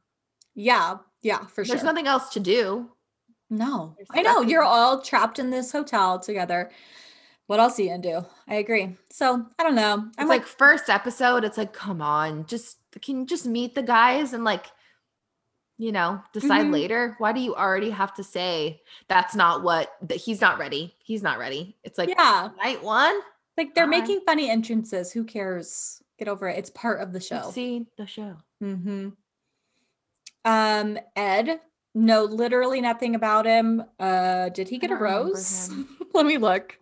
Yeah. 0.56 0.98
Yeah, 1.22 1.46
for 1.46 1.64
sure. 1.64 1.76
There's 1.76 1.84
nothing 1.86 2.08
else 2.08 2.30
to 2.30 2.40
do. 2.40 2.90
No, 3.50 3.96
I 4.12 4.22
know 4.22 4.42
you're 4.42 4.64
all 4.64 5.02
trapped 5.02 5.40
in 5.40 5.50
this 5.50 5.72
hotel 5.72 6.20
together. 6.20 6.70
What 7.50 7.60
else 7.60 7.80
are 7.80 7.82
you 7.82 7.90
gonna 7.90 8.04
do? 8.04 8.26
I 8.48 8.56
agree. 8.58 8.96
So 9.10 9.44
I 9.58 9.64
don't 9.64 9.74
know. 9.74 9.94
I'm 9.94 10.10
It's 10.20 10.30
like, 10.30 10.42
like 10.42 10.46
first 10.46 10.88
episode, 10.88 11.44
it's 11.44 11.58
like, 11.58 11.74
come 11.74 12.00
on, 12.00 12.46
just 12.46 12.78
can 13.02 13.22
you 13.22 13.26
just 13.26 13.48
meet 13.48 13.74
the 13.74 13.82
guys 13.82 14.34
and 14.34 14.44
like, 14.44 14.68
you 15.80 15.92
know, 15.92 16.22
decide 16.32 16.68
Mhm. 16.68 16.74
later? 16.74 17.16
Why 17.18 17.32
do 17.34 17.40
you 17.40 17.56
already 17.56 17.90
have 17.90 18.14
to 18.18 18.24
say 18.24 18.84
that's 19.08 19.34
not 19.34 19.64
what 19.64 19.92
that 20.04 20.18
he's 20.18 20.42
not 20.42 20.60
ready? 20.60 20.96
He's 21.04 21.24
not 21.24 21.40
ready. 21.40 21.76
It's 21.84 21.98
like 21.98 22.10
yeah, 22.10 22.50
night 22.64 22.84
one. 22.84 23.20
like 23.58 23.74
they're 23.74 23.88
Bye. 23.88 24.00
making 24.02 24.22
funny 24.28 24.48
entrances. 24.48 25.12
Who 25.12 25.24
cares? 25.24 26.04
Get 26.20 26.28
over 26.28 26.48
it. 26.48 26.60
It's 26.60 26.70
part 26.70 27.02
of 27.02 27.14
the 27.14 27.20
show. 27.20 27.50
seen 27.50 27.88
the 27.98 28.06
show. 28.06 28.36
Mm-hmm. 28.64 29.10
Um, 30.46 31.00
Ed. 31.16 31.62
No, 31.96 32.26
literally 32.26 32.80
nothing 32.80 33.16
about 33.16 33.48
him. 33.48 33.84
Uh, 34.00 34.50
did 34.50 34.70
he 34.70 34.78
get 34.78 34.92
a 34.92 34.96
rose? 34.96 35.72
Let 36.14 36.28
me 36.28 36.38
look. 36.38 36.78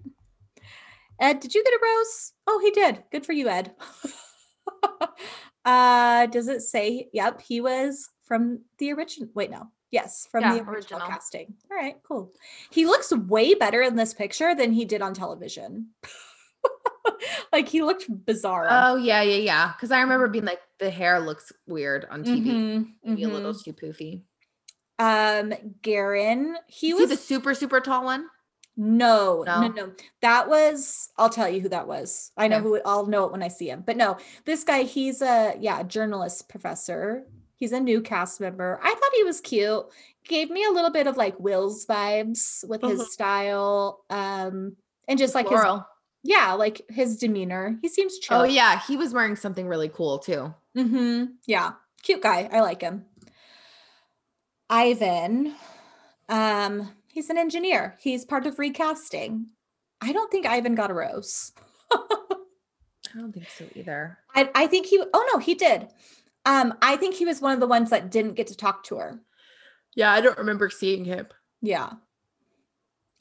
Ed, 1.20 1.40
did 1.40 1.54
you 1.56 1.64
get 1.64 1.74
a 1.74 1.80
rose? 1.84 2.34
Oh, 2.48 2.60
he 2.64 2.72
did. 2.72 3.04
Good 3.12 3.26
for 3.26 3.34
you, 3.34 3.48
Ed. 3.50 3.74
uh, 5.66 6.26
does 6.28 6.48
it 6.48 6.62
say? 6.62 7.10
Yep, 7.14 7.42
he 7.42 7.62
was 7.62 8.10
from 8.24 8.62
the 8.78 8.92
original. 8.94 9.30
Wait, 9.34 9.50
no. 9.52 9.68
Yes, 9.90 10.28
from 10.30 10.44
Yeah, 10.44 10.50
the 10.56 10.60
original, 10.64 10.74
original. 11.00 11.08
casting. 11.08 11.56
All 11.72 11.78
right, 11.78 11.96
cool. 12.04 12.34
He 12.72 12.86
looks 12.86 13.12
way 13.12 13.54
better 13.54 13.82
in 13.82 13.96
this 13.96 14.14
picture 14.14 14.54
than 14.54 14.74
he 14.74 14.84
did 14.86 15.02
on 15.02 15.14
television. 15.14 15.92
like 17.54 17.70
he 17.70 17.82
looked 17.82 18.06
bizarre. 18.26 18.68
Oh 18.70 18.98
yeah, 18.98 19.22
yeah, 19.22 19.38
yeah. 19.38 19.72
Because 19.74 19.92
I 19.92 20.02
remember 20.02 20.28
being 20.28 20.44
like, 20.46 20.60
the 20.80 20.90
hair 20.90 21.20
looks 21.22 21.54
weird 21.68 22.06
on 22.12 22.24
TV. 22.24 22.46
Mhm, 22.48 22.88
Maybe 23.04 23.24
a 23.24 23.30
little 23.30 23.54
mhm. 23.54 23.64
too 23.64 23.74
poofy. 23.74 24.24
Um, 25.00 25.54
Garin, 25.82 26.58
he 26.68 26.88
He 26.88 26.94
was 26.94 27.10
was 27.10 27.12
the 27.12 27.18
super 27.18 27.54
super 27.54 27.80
tall 27.80 28.04
one. 28.04 28.28
No, 28.78 29.44
no, 29.46 29.62
No? 29.62 29.68
no, 29.70 29.92
That 30.22 30.48
was. 30.48 31.10
I'll 31.18 31.30
tell 31.30 31.50
you 31.50 31.60
who 31.62 31.70
that 31.70 31.88
was. 31.88 32.32
I 32.38 32.48
know 32.48 32.58
Okay. 32.58 32.64
who. 32.64 32.82
I'll 32.86 33.08
know 33.08 33.26
it 33.26 33.32
when 33.32 33.44
I 33.44 33.48
see 33.48 33.70
him. 33.70 33.84
But 33.86 33.98
no, 33.98 34.18
this 34.46 34.64
guy. 34.64 34.84
He's 34.84 35.22
a 35.22 35.56
yeah, 35.60 35.80
a 35.82 35.84
journalist 35.84 36.48
professor. 36.48 37.26
He's 37.56 37.72
a 37.72 37.80
new 37.80 38.02
cast 38.02 38.40
member. 38.40 38.80
I 38.84 38.90
thought 38.94 39.12
he 39.16 39.24
was 39.24 39.42
cute. 39.42 39.84
Gave 40.28 40.52
me 40.52 40.64
a 40.64 40.70
little 40.72 40.92
bit 40.92 41.08
of 41.08 41.18
like 41.18 41.40
Will's 41.40 41.86
vibes 41.88 42.68
with 42.68 42.82
Mhm. 42.82 42.90
his 42.92 43.12
style. 43.12 44.04
Um, 44.12 44.78
and 45.08 45.18
just 45.18 45.34
like 45.34 45.50
his 45.50 45.60
yeah, 46.24 46.54
like 46.54 46.82
his 46.90 47.18
demeanor. 47.18 47.80
He 47.82 47.88
seems 47.88 48.20
chill. 48.20 48.42
Oh 48.42 48.44
yeah, 48.44 48.80
he 48.88 48.96
was 48.98 49.14
wearing 49.14 49.36
something 49.36 49.68
really 49.68 49.90
cool 49.90 50.20
too. 50.20 50.54
Mm-hmm. 50.78 51.26
Yeah. 51.48 51.72
Cute 52.04 52.22
guy. 52.22 52.48
I 52.52 52.60
like 52.62 52.82
him. 52.82 53.06
Ivan. 54.70 55.56
Um, 56.30 56.92
he's 57.18 57.32
an 57.32 57.38
engineer. 57.40 57.96
He's 58.00 58.24
part 58.26 58.46
of 58.46 58.60
recasting. 58.60 59.48
I 60.02 60.14
don't 60.14 60.32
think 60.32 60.46
Ivan 60.46 60.76
got 60.76 60.92
a 60.92 60.94
rose. 60.94 61.52
I 61.92 61.98
don't 63.16 63.34
think 63.34 63.50
so 63.50 63.66
either. 63.74 64.20
I, 64.36 64.48
I 64.54 64.68
think 64.68 64.86
he 64.86 65.02
oh 65.12 65.30
no, 65.34 65.40
he 65.40 65.56
did. 65.56 65.88
Um, 66.46 66.76
I 66.80 66.96
think 66.96 67.16
he 67.16 67.26
was 67.26 67.42
one 67.42 67.54
of 67.54 67.60
the 67.60 67.66
ones 67.66 67.90
that 67.90 68.12
didn't 68.12 68.36
get 68.36 68.46
to 68.48 68.56
talk 68.56 68.84
to 68.84 68.98
her. 68.98 69.20
Yeah, 69.96 70.12
I 70.12 70.22
don't 70.22 70.38
remember 70.38 70.70
seeing 70.70 71.06
him. 71.06 71.26
Yeah. 71.60 71.94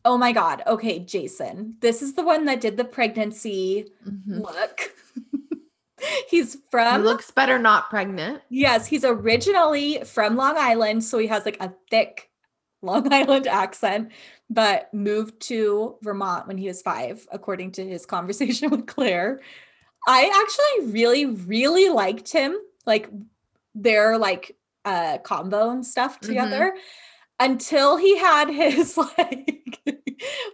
Oh 0.05 0.19
my 0.19 0.33
god. 0.33 0.63
Okay, 0.67 0.99
Jason. 0.99 1.77
This 1.81 2.03
is 2.03 2.13
the 2.13 2.23
one 2.23 2.45
that 2.45 2.61
did 2.61 2.77
the 2.77 2.85
pregnancy 2.85 3.87
Mhm. 4.07 4.43
look. 4.43 4.93
he's 6.29 6.53
He 6.53 6.61
from 6.71 7.03
looks 7.03 7.31
better 7.31 7.59
not 7.59 7.89
pregnant. 7.89 8.43
Yes, 8.51 8.87
he's 8.87 9.07
originally 9.07 10.05
from 10.05 10.37
Long 10.37 10.57
Island, 10.59 11.03
so 11.03 11.17
he 11.17 11.29
has 11.29 11.47
like 11.47 11.57
a 11.63 11.73
thick 11.91 12.29
Long 12.83 13.13
Island 13.13 13.47
accent, 13.47 14.13
but 14.51 14.93
moved 14.95 15.41
to 15.49 15.97
Vermont 16.03 16.47
when 16.47 16.59
he 16.59 16.69
was 16.69 16.83
five, 16.83 17.27
according 17.33 17.73
to 17.73 17.87
his 17.87 18.07
conversation 18.07 18.71
with 18.75 18.87
Clare. 18.87 19.41
I 20.07 20.31
actually 20.45 20.93
really, 20.93 21.27
really 21.27 21.89
liked 21.89 22.31
him, 22.33 22.57
like 22.87 23.09
their 23.75 24.19
like 24.19 24.57
uh 24.85 25.19
combo 25.19 25.71
and 25.71 25.85
stuff 25.85 26.21
Mhm. 26.21 26.27
together. 26.27 26.75
Until 27.39 27.97
he 27.99 28.17
had 28.17 28.49
his 28.49 28.97
like 29.19 29.79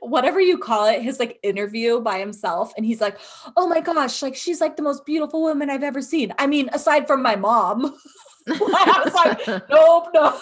whatever 0.00 0.40
you 0.40 0.58
call 0.58 0.86
it, 0.88 1.00
his 1.02 1.20
like 1.20 1.38
interview 1.44 2.00
by 2.00 2.18
himself, 2.18 2.72
and 2.76 2.84
he's 2.84 3.00
like, 3.00 3.18
"Oh 3.56 3.68
my 3.68 3.80
gosh, 3.80 4.20
like 4.22 4.34
she's 4.34 4.60
like 4.60 4.76
the 4.76 4.82
most 4.82 5.04
beautiful 5.06 5.42
woman 5.42 5.70
I've 5.70 5.84
ever 5.84 6.02
seen." 6.02 6.32
I 6.38 6.46
mean, 6.48 6.68
aside 6.72 7.06
from 7.06 7.22
my 7.22 7.36
mom. 7.36 7.94
I 8.48 9.02
was 9.04 9.14
like, 9.14 9.68
nope, 9.70 10.08
no. 10.12 10.36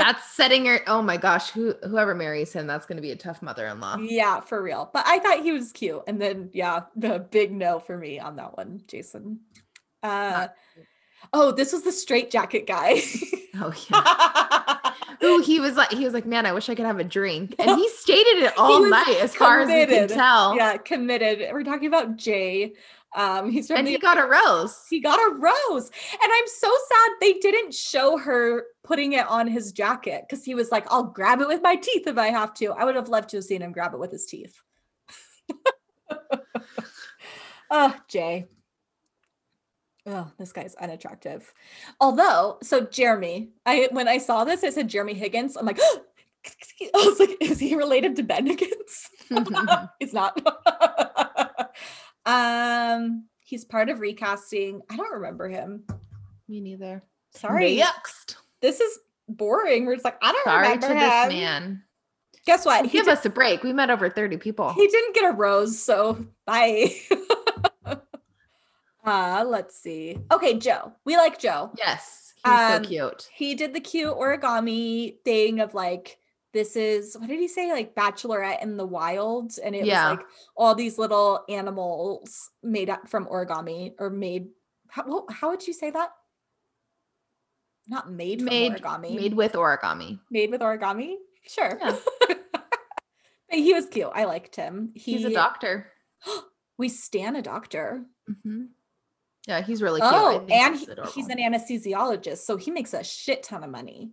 That's 0.00 0.24
setting 0.32 0.66
her. 0.66 0.80
Oh 0.86 1.02
my 1.02 1.16
gosh, 1.16 1.50
who 1.50 1.74
whoever 1.84 2.14
marries 2.14 2.52
him, 2.52 2.66
that's 2.66 2.86
going 2.86 2.96
to 2.96 3.02
be 3.02 3.10
a 3.12 3.16
tough 3.16 3.42
mother-in-law. 3.42 3.98
yeah, 4.00 4.40
for 4.40 4.62
real. 4.62 4.90
But 4.92 5.06
I 5.06 5.18
thought 5.20 5.42
he 5.42 5.52
was 5.52 5.72
cute. 5.72 6.02
And 6.06 6.20
then, 6.20 6.50
yeah, 6.52 6.80
the 6.96 7.18
big 7.30 7.52
no 7.52 7.78
for 7.78 7.96
me 7.96 8.18
on 8.18 8.36
that 8.36 8.56
one, 8.56 8.82
Jason. 8.88 9.40
Uh, 10.02 10.48
oh, 11.32 11.52
this 11.52 11.72
was 11.72 11.82
the 11.82 11.92
straight 11.92 12.30
jacket 12.30 12.66
guy. 12.66 13.00
Oh 13.62 13.74
yeah. 13.90 14.92
Ooh, 15.22 15.42
he 15.44 15.60
was 15.60 15.76
like, 15.76 15.90
he 15.90 16.04
was 16.04 16.14
like, 16.14 16.24
man, 16.24 16.46
I 16.46 16.52
wish 16.52 16.70
I 16.70 16.74
could 16.74 16.86
have 16.86 16.98
a 16.98 17.04
drink, 17.04 17.54
and 17.58 17.78
he 17.78 17.88
stated 17.98 18.42
it 18.44 18.56
all 18.56 18.88
night, 18.88 19.18
as 19.20 19.34
far 19.34 19.60
as 19.60 19.66
we 19.66 19.72
committed. 19.84 20.08
could 20.08 20.16
tell. 20.16 20.56
yeah, 20.56 20.76
committed. 20.78 21.50
We're 21.52 21.64
talking 21.64 21.88
about 21.88 22.16
Jay. 22.16 22.72
Um, 23.16 23.50
he's 23.50 23.66
from 23.66 23.78
and 23.78 23.86
the 23.86 23.92
he 23.92 23.98
got 23.98 24.18
a 24.18 24.26
rose. 24.26 24.84
he 24.88 25.00
got 25.00 25.18
a 25.18 25.34
rose. 25.34 25.90
And 26.12 26.32
I'm 26.32 26.46
so 26.46 26.68
sad 26.68 27.10
they 27.20 27.34
didn't 27.34 27.74
show 27.74 28.16
her 28.18 28.64
putting 28.84 29.14
it 29.14 29.26
on 29.26 29.46
his 29.46 29.72
jacket 29.72 30.24
because 30.28 30.44
he 30.44 30.54
was 30.54 30.70
like, 30.70 30.86
I'll 30.90 31.04
grab 31.04 31.40
it 31.40 31.48
with 31.48 31.62
my 31.62 31.76
teeth 31.76 32.06
if 32.06 32.18
I 32.18 32.28
have 32.28 32.54
to. 32.54 32.72
I 32.72 32.84
would 32.84 32.94
have 32.94 33.08
loved 33.08 33.30
to 33.30 33.38
have 33.38 33.44
seen 33.44 33.62
him 33.62 33.72
grab 33.72 33.94
it 33.94 34.00
with 34.00 34.12
his 34.12 34.26
teeth. 34.26 34.60
oh, 37.70 37.96
Jay. 38.08 38.46
Oh, 40.06 40.30
this 40.38 40.52
guy's 40.52 40.74
unattractive. 40.76 41.52
Although, 42.00 42.58
so 42.62 42.80
Jeremy, 42.80 43.50
I 43.66 43.88
when 43.92 44.08
I 44.08 44.18
saw 44.18 44.44
this, 44.44 44.64
I 44.64 44.70
said 44.70 44.88
Jeremy 44.88 45.14
Higgins. 45.14 45.56
I'm 45.56 45.66
like, 45.66 45.78
I 45.84 46.90
was 46.94 47.20
like, 47.20 47.36
is 47.40 47.58
he 47.58 47.74
related 47.74 48.16
to 48.16 48.22
Ben 48.22 48.46
Higgins? 48.46 49.10
he's 50.00 50.14
not. 50.14 50.40
Um, 52.26 53.26
he's 53.40 53.64
part 53.64 53.88
of 53.88 54.00
recasting. 54.00 54.80
I 54.90 54.96
don't 54.96 55.12
remember 55.12 55.48
him. 55.48 55.84
Me 56.48 56.60
neither. 56.60 57.02
Sorry. 57.34 57.76
Next. 57.76 58.36
This 58.60 58.80
is 58.80 58.98
boring. 59.28 59.86
We're 59.86 59.94
just 59.94 60.04
like, 60.04 60.18
I 60.22 60.32
don't 60.32 60.44
Sorry 60.44 60.62
remember 60.62 60.88
to 60.88 60.92
him. 60.94 60.98
this 61.00 61.28
man. 61.28 61.82
Guess 62.46 62.64
what? 62.66 62.84
He, 62.86 62.90
Give 62.92 63.04
did, 63.04 63.12
us 63.12 63.24
a 63.24 63.30
break. 63.30 63.62
We 63.62 63.72
met 63.72 63.90
over 63.90 64.08
30 64.10 64.36
people. 64.38 64.72
he 64.72 64.86
didn't 64.88 65.14
get 65.14 65.24
a 65.32 65.36
rose, 65.36 65.78
so 65.78 66.24
bye. 66.46 66.90
uh, 69.04 69.44
let's 69.46 69.76
see. 69.76 70.18
Okay, 70.32 70.58
Joe. 70.58 70.92
We 71.04 71.16
like 71.16 71.38
Joe. 71.38 71.70
yes. 71.76 72.34
He's 72.44 72.52
Um, 72.52 72.82
so 72.84 72.88
cute. 72.88 73.28
He 73.34 73.54
did 73.54 73.74
the 73.74 73.80
cute 73.80 74.14
origami 74.14 75.16
thing 75.24 75.60
of 75.60 75.74
like, 75.74 76.18
this 76.52 76.74
is 76.76 77.16
what 77.18 77.28
did 77.28 77.38
he 77.40 77.48
say? 77.48 77.72
Like 77.72 77.94
Bachelorette 77.94 78.62
in 78.62 78.76
the 78.76 78.86
Wild. 78.86 79.52
And 79.62 79.74
it 79.74 79.84
Yeah. 79.86 80.10
was 80.10 80.18
like 80.18 80.26
all 80.56 80.74
these 80.74 80.98
little 80.98 81.44
animals 81.48 82.50
made 82.62 82.90
up 82.90 83.08
from 83.08 83.26
origami 83.26 83.92
or 83.98 84.10
made. 84.10 84.48
How, 84.88 85.26
how 85.30 85.50
would 85.50 85.66
you 85.66 85.72
say 85.72 85.90
that? 85.90 86.10
Not 87.88 88.10
made, 88.10 88.40
Made, 88.40 88.80
from 88.80 89.02
origami. 89.02 89.14
made 89.16 89.34
with 89.34 89.52
origami. 89.52 90.20
made 90.30 90.50
with 90.50 90.60
origami. 90.60 91.14
Sure. 91.46 91.78
Yeah. 91.80 91.96
he 93.50 93.72
was 93.74 93.86
cute. 93.86 94.10
I 94.14 94.24
liked 94.24 94.54
him. 94.56 94.92
He, 94.94 95.14
He's 95.14 95.24
a 95.24 95.32
doctor. 95.32 95.90
We 96.78 96.88
stan 96.88 97.36
a 97.36 97.42
doctor. 97.42 98.06
Mhm. 98.30 98.68
Yeah, 99.46 99.60
he's 99.60 99.82
really 99.82 100.00
cute. 100.00 100.12
Oh, 100.14 100.46
and 100.50 100.74
he's 100.76 100.86
he- 100.88 100.94
he's 101.14 101.28
an 101.28 101.36
anesthesiologist, 101.36 102.38
so 102.38 102.56
he 102.56 102.70
makes 102.70 102.94
a 102.94 103.04
shit 103.04 103.42
ton 103.42 103.62
of 103.62 103.68
money. 103.70 104.12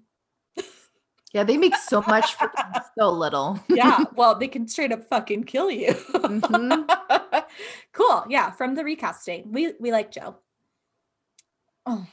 Yeah, 1.38 1.44
they 1.44 1.58
make 1.58 1.76
so 1.76 2.04
much 2.08 2.34
for 2.34 2.52
so 2.98 3.12
little. 3.12 3.60
Yeah, 3.70 4.06
well, 4.16 4.34
they 4.34 4.48
can 4.48 4.68
straight 4.68 4.92
up 4.92 5.04
fucking 5.04 5.44
kill 5.44 5.70
you. 5.70 5.94
Mhm. 5.94 6.90
cool. 7.94 8.26
Yeah, 8.28 8.50
from 8.50 8.74
the 8.74 8.84
recasting. 8.84 9.52
We 9.52 9.74
we 9.80 9.92
like 9.92 10.10
Joe. 10.10 10.38
Oh, 11.86 12.08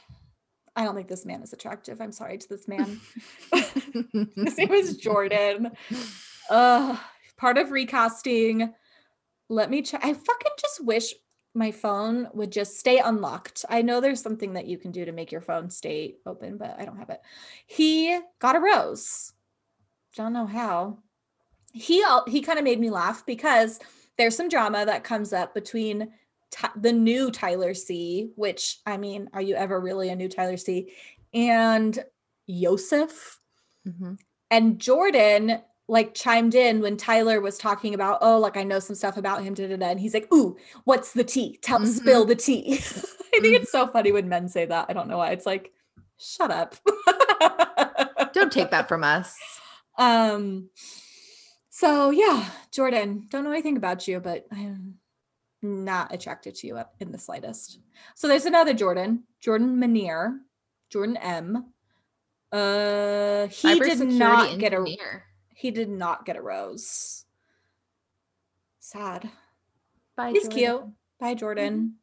I 0.75 0.83
don't 0.83 0.93
think 0.93 1.07
this 1.07 1.25
man 1.25 1.41
is 1.41 1.53
attractive. 1.53 2.01
I'm 2.01 2.11
sorry 2.11 2.37
to 2.37 2.47
this 2.47 2.67
man. 2.67 3.01
His 3.51 4.57
name 4.59 4.73
is 4.73 4.97
Jordan. 4.97 5.71
Uh, 6.47 6.95
part 7.35 7.57
of 7.57 7.71
recasting. 7.71 8.75
Let 9.49 9.71
me 9.71 9.81
check. 9.81 10.01
I 10.05 10.13
fucking 10.13 10.51
just 10.61 10.85
wish 10.85 11.15
my 11.55 11.71
phone 11.71 12.27
would 12.33 12.51
just 12.51 12.77
stay 12.79 12.99
unlocked. 12.99 13.63
I 13.69 13.81
know 13.81 14.01
there's 14.01 14.21
something 14.21 14.53
that 14.53 14.67
you 14.67 14.77
can 14.77 14.91
do 14.91 15.05
to 15.05 15.11
make 15.11 15.31
your 15.31 15.41
phone 15.41 15.69
stay 15.69 16.17
open, 16.25 16.57
but 16.57 16.75
I 16.77 16.85
don't 16.85 16.97
have 16.97 17.09
it. 17.09 17.21
He 17.65 18.19
got 18.39 18.55
a 18.55 18.59
rose. 18.59 19.31
Don't 20.15 20.33
know 20.33 20.45
how. 20.45 20.99
He 21.71 22.05
he 22.27 22.41
kind 22.41 22.59
of 22.59 22.63
made 22.65 22.79
me 22.79 22.89
laugh 22.89 23.25
because 23.25 23.79
there's 24.17 24.35
some 24.35 24.49
drama 24.49 24.85
that 24.85 25.03
comes 25.03 25.33
up 25.33 25.53
between 25.53 26.13
Ty- 26.51 26.71
the 26.75 26.93
new 26.93 27.31
Tyler 27.31 27.73
C, 27.73 28.31
which 28.35 28.79
I 28.85 28.97
mean, 28.97 29.29
are 29.33 29.41
you 29.41 29.55
ever 29.55 29.79
really 29.79 30.09
a 30.09 30.15
new 30.15 30.29
Tyler 30.29 30.57
C? 30.57 30.93
And 31.33 32.03
Yosef 32.47 33.39
Mhm. 33.85 34.19
and 34.51 34.79
Jordan 34.79 35.61
like 35.87 36.13
chimed 36.15 36.55
in 36.55 36.81
when 36.81 36.97
Tyler 36.97 37.39
was 37.41 37.57
talking 37.57 37.93
about, 37.93 38.17
oh, 38.21 38.39
like 38.39 38.57
I 38.57 38.63
know 38.63 38.79
some 38.79 38.95
stuff 38.95 39.17
about 39.17 39.43
him, 39.43 39.53
da, 39.53 39.67
da, 39.67 39.75
da. 39.77 39.85
and 39.87 39.99
he's 39.99 40.13
like, 40.13 40.31
ooh, 40.33 40.57
what's 40.85 41.13
the 41.13 41.23
tea? 41.23 41.59
Tell, 41.61 41.79
Mhm. 41.79 41.87
spill 41.87 42.25
the 42.25 42.35
tea. 42.35 42.73
I 43.35 43.39
think 43.39 43.61
it's 43.61 43.71
so 43.71 43.85
funny 43.87 44.11
when 44.11 44.29
men 44.29 44.47
say 44.49 44.65
that. 44.65 44.85
I 44.89 44.93
don't 44.93 45.07
know 45.07 45.17
why. 45.17 45.31
It's 45.31 45.45
like, 45.45 45.71
shut 46.17 46.49
up. 46.51 46.75
Don't 48.33 48.51
take 48.51 48.71
that 48.71 48.87
from 48.87 49.03
us. 49.03 49.37
Um. 49.97 50.69
So 51.69 52.09
yeah, 52.09 52.49
Jordan, 52.71 53.27
don't 53.29 53.43
know 53.45 53.51
anything 53.51 53.77
about 53.77 54.07
you, 54.09 54.19
but 54.19 54.45
I'm 54.51 54.95
not 55.61 56.13
attracted 56.13 56.55
to 56.55 56.67
you 56.67 56.79
in 56.99 57.11
the 57.13 57.17
slightest. 57.17 57.79
So 58.15 58.27
there's 58.27 58.43
another 58.45 58.73
Jordan, 58.73 59.23
Jordan 59.39 59.77
Manier, 59.77 60.37
Jordan 60.89 61.15
M. 61.17 61.71
Uh, 62.51 63.47
he 63.47 63.79
did 63.79 63.99
not 64.01 64.57
get 64.59 64.73
a 64.73 64.77
engineer. 64.77 65.24
He 65.55 65.71
did 65.71 65.89
not 65.89 66.25
get 66.25 66.35
a 66.35 66.41
rose. 66.41 67.25
Sad. 68.79 69.29
Bye, 70.15 70.31
He's 70.31 70.43
Jordan. 70.43 70.57
cute. 70.57 70.83
Bye, 71.19 71.33
Jordan. 71.33 71.95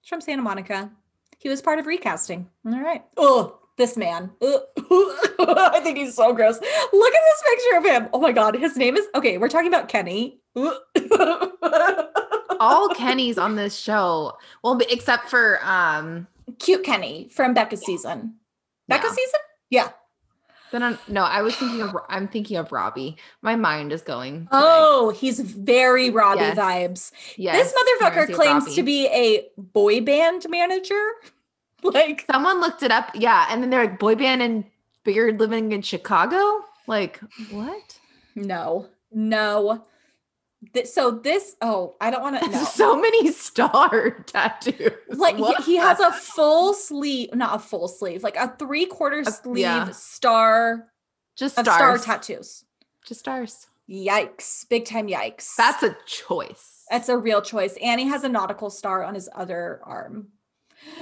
He's 0.00 0.08
from 0.08 0.20
Santa 0.20 0.42
Monica. 0.42 0.90
He 1.38 1.48
was 1.48 1.60
part 1.60 1.78
of 1.80 1.86
recasting. 1.86 2.48
All 2.64 2.80
right. 2.80 3.04
Oh, 3.16 3.58
this 3.76 3.96
man. 3.96 4.30
Ugh. 4.40 4.60
I 5.40 5.80
think 5.82 5.98
he's 5.98 6.14
so 6.14 6.32
gross. 6.32 6.58
Look 6.60 7.14
at 7.14 7.22
this 7.26 7.42
picture 7.46 7.76
of 7.78 7.84
him. 7.84 8.08
Oh 8.12 8.20
my 8.20 8.32
God. 8.32 8.56
His 8.56 8.76
name 8.76 8.96
is 8.96 9.06
okay. 9.14 9.38
We're 9.38 9.48
talking 9.48 9.68
about 9.68 9.88
Kenny. 9.88 10.40
All 12.60 12.88
Kennys 12.90 13.38
on 13.38 13.56
this 13.56 13.76
show. 13.76 14.36
Well, 14.62 14.80
except 14.90 15.28
for 15.28 15.60
um 15.64 16.26
Cute 16.58 16.84
Kenny 16.84 17.28
from 17.32 17.54
Becca's 17.54 17.82
season. 17.82 18.34
Becca's 18.88 19.10
yeah. 19.10 19.14
season? 19.14 19.40
Yeah. 19.70 19.88
Then 20.70 20.82
I'm, 20.82 20.98
no, 21.08 21.22
I 21.22 21.42
was 21.42 21.56
thinking 21.56 21.80
of 21.82 21.96
I'm 22.08 22.28
thinking 22.28 22.56
of 22.56 22.72
Robbie. 22.72 23.16
My 23.42 23.56
mind 23.56 23.92
is 23.92 24.02
going. 24.02 24.40
today. 24.40 24.48
Oh, 24.52 25.10
he's 25.10 25.40
very 25.40 26.10
Robbie 26.10 26.40
Yes. 26.40 26.58
vibes. 26.58 27.12
yes. 27.36 27.72
this 27.72 27.74
motherfucker 27.74 28.34
claims 28.34 28.64
Robbie. 28.64 28.74
to 28.76 28.82
be 28.82 29.06
a 29.08 29.46
boy 29.56 30.00
band 30.00 30.46
manager. 30.48 31.00
Like, 31.84 32.24
Someone 32.28 32.60
looked 32.60 32.82
it 32.82 32.90
up. 32.90 33.10
Yeah, 33.14 33.46
and 33.50 33.62
then 33.62 33.70
they're 33.70 33.84
like 33.86 34.00
boy 34.00 34.16
band 34.16 34.42
and 34.42 34.64
beard 35.04 35.38
living 35.38 35.70
in 35.70 35.80
Chicago. 35.82 36.64
Like 36.88 37.20
what? 37.52 37.98
no, 38.34 38.88
no. 39.12 39.84
Th- 40.72 40.86
so 40.86 41.12
this, 41.12 41.56
oh, 41.62 41.94
I 42.00 42.10
don't 42.10 42.22
want 42.22 42.40
to 42.42 42.48
know. 42.50 42.64
so 42.64 43.00
many 43.00 43.30
star 43.32 44.10
tattoos. 44.26 44.92
like 45.10 45.36
he- 45.36 45.42
What 45.42 45.62
he, 45.64 45.76
has 45.76 46.00
a 46.00 46.12
full 46.12 46.74
sleeve, 46.74 47.34
not 47.34 47.56
a 47.56 47.58
full 47.58 47.86
sleeve, 47.88 48.22
like 48.22 48.36
a 48.36 48.54
three 48.58 48.86
quarter 48.86 49.24
sleeve 49.24 49.58
yeah. 49.58 49.90
star 49.90 50.88
just 51.36 51.58
star 51.58 51.98
tattoos. 51.98 52.64
Just 53.06 53.20
stars. 53.20 53.68
Yikes! 53.88 54.68
Big 54.68 54.84
time 54.84 55.06
yikes. 55.06 55.54
That's 55.56 55.82
a 55.82 55.96
choice. 56.04 56.84
That's 56.90 57.08
a 57.08 57.16
real 57.16 57.40
choice. 57.40 57.78
And 57.80 58.00
he 58.00 58.08
has 58.08 58.24
a 58.24 58.28
nautical 58.28 58.70
star 58.70 59.04
on 59.04 59.14
his 59.14 59.28
other 59.34 59.80
arm. 59.84 60.28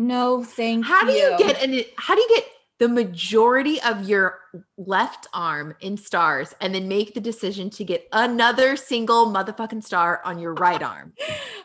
No, 0.00 0.44
thank 0.44 0.86
you. 0.86 0.92
How 0.92 1.04
do 1.04 1.10
you. 1.10 1.32
you 1.32 1.38
get 1.38 1.60
an 1.60 1.82
how 1.96 2.14
do 2.14 2.20
you 2.20 2.28
get 2.36 2.44
the 2.78 2.88
majority 2.88 3.80
of 3.82 4.08
your 4.08 4.38
left 4.76 5.26
arm 5.34 5.74
in 5.80 5.96
stars 5.96 6.54
and 6.60 6.74
then 6.74 6.86
make 6.86 7.12
the 7.14 7.20
decision 7.20 7.70
to 7.70 7.82
get 7.84 8.06
another 8.12 8.76
single 8.76 9.26
motherfucking 9.32 9.82
star 9.82 10.20
on 10.24 10.38
your 10.38 10.54
right 10.54 10.82
arm? 10.82 11.12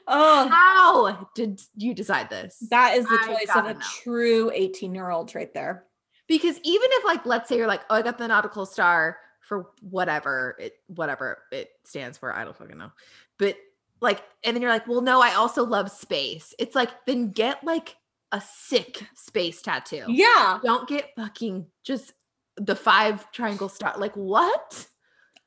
Oh, 0.07 0.47
How 0.49 1.29
did 1.35 1.61
you 1.75 1.93
decide 1.93 2.29
this? 2.29 2.57
that 2.71 2.97
is 2.97 3.05
the 3.05 3.19
I 3.21 3.27
choice 3.27 3.55
of 3.55 3.65
a 3.65 3.73
know. 3.75 3.79
true 4.03 4.51
18 4.53 4.95
year 4.95 5.09
old 5.11 5.33
right 5.35 5.53
there. 5.53 5.85
because 6.27 6.57
even 6.63 6.89
if 6.93 7.05
like 7.05 7.25
let's 7.25 7.47
say 7.47 7.57
you're 7.57 7.67
like, 7.67 7.81
oh, 7.89 7.95
I 7.95 8.01
got 8.01 8.17
the 8.17 8.27
nautical 8.27 8.65
star 8.65 9.17
for 9.41 9.67
whatever 9.81 10.55
it 10.59 10.73
whatever 10.87 11.39
it 11.51 11.69
stands 11.83 12.17
for, 12.17 12.33
I 12.33 12.43
don't 12.43 12.55
fucking 12.57 12.77
know. 12.77 12.91
But 13.37 13.57
like, 14.01 14.21
and 14.43 14.55
then 14.55 14.61
you're 14.61 14.71
like, 14.71 14.87
well, 14.87 15.01
no, 15.01 15.21
I 15.21 15.35
also 15.35 15.63
love 15.65 15.89
space. 15.91 16.53
It's 16.59 16.75
like, 16.75 16.89
then 17.05 17.31
get 17.31 17.63
like 17.63 17.95
a 18.33 18.41
sick 18.41 19.05
space 19.15 19.61
tattoo. 19.61 20.03
Yeah. 20.09 20.59
Don't 20.63 20.89
get 20.89 21.11
fucking 21.15 21.67
just 21.83 22.11
the 22.57 22.75
five 22.75 23.31
triangle 23.31 23.69
star. 23.69 23.93
Like 23.97 24.15
what? 24.15 24.87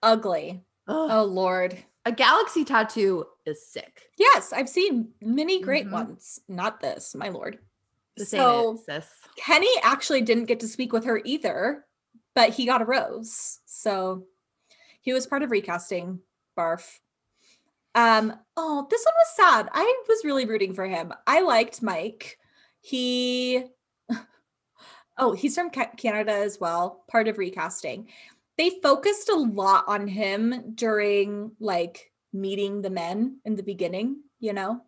Ugly. 0.02 0.64
Ugh. 0.88 1.10
Oh, 1.10 1.24
Lord. 1.24 1.76
A 2.04 2.12
galaxy 2.12 2.64
tattoo 2.64 3.24
is 3.44 3.66
sick. 3.68 4.02
Yes, 4.16 4.52
I've 4.52 4.68
seen 4.68 5.10
many 5.20 5.60
great 5.60 5.86
Mhm. 5.86 5.92
ones. 5.92 6.38
Not 6.48 6.80
this, 6.80 7.14
my 7.16 7.28
Lord. 7.28 7.58
This 8.16 8.30
so 8.30 8.74
it, 8.74 8.84
sis. 9.02 9.10
Kenny 9.36 9.68
actually 9.82 10.22
didn't 10.22 10.44
get 10.44 10.60
to 10.60 10.68
speak 10.68 10.92
with 10.92 11.04
her 11.04 11.20
either, 11.24 11.84
but 12.36 12.50
he 12.50 12.64
got 12.64 12.80
a 12.82 12.86
rose. 12.86 13.58
So 13.66 14.26
he 15.00 15.12
was 15.12 15.26
part 15.26 15.42
of 15.42 15.50
recasting. 15.50 16.20
Barf. 16.56 17.00
Um, 17.96 18.32
oh, 18.56 18.86
this 18.90 19.04
one 19.04 19.14
was 19.14 19.36
sad. 19.36 19.68
I 19.72 20.02
was 20.08 20.24
really 20.24 20.46
rooting 20.46 20.74
for 20.74 20.86
him. 20.86 21.12
I 21.26 21.40
liked 21.40 21.82
Mike. 21.82 22.38
He 22.86 23.64
Oh, 25.18 25.32
he's 25.32 25.56
from 25.56 25.70
Canada 25.70 26.32
as 26.32 26.60
well, 26.60 27.04
part 27.08 27.26
of 27.26 27.36
recasting. 27.36 28.08
They 28.58 28.78
focused 28.80 29.28
a 29.28 29.34
lot 29.34 29.84
on 29.88 30.06
him 30.06 30.72
during 30.74 31.50
like 31.58 32.12
meeting 32.32 32.82
the 32.82 32.90
men 32.90 33.40
in 33.44 33.56
the 33.56 33.62
beginning, 33.64 34.22
you 34.38 34.52
know? 34.52 34.82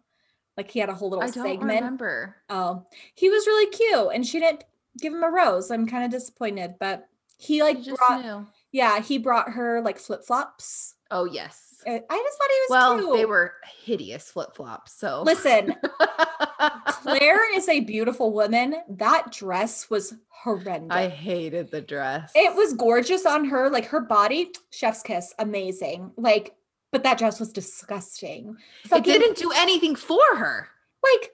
Like 0.56 0.70
he 0.70 0.78
had 0.78 0.90
a 0.90 0.94
whole 0.94 1.10
little 1.10 1.24
I 1.24 1.30
don't 1.30 1.44
segment. 1.44 1.80
remember. 1.80 2.36
Oh, 2.48 2.86
he 3.14 3.30
was 3.30 3.46
really 3.46 3.70
cute, 3.70 4.10
and 4.14 4.24
she 4.24 4.38
didn't 4.38 4.64
give 5.00 5.12
him 5.12 5.24
a 5.24 5.30
rose. 5.30 5.70
I'm 5.70 5.86
kind 5.86 6.04
of 6.04 6.10
disappointed, 6.12 6.74
but 6.78 7.08
he 7.36 7.62
like 7.62 7.84
brought, 7.84 8.24
knew. 8.24 8.46
yeah, 8.70 9.00
he 9.00 9.18
brought 9.18 9.50
her 9.50 9.80
like 9.80 9.98
flip 9.98 10.24
flops. 10.24 10.94
Oh 11.10 11.24
yes. 11.24 11.67
I 11.86 11.98
just 11.98 12.38
thought 12.38 12.50
he 12.50 12.60
was 12.60 12.68
Well, 12.70 12.98
cute. 12.98 13.16
they 13.16 13.24
were 13.26 13.54
hideous 13.84 14.30
flip 14.30 14.54
flops. 14.54 14.92
So 14.92 15.22
Listen, 15.22 15.74
Clare 16.88 17.56
is 17.56 17.68
a 17.68 17.80
beautiful 17.80 18.32
woman. 18.32 18.76
That 18.88 19.30
dress 19.32 19.88
was 19.90 20.14
horrendous. 20.28 20.94
I 20.96 21.08
hated 21.08 21.70
the 21.70 21.80
dress. 21.80 22.32
it 22.34 22.54
was 22.54 22.74
gorgeous 22.74 23.26
on 23.26 23.44
her, 23.46 23.70
like 23.70 23.86
her 23.86 24.00
body, 24.00 24.50
chef's 24.70 25.02
kiss, 25.02 25.34
amazing. 25.38 26.12
Like, 26.16 26.54
but 26.92 27.02
that 27.02 27.18
dress 27.18 27.38
was 27.40 27.52
disgusting. 27.52 28.56
It 28.90 29.04
didn't 29.04 29.36
do 29.36 29.52
anything 29.54 29.94
for 29.94 30.22
her. 30.36 30.68
like 31.02 31.30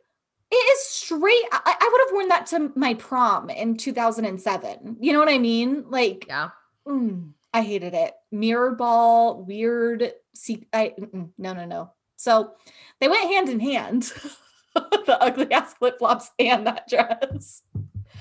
it 0.50 0.56
is 0.56 0.86
straight. 0.86 1.42
I, 1.52 1.74
I 1.80 1.88
would 1.90 2.00
have 2.06 2.12
worn 2.14 2.28
that 2.28 2.46
to 2.48 2.72
my 2.78 2.94
prom 2.94 3.50
in 3.50 3.76
2007. 3.76 4.98
You 5.00 5.12
know 5.12 5.18
what 5.18 5.28
I 5.28 5.38
mean? 5.38 5.84
Like, 5.88 6.26
Yeah. 6.28 6.50
mm, 6.86 7.30
I 7.54 7.62
hated 7.62 7.94
it. 7.94 8.12
Mirror 8.32 8.72
ball, 8.72 9.44
weird. 9.44 10.12
See, 10.34 10.66
I 10.72 10.92
no, 11.38 11.52
no, 11.54 11.64
no. 11.64 11.92
So 12.16 12.52
they 13.00 13.08
went 13.08 13.30
hand 13.30 13.48
in 13.48 13.60
hand. 13.60 14.12
the 14.74 15.16
ugly 15.20 15.50
ass 15.52 15.72
flip 15.74 15.98
flops 15.98 16.30
and 16.40 16.66
that 16.66 16.88
dress. 16.88 17.62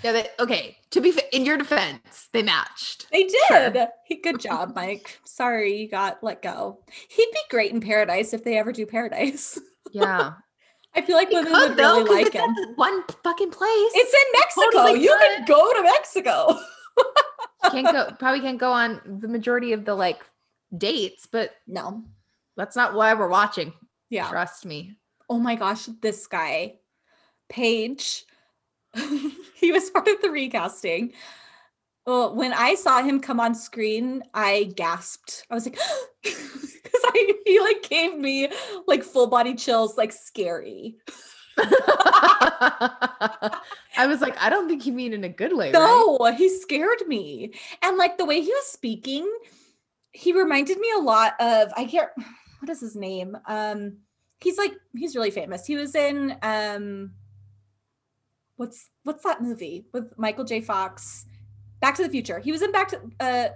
Yeah. 0.04 0.12
They, 0.12 0.28
okay. 0.40 0.78
To 0.92 1.02
be 1.02 1.14
in 1.32 1.46
your 1.46 1.58
defense, 1.58 2.30
they 2.32 2.44
matched. 2.44 3.08
They 3.12 3.28
Sure. 3.48 3.72
did. 3.72 3.88
He, 4.06 4.18
good 4.18 4.40
job, 4.40 4.74
Mike. 4.76 5.20
Sorry 5.26 5.78
you 5.78 5.90
got 5.90 6.22
let 6.24 6.44
go. 6.44 6.84
He'd 7.10 7.32
be 7.32 7.40
great 7.50 7.72
in 7.72 7.82
Paradise 7.82 8.34
if 8.34 8.44
they 8.44 8.58
ever 8.58 8.72
do 8.72 8.86
Paradise. 8.86 9.60
Yeah. 9.92 10.34
I 10.96 11.02
feel 11.02 11.16
like 11.16 11.30
women 11.30 11.52
could 11.54 11.70
would 11.70 11.78
though, 11.78 12.02
really 12.04 12.24
like 12.24 12.34
him. 12.34 12.50
one 12.76 13.04
fucking 13.24 13.52
place. 13.52 13.92
It's 13.94 14.14
in 14.14 14.40
Mexico. 14.40 14.82
Totally 14.88 15.04
you 15.04 15.16
could. 15.20 15.38
could 15.38 15.48
go 15.48 15.74
to 15.74 15.84
Mexico. 15.84 16.58
can't 17.72 17.92
go 17.92 18.12
probably 18.20 18.42
can't 18.42 18.60
go 18.60 18.72
on 18.72 19.02
the 19.22 19.28
majority 19.28 19.74
of 19.74 19.86
the 19.86 19.96
like 19.96 20.22
dates, 20.78 21.28
but 21.32 21.52
No. 21.68 22.04
that's 22.58 22.76
not 22.76 22.94
why 22.94 23.14
we're 23.14 23.30
watching. 23.30 23.74
Yeah. 24.10 24.30
Trust 24.30 24.66
me. 24.66 24.98
Oh 25.30 25.40
my 25.40 25.56
gosh, 25.56 25.86
this 26.02 26.28
guy, 26.28 26.76
Paige, 27.50 28.26
he 29.56 29.72
was 29.72 29.90
part 29.90 30.08
of 30.08 30.22
the 30.22 30.30
recasting. 30.30 31.14
Well, 32.06 32.36
when 32.36 32.52
I 32.54 32.76
saw 32.76 33.02
him 33.02 33.22
come 33.22 33.40
on 33.40 33.56
screen, 33.56 34.24
I 34.34 34.74
gasped. 34.76 35.46
I 35.50 35.54
was 35.56 35.66
like, 35.66 35.80
because 36.24 37.02
I 37.06 37.34
he 37.46 37.60
like 37.60 37.88
gave 37.90 38.18
me 38.18 38.50
like 38.88 39.04
full 39.04 39.28
body 39.28 39.56
chills, 39.56 39.98
like 39.98 40.12
scary. 40.12 40.98
I 43.98 44.08
was 44.08 44.22
like, 44.22 44.36
I 44.42 44.50
don't 44.50 44.68
think 44.68 44.86
you 44.86 44.94
mean 44.94 45.14
in 45.14 45.24
a 45.24 45.30
good 45.30 45.56
way. 45.56 45.72
right? 45.72 45.74
No, 45.74 46.32
he 46.36 46.50
scared 46.50 47.08
me. 47.08 47.54
And 47.82 47.98
like 47.98 48.18
the 48.18 48.26
way 48.26 48.42
he 48.42 48.50
was 48.50 48.68
speaking, 48.68 49.30
he 50.12 50.34
reminded 50.34 50.80
me 50.80 50.92
a 50.96 51.00
lot 51.00 51.34
of 51.40 51.70
I 51.76 51.86
can't 51.86 52.10
what 52.60 52.70
is 52.70 52.82
his 52.82 52.96
name? 52.96 53.38
Um 53.48 53.98
he's 54.40 54.58
like 54.58 54.74
he's 54.96 55.16
really 55.16 55.32
famous. 55.32 55.66
He 55.66 55.76
was 55.76 55.96
in 55.96 56.38
um 56.42 57.12
what's 58.56 58.90
what's 59.04 59.24
that 59.24 59.42
movie 59.42 59.86
with 59.94 60.18
Michael 60.18 60.46
J. 60.46 60.62
Fox? 60.62 61.26
Back 61.82 61.96
to 61.96 62.04
the 62.04 62.10
Future. 62.10 62.40
He 62.40 62.52
was 62.52 62.62
in 62.62 62.72
Back 62.72 62.90
to 62.90 63.02
uh 63.20 63.48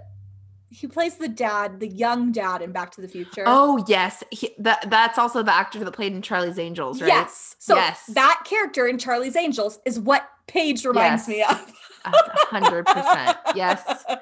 he 0.70 0.86
plays 0.86 1.16
the 1.16 1.28
dad, 1.28 1.80
the 1.80 1.88
young 1.88 2.30
dad 2.32 2.62
in 2.62 2.72
Back 2.72 2.90
to 2.92 3.00
the 3.00 3.08
Future. 3.08 3.44
Oh 3.46 3.82
yes, 3.88 4.22
he, 4.30 4.54
that 4.58 4.90
that's 4.90 5.18
also 5.18 5.42
the 5.42 5.54
actor 5.54 5.82
that 5.82 5.92
played 5.92 6.12
in 6.12 6.22
Charlie's 6.22 6.58
Angels, 6.58 7.00
right? 7.00 7.08
Yes. 7.08 7.56
So 7.58 7.74
Yes. 7.76 8.04
that 8.14 8.42
character 8.44 8.86
in 8.86 8.98
Charlie's 8.98 9.36
Angels 9.36 9.78
is 9.84 9.98
what 9.98 10.28
Paige 10.46 10.84
reminds 10.84 11.26
me 11.28 11.42
of. 11.42 11.72
Hundred 12.04 12.86
percent. 12.86 13.36
Yes. 13.54 13.82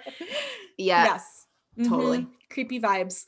Yeah. 0.78 1.04
Yes. 1.04 1.46
totally. 1.88 2.18
Mhm. 2.18 2.28
Creepy 2.50 2.78
vibes. 2.80 3.24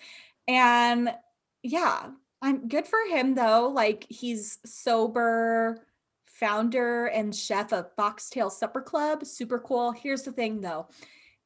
And 0.46 1.14
yeah, 1.62 2.10
I'm 2.42 2.68
good 2.68 2.86
for 2.86 2.98
him 3.10 3.34
though. 3.34 3.68
Like 3.68 4.04
he's 4.10 4.58
sober, 4.66 5.86
founder 6.26 7.06
and 7.06 7.34
chef 7.34 7.72
of 7.72 7.90
Foxtail 7.96 8.50
Supper 8.50 8.82
Club. 8.82 9.24
Super 9.24 9.58
cool. 9.58 9.92
Here's 9.92 10.22
the 10.24 10.32
thing 10.32 10.60
though. 10.60 10.88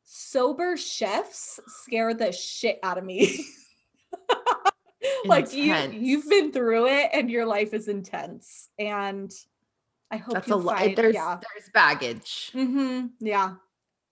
Sober 0.05 0.77
chefs 0.77 1.61
scare 1.67 2.15
the 2.15 2.33
shit 2.33 2.79
out 2.83 2.99
of 2.99 3.05
me. 3.05 3.45
like 5.25 5.53
you 5.53 5.75
Intense. 5.75 5.95
you've 5.95 6.29
been 6.29 6.53
through 6.53 6.87
it 6.89 7.11
and 7.13 7.31
your 7.31 7.47
life 7.47 7.73
is 7.75 7.89
intense. 7.89 8.69
And 8.79 9.31
I 10.11 10.17
hope 10.19 10.35
That's 10.35 10.49
you 10.49 10.55
a 10.55 10.57
lot. 10.57 10.79
find 10.79 10.97
There's 10.97 11.15
yeah. 11.15 11.39
there's 11.41 11.71
baggage. 11.73 12.51
Mm-hmm. 12.55 13.07
Yeah. 13.21 13.55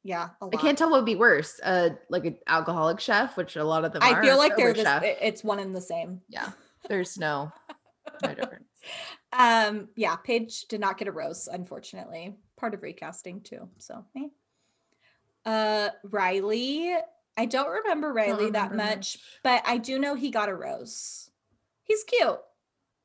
Yeah. 0.02 0.30
I 0.40 0.56
can't 0.56 0.78
tell 0.78 0.90
what 0.90 0.98
would 1.00 1.06
be 1.06 1.16
worse, 1.16 1.60
uh, 1.62 1.90
like 2.08 2.24
an 2.24 2.38
alcoholic 2.46 3.00
chef, 3.00 3.36
which 3.36 3.56
a 3.56 3.64
lot 3.64 3.84
of 3.84 3.92
them 3.92 4.02
are. 4.02 4.18
I 4.20 4.22
feel 4.22 4.38
like 4.38 4.56
they're 4.56 4.72
this, 4.72 4.84
chef. 4.84 5.02
it's 5.04 5.44
one 5.44 5.58
and 5.58 5.76
the 5.76 5.80
same. 5.80 6.22
Yeah, 6.28 6.50
there's 6.88 7.18
no 7.18 7.52
no 8.22 8.34
difference. 8.34 8.64
Um, 9.32 9.88
yeah, 9.96 10.16
Paige 10.16 10.62
did 10.68 10.80
not 10.80 10.96
get 10.96 11.08
a 11.08 11.12
rose, 11.12 11.48
unfortunately. 11.52 12.34
Part 12.56 12.72
of 12.72 12.82
recasting 12.82 13.42
too. 13.42 13.68
So 13.76 14.04
eh. 14.16 14.28
Uh 15.46 15.90
Riley, 16.04 16.94
I 17.36 17.46
don't 17.46 17.70
remember 17.70 18.12
Riley 18.12 18.50
that 18.50 18.70
remember 18.72 18.96
much, 18.96 19.18
but 19.42 19.62
I 19.66 19.78
do 19.78 19.98
know 19.98 20.14
he 20.14 20.30
got 20.30 20.48
a 20.48 20.54
rose. 20.54 21.30
He's 21.84 22.04
cute. 22.04 22.38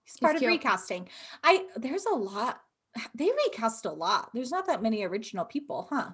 He's 0.04 0.18
part 0.18 0.36
of 0.36 0.40
cute. 0.40 0.52
recasting. 0.52 1.10
I 1.44 1.66
there's 1.76 2.06
a 2.06 2.14
lot. 2.16 2.62
They 3.14 3.30
recast 3.48 3.86
a 3.86 3.92
lot. 3.92 4.30
There's 4.34 4.52
not 4.52 4.68
that 4.68 4.82
many 4.82 5.04
original 5.04 5.44
people, 5.46 5.88
huh? 5.90 6.12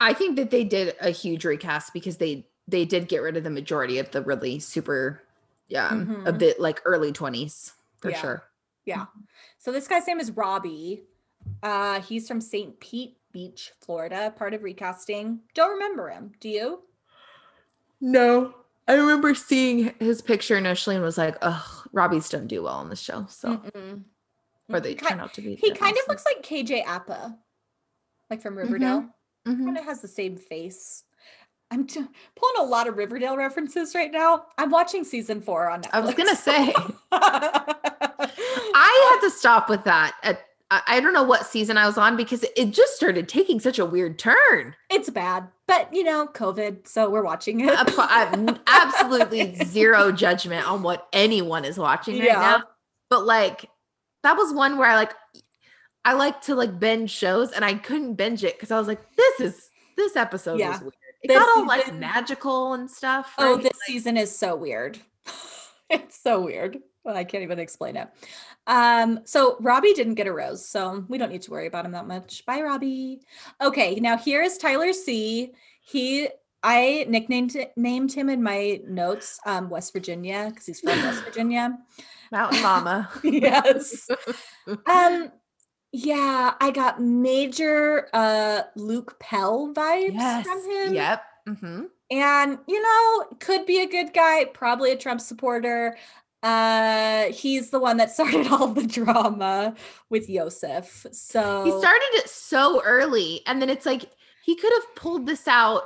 I 0.00 0.12
think 0.12 0.36
that 0.36 0.50
they 0.50 0.64
did 0.64 0.94
a 1.00 1.10
huge 1.10 1.44
recast 1.44 1.92
because 1.92 2.18
they 2.18 2.46
they 2.68 2.84
did 2.84 3.08
get 3.08 3.22
rid 3.22 3.36
of 3.36 3.44
the 3.44 3.50
majority 3.50 3.98
of 3.98 4.10
the 4.10 4.22
really 4.22 4.58
super 4.58 5.22
yeah 5.68 5.90
Mhm. 5.90 6.26
a 6.26 6.32
bit 6.32 6.60
like 6.60 6.82
early 6.84 7.12
20s 7.12 7.72
for 7.98 8.10
Yeah. 8.10 8.20
sure. 8.20 8.42
Yeah. 8.84 9.06
So 9.58 9.72
this 9.72 9.88
guy's 9.88 10.06
name 10.06 10.20
is 10.20 10.30
Robbie. 10.30 11.04
Uh 11.62 12.00
he's 12.02 12.28
from 12.28 12.40
St. 12.40 12.78
Pete 12.78 13.16
Beach, 13.36 13.72
Florida, 13.84 14.32
part 14.34 14.54
of 14.54 14.62
recasting. 14.62 15.40
Don't 15.52 15.72
remember 15.72 16.08
him. 16.08 16.32
Do 16.40 16.48
you? 16.48 16.80
No. 18.00 18.54
I 18.88 18.94
remember 18.94 19.34
seeing 19.34 19.92
his 20.00 20.22
picture 20.22 20.56
initially 20.56 20.96
and 20.96 21.04
was 21.04 21.18
like, 21.18 21.36
oh, 21.42 21.82
Robbie's 21.92 22.30
don't 22.30 22.46
do 22.46 22.62
well 22.62 22.76
on 22.76 22.88
the 22.88 22.96
show. 22.96 23.26
So 23.28 23.58
Mm-mm. 23.58 24.04
or 24.70 24.80
they 24.80 24.92
He 24.92 24.94
turn 24.94 25.20
out 25.20 25.34
to 25.34 25.42
be. 25.42 25.54
He 25.56 25.72
kind 25.72 25.94
of 25.98 26.08
looks 26.08 26.24
like 26.24 26.42
KJ 26.46 26.86
Appa, 26.86 27.36
like 28.30 28.40
from 28.40 28.56
Riverdale. 28.56 29.06
Mhm. 29.46 29.64
Kind 29.66 29.76
of 29.76 29.84
has 29.84 30.00
the 30.00 30.08
same 30.08 30.38
face. 30.38 31.04
I'm 31.70 31.86
t- 31.86 32.00
pulling 32.36 32.56
a 32.60 32.62
lot 32.70 32.88
of 32.88 32.96
Riverdale 32.96 33.36
references 33.36 33.94
right 33.94 34.10
now. 34.10 34.46
I'm 34.56 34.70
watching 34.70 35.04
season 35.04 35.42
four 35.42 35.68
on 35.68 35.82
Netflix. 35.82 35.90
I 35.92 36.00
was 36.00 36.14
gonna 36.14 36.36
say 36.36 36.72
I 36.72 36.92
I 38.74 39.10
had 39.20 39.28
to 39.28 39.30
stop 39.30 39.68
with 39.68 39.84
that 39.84 40.14
at 40.22 40.40
I 40.70 40.82
I 40.86 41.00
don't 41.00 41.12
know 41.12 41.22
what 41.22 41.46
season 41.46 41.76
I 41.78 41.86
was 41.86 41.96
on 41.98 42.16
because 42.16 42.44
it 42.56 42.70
just 42.72 42.94
started 42.96 43.28
taking 43.28 43.60
such 43.60 43.78
a 43.78 43.86
weird 43.86 44.18
turn. 44.18 44.74
it's 44.90 45.10
bad, 45.10 45.48
but 45.68 45.92
you 45.92 46.02
know, 46.04 46.26
COVID, 46.26 46.86
so 46.88 47.08
we're 47.10 47.22
watching 47.22 47.60
it. 47.60 47.70
Uh, 47.98 48.54
absolutely 48.66 49.54
zero 49.64 50.10
judgment 50.12 50.66
on 50.68 50.82
what 50.82 51.06
anyone 51.12 51.64
is 51.64 51.78
watching 51.78 52.18
right 52.18 52.26
Yeah. 52.26 52.40
now. 52.40 52.62
But 53.10 53.24
like 53.26 53.68
that 54.22 54.36
was 54.36 54.52
one 54.52 54.76
where 54.78 54.88
I 54.88 54.96
like 54.96 55.12
I 56.04 56.12
like 56.14 56.40
to 56.42 56.54
like 56.54 56.78
binge 56.78 57.10
shows 57.10 57.52
and 57.52 57.64
I 57.64 57.74
couldn't 57.74 58.14
binge 58.14 58.44
it 58.44 58.54
because 58.56 58.70
I 58.70 58.78
was 58.78 58.88
like, 58.88 59.00
this 59.16 59.40
is 59.40 59.70
this 59.96 60.16
episode 60.16 60.58
Yeah. 60.60 60.70
was 60.70 60.80
weird. 60.80 60.92
It 61.22 61.28
This 61.28 61.38
got 61.38 61.56
all 61.56 61.66
like 61.66 61.92
magical 61.94 62.74
and 62.74 62.90
stuff. 62.90 63.32
Oh, 63.38 63.54
right? 63.54 63.62
this 63.62 63.72
season 63.86 64.16
is 64.16 64.36
so 64.36 64.54
weird. 64.56 64.98
it's 65.90 66.20
so 66.20 66.40
weird. 66.40 66.78
Well, 67.06 67.16
I 67.16 67.22
can't 67.22 67.44
even 67.44 67.60
explain 67.60 67.96
it. 67.96 68.08
Um, 68.66 69.20
so 69.24 69.56
Robbie 69.60 69.92
didn't 69.92 70.16
get 70.16 70.26
a 70.26 70.32
rose, 70.32 70.68
so 70.68 71.04
we 71.06 71.18
don't 71.18 71.30
need 71.30 71.42
to 71.42 71.52
worry 71.52 71.68
about 71.68 71.86
him 71.86 71.92
that 71.92 72.08
much. 72.08 72.44
Bye, 72.46 72.62
Robbie. 72.62 73.20
Okay, 73.62 73.94
now 74.00 74.16
here 74.16 74.42
is 74.42 74.58
Tyler 74.58 74.92
C. 74.92 75.52
He 75.80 76.28
I 76.64 77.06
nicknamed 77.08 77.56
named 77.76 78.12
him 78.12 78.28
in 78.28 78.42
my 78.42 78.80
notes 78.88 79.38
um 79.46 79.70
West 79.70 79.92
Virginia 79.92 80.46
because 80.50 80.66
he's 80.66 80.80
from 80.80 81.00
West 81.00 81.22
Virginia. 81.22 81.78
Mountain 82.32 82.60
Mama. 82.60 83.08
yes. 83.22 84.08
Um 84.84 85.30
yeah, 85.92 86.54
I 86.60 86.72
got 86.72 87.00
major 87.00 88.08
uh 88.12 88.62
Luke 88.74 89.16
Pell 89.20 89.72
vibes 89.72 90.14
yes. 90.14 90.44
from 90.44 90.70
him. 90.70 90.94
Yep. 90.94 91.22
hmm 91.46 91.82
And 92.10 92.58
you 92.66 92.82
know, 92.82 93.26
could 93.38 93.64
be 93.64 93.82
a 93.82 93.86
good 93.86 94.12
guy, 94.12 94.46
probably 94.46 94.90
a 94.90 94.96
Trump 94.96 95.20
supporter. 95.20 95.96
Uh 96.46 97.32
he's 97.32 97.70
the 97.70 97.80
one 97.80 97.96
that 97.96 98.10
started 98.16 98.46
all 98.48 98.68
the 98.68 98.86
drama 98.86 99.74
with 100.10 100.28
Yosef. 100.30 101.06
So 101.12 101.64
He 101.64 101.70
started 101.70 102.08
it 102.14 102.28
so 102.28 102.82
early, 102.84 103.40
and 103.46 103.60
then 103.60 103.68
it's 103.70 103.86
like 103.86 104.04
he 104.44 104.54
could 104.56 104.72
have 104.72 104.94
pulled 104.94 105.26
this 105.26 105.48
out 105.48 105.82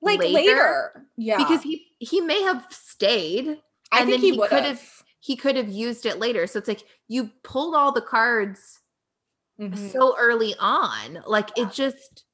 like 0.00 0.18
later. 0.18 0.34
later, 0.34 1.06
Yeah. 1.16 1.38
because 1.38 1.62
he 1.62 1.86
he 2.00 2.20
may 2.20 2.42
have 2.42 2.66
stayed 2.70 3.58
I 3.92 4.00
and 4.00 4.08
think 4.10 4.10
then 4.10 4.20
he, 4.20 4.30
he 4.32 4.38
could 4.48 4.64
have. 4.64 4.82
he 5.20 5.36
could 5.36 5.56
have 5.56 5.68
used 5.68 6.04
it 6.06 6.18
later. 6.18 6.46
So 6.48 6.58
it's 6.58 6.68
like 6.68 6.82
you 7.08 7.30
pulled 7.44 7.74
all 7.76 7.92
the 7.92 8.02
cards 8.02 8.80
Mhm. 9.60 9.92
so 9.92 10.16
early 10.18 10.54
on. 10.58 11.22
Like 11.26 11.50
it 11.56 11.70
just 11.72 12.24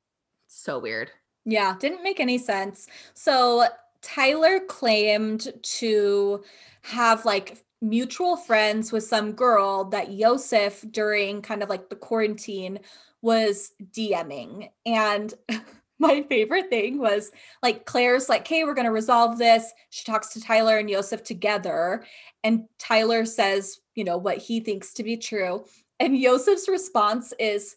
so 0.46 0.78
weird. 0.78 1.10
Yeah, 1.44 1.76
didn't 1.78 2.02
make 2.02 2.20
any 2.20 2.38
sense. 2.38 2.86
So 3.14 3.66
Tyler 4.02 4.60
claimed 4.60 5.52
to 5.62 6.44
have 6.82 7.24
like 7.24 7.64
mutual 7.80 8.36
friends 8.36 8.90
with 8.90 9.04
some 9.04 9.32
girl 9.32 9.84
that 9.84 10.10
Yosef 10.10 10.84
during 10.90 11.42
kind 11.42 11.62
of 11.62 11.68
like 11.68 11.88
the 11.88 11.96
quarantine 11.96 12.80
was 13.22 13.72
DMing. 13.92 14.70
And 14.86 15.32
my 15.98 16.22
favorite 16.22 16.70
thing 16.70 16.98
was 16.98 17.30
like 17.62 17.84
Clare's 17.84 18.28
like, 18.28 18.46
hey, 18.46 18.64
we're 18.64 18.74
going 18.74 18.84
to 18.84 18.92
resolve 18.92 19.38
this. 19.38 19.72
She 19.90 20.04
talks 20.04 20.28
to 20.28 20.40
Tyler 20.40 20.78
and 20.78 20.88
Yosef 20.88 21.22
together. 21.22 22.04
And 22.44 22.64
Tyler 22.78 23.24
says, 23.24 23.80
you 23.94 24.04
know, 24.04 24.16
what 24.16 24.38
he 24.38 24.60
thinks 24.60 24.92
to 24.94 25.02
be 25.02 25.16
true. 25.16 25.64
And 26.00 26.16
Yosef's 26.16 26.68
response 26.68 27.32
is, 27.38 27.76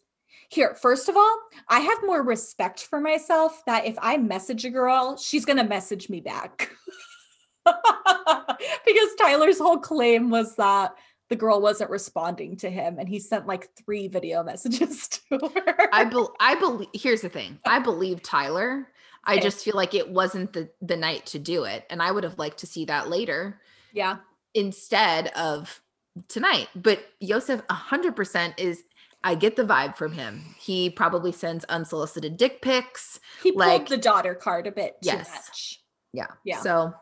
here, 0.51 0.75
first 0.75 1.07
of 1.07 1.15
all, 1.15 1.39
I 1.69 1.79
have 1.79 1.97
more 2.03 2.21
respect 2.21 2.83
for 2.83 2.99
myself 2.99 3.63
that 3.65 3.85
if 3.85 3.95
I 4.01 4.17
message 4.17 4.65
a 4.65 4.69
girl, 4.69 5.15
she's 5.15 5.45
going 5.45 5.57
to 5.57 5.63
message 5.63 6.09
me 6.09 6.19
back. 6.19 6.69
because 7.65 9.15
Tyler's 9.17 9.59
whole 9.59 9.77
claim 9.77 10.29
was 10.29 10.55
that 10.57 10.93
the 11.29 11.37
girl 11.37 11.61
wasn't 11.61 11.89
responding 11.89 12.57
to 12.57 12.69
him 12.69 12.99
and 12.99 13.07
he 13.07 13.17
sent 13.17 13.47
like 13.47 13.69
three 13.77 14.09
video 14.09 14.43
messages 14.43 15.07
to 15.29 15.39
her. 15.55 15.89
I 15.93 16.03
bel 16.03 16.33
I 16.41 16.55
believe 16.55 16.89
here's 16.93 17.21
the 17.21 17.29
thing. 17.29 17.57
I 17.65 17.79
believe 17.79 18.21
Tyler. 18.21 18.89
I 19.23 19.35
Okay. 19.35 19.41
just 19.43 19.63
feel 19.63 19.75
like 19.75 19.93
it 19.93 20.09
wasn't 20.09 20.51
the 20.51 20.69
the 20.81 20.97
night 20.97 21.27
to 21.27 21.39
do 21.39 21.63
it. 21.63 21.85
And 21.89 22.01
I 22.01 22.11
would 22.11 22.25
have 22.25 22.37
liked 22.37 22.57
to 22.59 22.67
see 22.67 22.83
that 22.85 23.07
later 23.09 23.61
yeah. 23.93 24.17
instead 24.53 25.27
of 25.29 25.81
tonight. 26.27 26.67
But 26.75 27.05
Yosef 27.21 27.65
100% 27.67 28.53
is 28.57 28.83
I 29.24 29.36
get 29.36 29.55
the 29.55 29.63
vibe 29.63 29.97
from 29.97 30.13
him. 30.13 30.41
He 30.57 30.89
probably 30.89 31.32
sends 31.32 31.63
unsolicited 31.65 32.38
dick 32.38 32.61
pics. 32.61 33.19
He 33.43 33.51
pulled 33.51 33.59
Like- 33.67 33.88
the 33.89 33.97
daughter 33.97 34.34
card 34.36 34.67
a 34.67 34.72
bit 34.72 34.93
too 35.01 35.07
Yes. 35.09 35.30
much. 35.30 35.80
Yeah. 36.13 36.28
Yeah. 36.43 36.59
So 36.61 36.93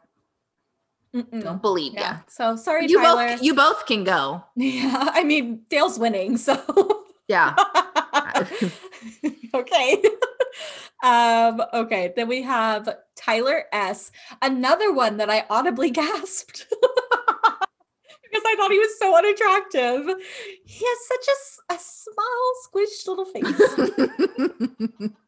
Mm-mm. 1.16 1.44
don't 1.44 1.62
believe 1.62 1.94
Yeah. 1.94 2.20
So 2.28 2.56
sorry, 2.56 2.88
You 2.88 3.02
Tyler. 3.02 3.30
both 3.30 3.42
you 3.44 3.54
both 3.56 3.86
can 3.86 4.04
go. 4.04 4.44
yeah. 4.56 5.10
I 5.14 5.24
mean, 5.24 5.62
Dale's 5.70 5.98
winning. 5.98 6.38
So 6.38 6.62
Yeah. 7.28 7.56
okay. 9.54 10.02
um, 11.04 11.62
okay, 11.74 12.14
then 12.16 12.28
we 12.28 12.42
have 12.44 12.90
Tyler 13.16 13.64
S. 13.72 14.12
Another 14.42 14.92
one 14.94 15.18
that 15.18 15.30
I 15.30 15.46
audibly 15.50 15.90
gasped. 15.92 16.68
Because 18.30 18.44
I 18.46 18.56
thought 18.56 18.72
he 18.72 18.80
was 18.80 18.98
so 19.00 19.18
unattractive. 19.18 20.06
He 20.66 20.86
has 20.86 21.08
such 21.08 21.28
a, 21.28 21.34
a 21.74 21.78
small, 21.80 22.54
squished 22.68 23.08
little 23.08 23.26
face. 23.26 25.10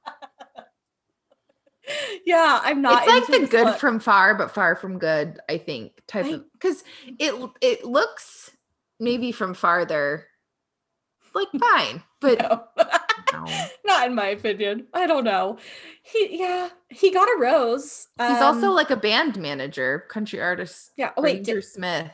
yeah, 2.26 2.60
I'm 2.64 2.82
not. 2.82 3.04
it's 3.08 3.30
like 3.30 3.42
the 3.42 3.48
good 3.48 3.66
look. 3.66 3.80
from 3.80 4.00
far 4.00 4.36
but 4.36 4.52
far 4.54 4.76
from 4.76 5.00
good, 5.00 5.40
I 5.50 5.58
think, 5.58 5.94
type 6.08 6.26
I- 6.26 6.30
of 6.30 6.44
because 6.54 6.84
it 7.20 7.34
it 7.62 7.86
looks 7.86 8.52
maybe 9.00 9.32
from 9.32 9.54
farther 9.54 10.28
like 11.34 11.48
fine, 11.60 12.04
but 12.20 12.40
No. 12.40 12.64
no. 13.34 13.46
not 13.86 14.08
in 14.08 14.16
my 14.16 14.28
opinion. 14.28 14.88
I 14.94 15.08
don't 15.08 15.24
know. 15.24 15.58
He, 16.04 16.40
yeah, 16.40 16.70
he 16.90 17.12
got 17.12 17.28
a 17.30 17.38
rose. 17.40 18.08
He's 18.20 18.42
also 18.42 18.68
Um, 18.68 18.76
like 18.76 18.92
a 18.92 18.96
band 18.98 19.38
manager, 19.38 20.06
country 20.10 20.42
artist. 20.42 20.92
yeah. 20.98 21.12
Oh, 21.18 21.22
wait, 21.22 21.44
did, 21.44 21.64
Smith. 21.64 22.12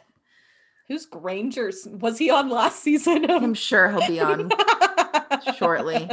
Who's 0.87 1.05
Granger's? 1.05 1.87
Was 1.89 2.17
he 2.17 2.29
on 2.29 2.49
last 2.49 2.81
season? 2.81 3.29
I'm 3.29 3.53
sure 3.53 3.89
he'll 3.89 4.07
be 4.07 4.19
on. 4.19 4.51
shortly. 5.57 6.09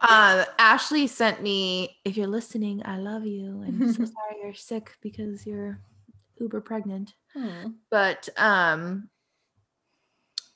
Uh, 0.00 0.44
Ashley 0.58 1.06
sent 1.06 1.42
me, 1.42 1.98
if 2.04 2.16
you're 2.16 2.26
listening, 2.26 2.82
I 2.84 2.98
love 2.98 3.26
you. 3.26 3.62
And 3.62 3.82
I'm 3.82 3.92
so 3.92 4.04
sorry 4.04 4.36
you're 4.42 4.54
sick 4.54 4.96
because 5.02 5.46
you're 5.46 5.80
uber 6.38 6.60
pregnant. 6.60 7.14
Hmm. 7.34 7.70
But 7.90 8.28
um 8.36 9.10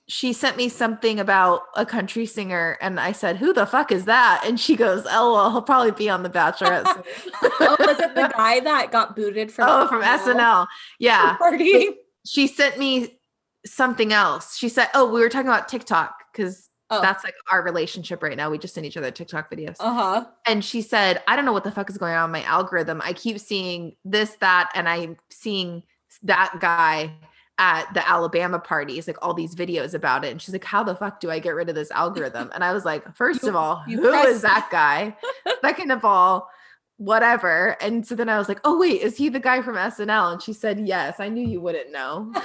she 0.09 0.33
sent 0.33 0.57
me 0.57 0.68
something 0.68 1.20
about 1.20 1.62
a 1.75 1.87
country 1.87 2.27
singer 2.27 2.77
and 2.83 3.01
I 3.01 3.12
said, 3.12 3.37
Who 3.37 3.53
the 3.53 3.66
fuck 3.66 3.91
is 3.93 4.05
that? 4.05 4.43
And 4.45 4.59
she 4.61 4.77
goes, 4.77 5.07
Oh 5.09 5.33
well, 5.35 5.51
he'll 5.51 5.62
probably 5.62 5.93
be 5.93 6.11
on 6.11 6.23
the 6.23 6.29
Bachelorette. 6.29 6.85
oh, 7.43 7.77
was 7.79 7.99
it 7.99 8.14
the 8.14 8.33
guy 8.37 8.61
that 8.61 8.93
got 8.93 9.16
booted 9.16 9.51
from? 9.51 9.68
oh, 9.68 9.89
from 9.89 10.03
SNL. 10.03 10.66
Yeah. 10.99 11.37
Party. 11.37 11.97
She 12.27 12.47
sent 12.47 12.79
me 12.79 13.18
something 13.67 14.13
else. 14.13 14.57
She 14.57 14.69
said, 14.69 14.89
Oh, 14.95 15.07
we 15.13 15.21
were 15.21 15.29
talking 15.29 15.49
about 15.49 15.69
TikTok 15.69 16.15
because 16.33 16.69
Oh. 16.95 17.01
that's 17.01 17.25
like 17.25 17.33
our 17.51 17.63
relationship 17.63 18.23
right 18.23 18.37
now. 18.37 18.51
We 18.51 18.59
just 18.59 18.75
send 18.75 18.85
each 18.85 18.99
other 18.99 19.11
TikTok 19.11 19.51
videos. 19.51 19.77
Uh 19.81 19.95
huh. 19.95 20.25
and 20.47 20.63
she 20.63 20.83
said, 20.83 21.23
I 21.27 21.37
don't 21.37 21.47
know 21.47 21.53
what 21.55 21.65
the 21.65 21.71
fuck 21.71 21.89
is 21.89 21.97
going 21.97 22.13
on 22.15 22.27
in 22.27 22.31
my 22.33 22.43
algorithm. 22.43 23.01
I 23.03 23.15
keep 23.15 23.39
seeing 23.39 23.97
this, 24.05 24.37
that, 24.41 24.71
and 24.75 24.87
I'm 24.87 25.17
seeing 25.31 25.85
that 26.25 26.55
guy 26.61 27.15
at 27.57 27.91
the 27.95 28.07
Alabama 28.07 28.59
parties, 28.59 29.07
like 29.07 29.17
all 29.23 29.33
these 29.33 29.55
videos 29.55 29.95
about 29.95 30.25
it. 30.27 30.33
And 30.33 30.43
she's 30.43 30.53
like, 30.53 30.65
How 30.65 30.83
the 30.85 30.95
fuck 30.95 31.19
do 31.21 31.31
I 31.31 31.39
get 31.39 31.55
rid 31.55 31.71
of 31.71 31.75
this 31.75 31.91
algorithm? 31.93 32.51
And 32.55 32.63
I 32.63 32.75
was 32.75 32.85
like, 32.85 33.17
First 33.17 33.43
You- 33.45 33.49
of 33.51 33.57
all, 33.57 33.77
who 33.77 34.13
is 34.13 34.43
that 34.43 34.69
guy? 34.71 35.17
Second 35.63 35.93
of 35.93 36.05
all, 36.05 36.51
whatever. 36.99 37.77
And 37.81 38.07
so 38.07 38.15
then 38.15 38.29
I 38.29 38.37
was 38.39 38.49
like, 38.51 38.61
oh, 38.65 38.79
wait, 38.79 39.01
is 39.01 39.17
he 39.17 39.29
the 39.31 39.41
guy 39.41 39.63
from 39.63 39.77
SNL? 39.77 40.33
And 40.35 40.43
she 40.43 40.53
said, 40.53 40.87
yes. 40.87 41.21
I 41.21 41.29
knew 41.31 41.47
you 41.49 41.61
wouldn't 41.61 41.91
know. 41.91 42.33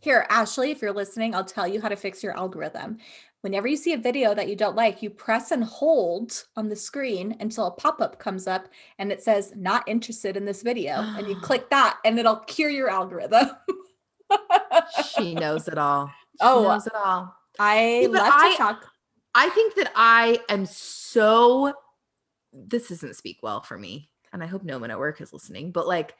Here, 0.00 0.26
Ashley, 0.30 0.70
if 0.70 0.80
you're 0.80 0.92
listening, 0.92 1.34
I'll 1.34 1.44
tell 1.44 1.68
you 1.68 1.80
how 1.80 1.88
to 1.88 1.96
fix 1.96 2.22
your 2.22 2.36
algorithm. 2.36 2.98
Whenever 3.42 3.68
you 3.68 3.76
see 3.76 3.92
a 3.92 3.98
video 3.98 4.34
that 4.34 4.48
you 4.48 4.56
don't 4.56 4.76
like, 4.76 5.02
you 5.02 5.10
press 5.10 5.50
and 5.50 5.62
hold 5.64 6.44
on 6.56 6.68
the 6.68 6.76
screen 6.76 7.36
until 7.40 7.66
a 7.66 7.70
pop 7.70 8.00
up 8.00 8.18
comes 8.18 8.46
up 8.46 8.68
and 8.98 9.12
it 9.12 9.22
says, 9.22 9.52
not 9.56 9.86
interested 9.88 10.36
in 10.36 10.44
this 10.44 10.62
video. 10.62 10.94
and 10.96 11.26
you 11.26 11.36
click 11.42 11.68
that 11.70 11.98
and 12.04 12.18
it'll 12.18 12.36
cure 12.36 12.70
your 12.70 12.88
algorithm. 12.90 13.50
she 15.16 15.34
knows 15.34 15.68
it 15.68 15.78
all. 15.78 16.10
She 16.40 16.46
Oh, 16.46 16.62
knows 16.62 16.86
it 16.86 16.94
all. 16.94 17.34
I 17.58 18.08
but 18.10 18.22
love 18.22 18.32
I- 18.34 18.48
TikTok. 18.50 18.86
I 19.34 19.50
think 19.50 19.74
that 19.74 19.92
I 19.94 20.40
am 20.48 20.64
so 20.64 21.74
this 22.52 22.88
doesn't 22.88 23.14
speak 23.14 23.40
well 23.42 23.60
for 23.60 23.76
me. 23.76 24.08
And 24.32 24.42
I 24.42 24.46
hope 24.46 24.62
no 24.64 24.78
one 24.78 24.90
at 24.90 24.98
work 24.98 25.20
is 25.20 25.32
listening, 25.34 25.70
but 25.70 25.86
like 25.86 26.14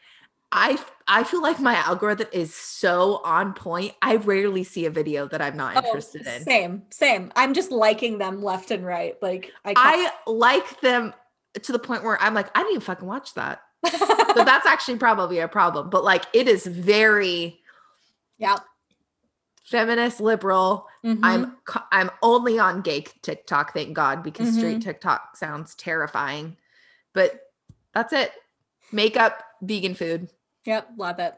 I 0.52 0.78
I 1.06 1.24
feel 1.24 1.42
like 1.42 1.60
my 1.60 1.74
algorithm 1.74 2.28
is 2.32 2.54
so 2.54 3.20
on 3.24 3.52
point. 3.52 3.94
I 4.02 4.16
rarely 4.16 4.64
see 4.64 4.86
a 4.86 4.90
video 4.90 5.26
that 5.28 5.40
I'm 5.40 5.56
not 5.56 5.76
Oh, 5.76 5.78
interested 5.84 6.26
in. 6.26 6.42
Same, 6.42 6.82
same. 6.90 7.32
I'm 7.36 7.54
just 7.54 7.70
liking 7.70 8.18
them 8.18 8.42
left 8.42 8.70
and 8.70 8.84
right. 8.84 9.16
Like 9.22 9.52
I, 9.64 9.74
I 9.76 10.30
like 10.30 10.80
them 10.80 11.14
to 11.62 11.72
the 11.72 11.78
point 11.78 12.04
where 12.04 12.20
I'm 12.20 12.34
like, 12.34 12.48
I 12.56 12.60
didn't 12.60 12.72
even 12.72 12.80
fucking 12.82 13.06
watch 13.08 13.34
that. 13.34 13.62
So 13.84 14.34
that's 14.44 14.66
actually 14.66 14.98
probably 14.98 15.38
a 15.38 15.48
problem. 15.48 15.90
But 15.90 16.04
like 16.04 16.24
it 16.32 16.48
is 16.48 16.66
very 16.66 17.60
yeah. 18.38 18.58
feminist, 19.64 20.20
liberal. 20.20 20.86
Mhm. 21.04 21.20
I'm 21.22 21.56
I'm 21.92 22.10
only 22.22 22.58
on 22.58 22.82
gay 22.82 23.04
TikTok, 23.22 23.72
thank 23.72 23.94
God, 23.94 24.22
because 24.22 24.48
Mm-hmm. 24.48 24.58
straight 24.58 24.80
TikTok 24.80 25.36
sounds 25.36 25.74
terrifying. 25.76 26.56
But 27.12 27.40
that's 27.94 28.12
it. 28.12 28.32
Makeup, 28.92 29.42
vegan 29.62 29.94
food. 29.94 30.28
Yep, 30.66 30.88
love 30.96 31.18
it. 31.18 31.34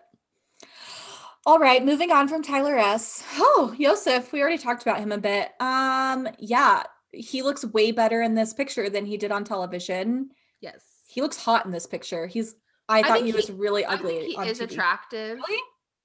All 1.44 1.58
right, 1.58 1.84
moving 1.84 2.12
on 2.12 2.28
from 2.28 2.42
Tyler 2.42 2.76
S. 2.76 3.24
Oh, 3.36 3.74
Yosef, 3.76 4.32
we 4.32 4.40
already 4.40 4.58
talked 4.58 4.82
about 4.82 5.00
him 5.00 5.10
a 5.10 5.18
bit. 5.18 5.50
Um, 5.58 6.28
yeah, 6.38 6.84
he 7.10 7.42
looks 7.42 7.64
way 7.64 7.90
better 7.90 8.22
in 8.22 8.34
this 8.34 8.52
picture 8.54 8.88
than 8.88 9.04
he 9.06 9.16
did 9.16 9.32
on 9.32 9.42
television. 9.44 10.30
Yes. 10.60 10.84
He 11.08 11.20
looks 11.20 11.36
hot 11.36 11.66
in 11.66 11.72
this 11.72 11.86
picture. 11.86 12.26
He's 12.26 12.54
I 12.88 13.02
thought 13.02 13.14
think 13.14 13.26
he 13.26 13.32
was 13.32 13.48
he- 13.48 13.52
really 13.54 13.84
I 13.84 13.94
ugly. 13.94 14.18
think 14.34 14.40
he 14.44 14.50
is 14.50 14.60
TV. 14.60 14.64
attractive. 14.70 15.36
Really? 15.36 15.60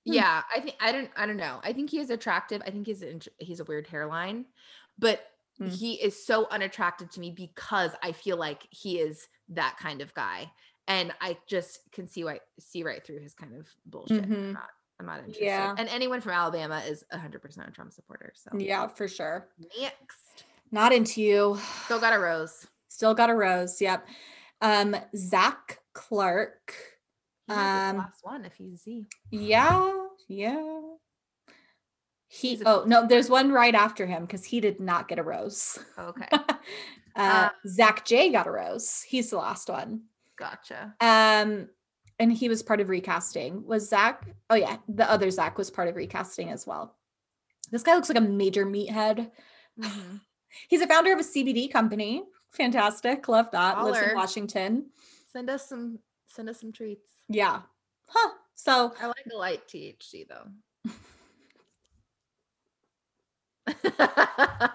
Hmm. 0.08 0.14
Yeah, 0.14 0.42
I 0.56 0.60
think 0.60 0.76
I 0.80 0.92
don't 0.92 1.10
I 1.16 1.26
don't 1.26 1.38
know. 1.38 1.60
I 1.64 1.72
think 1.74 1.90
he 1.92 2.00
is 2.00 2.10
attractive. 2.10 2.62
I 2.66 2.72
think 2.72 2.88
he's 2.88 3.04
he's 3.38 3.60
a 3.60 3.64
weird 3.66 3.88
hairline, 3.88 4.46
but 4.98 5.22
Hmm. 5.60 5.70
he 5.70 5.94
is 5.94 6.24
so 6.26 6.48
unattractive 6.52 7.10
to 7.12 7.20
me 7.20 7.32
because 7.32 7.90
I 8.04 8.12
feel 8.12 8.38
like 8.38 8.68
he 8.70 9.00
is 9.00 9.28
that 9.50 9.76
kind 9.80 10.02
of 10.02 10.14
guy, 10.14 10.52
and 10.88 11.12
I 11.22 11.38
just 11.48 11.80
can 11.92 12.08
see 12.08 12.24
why 12.24 12.40
see 12.60 12.84
right 12.84 13.06
through 13.06 13.20
his 13.20 13.34
kind 13.34 13.54
of 13.56 13.68
bullshit. 13.86 14.24
Mhm. 14.30 14.34
I'm 14.48 14.54
not 14.54 14.70
I'm 15.00 15.06
not 15.06 15.20
interested. 15.20 15.46
Yeah. 15.46 15.76
And 15.78 15.88
anyone 15.90 16.22
from 16.22 16.32
Alabama 16.32 16.80
is 16.88 17.04
100% 17.14 17.68
a 17.68 17.72
Trump 17.72 17.94
supporter. 17.94 18.34
So 18.36 18.50
Yeah, 18.58 18.88
for 18.88 19.08
sure. 19.08 19.48
next, 19.80 20.46
Not 20.72 20.92
into 20.92 21.22
you. 21.22 21.60
still 21.86 22.00
got 22.00 22.14
a 22.14 22.20
rose. 22.20 22.66
Still 22.90 23.14
got 23.14 23.30
a 23.30 23.36
rose. 23.36 23.80
Yep. 23.80 24.08
Um, 24.62 24.96
Zach 25.16 25.80
Clark. 25.94 26.74
He 27.46 27.54
might 27.54 27.58
be 27.58 27.80
the 27.80 27.90
Um, 27.92 27.98
last 27.98 28.24
one 28.24 28.44
if 28.46 28.56
he's 28.56 28.82
Z. 28.82 29.06
Yeah, 29.30 30.08
yeah. 30.28 30.82
He 32.30 32.50
He's 32.56 32.64
oh 32.66 32.84
no, 32.88 33.06
there's 33.08 33.30
one 33.30 33.52
right 33.52 33.74
after 33.76 34.06
him 34.08 34.24
because 34.26 34.44
he 34.46 34.60
did 34.60 34.80
not 34.82 35.08
get 35.08 35.20
a 35.20 35.24
rose. 35.24 35.78
Okay, 35.98 36.28
uh, 36.32 36.58
Uh, 37.16 37.50
Zach 37.68 38.04
J 38.04 38.32
got 38.32 38.48
a 38.48 38.52
rose. 38.52 39.02
He's 39.04 39.30
the 39.30 39.38
last 39.38 39.70
one. 39.70 40.02
Gotcha. 40.38 40.96
Um, 41.00 41.70
and 42.20 42.32
he 42.32 42.50
was 42.50 42.64
part 42.64 42.80
of 42.82 42.90
recasting. 42.90 43.66
Was 43.66 43.90
Zach? 43.90 44.28
Oh 44.50 44.56
yeah, 44.56 44.78
the 44.88 45.10
other 45.10 45.30
Zach 45.30 45.58
was 45.58 45.70
part 45.70 45.88
of 45.88 45.96
recasting 45.96 46.50
as 46.50 46.66
well. 46.66 46.96
This 47.72 47.84
guy 47.84 47.96
looks 47.96 48.10
like 48.10 48.18
a 48.18 48.22
major 48.22 48.66
meathead. 48.66 49.32
Mhm. 49.80 50.22
He's 50.70 50.82
a 50.82 50.88
founder 50.88 51.14
of 51.14 51.20
a 51.20 51.24
CBD 51.24 51.72
company. 51.72 52.24
Fantastic, 52.52 53.28
love 53.28 53.52
that. 53.52 53.84
Lives 53.84 54.00
in 54.00 54.16
Washington. 54.16 54.90
Send 55.32 55.50
us 55.50 55.68
some 55.68 56.00
send 56.28 56.50
us 56.50 56.60
some 56.60 56.72
treats. 56.72 57.10
Yeah. 57.28 57.62
Huh. 58.08 58.30
So 58.56 58.94
I 59.00 59.08
like 59.08 59.26
a 59.32 59.36
light 59.36 59.68
THC 59.68 60.26
though. 60.28 60.48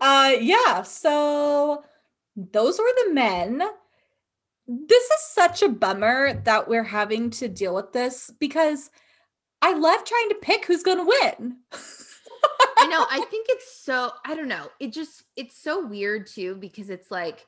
uh 0.00 0.32
yeah 0.40 0.82
so 0.82 1.82
those 2.36 2.78
were 2.78 3.04
the 3.04 3.12
men 3.12 3.62
this 4.68 5.04
is 5.04 5.20
such 5.20 5.62
a 5.62 5.68
bummer 5.68 6.32
that 6.44 6.68
we're 6.68 6.82
having 6.82 7.30
to 7.30 7.48
deal 7.48 7.74
with 7.74 7.92
this 7.92 8.32
because 8.40 8.90
i 9.62 9.72
love 9.72 10.04
trying 10.04 10.28
to 10.28 10.36
pick 10.42 10.66
who's 10.66 10.82
going 10.82 10.98
to 10.98 11.14
win 11.38 11.56
I 12.78 12.86
know. 12.86 13.06
I 13.10 13.24
think 13.30 13.46
it's 13.48 13.80
so 13.80 14.12
I 14.24 14.34
don't 14.34 14.48
know. 14.48 14.68
It 14.80 14.92
just 14.92 15.24
it's 15.36 15.56
so 15.56 15.86
weird 15.86 16.26
too 16.26 16.56
because 16.56 16.90
it's 16.90 17.10
like 17.10 17.46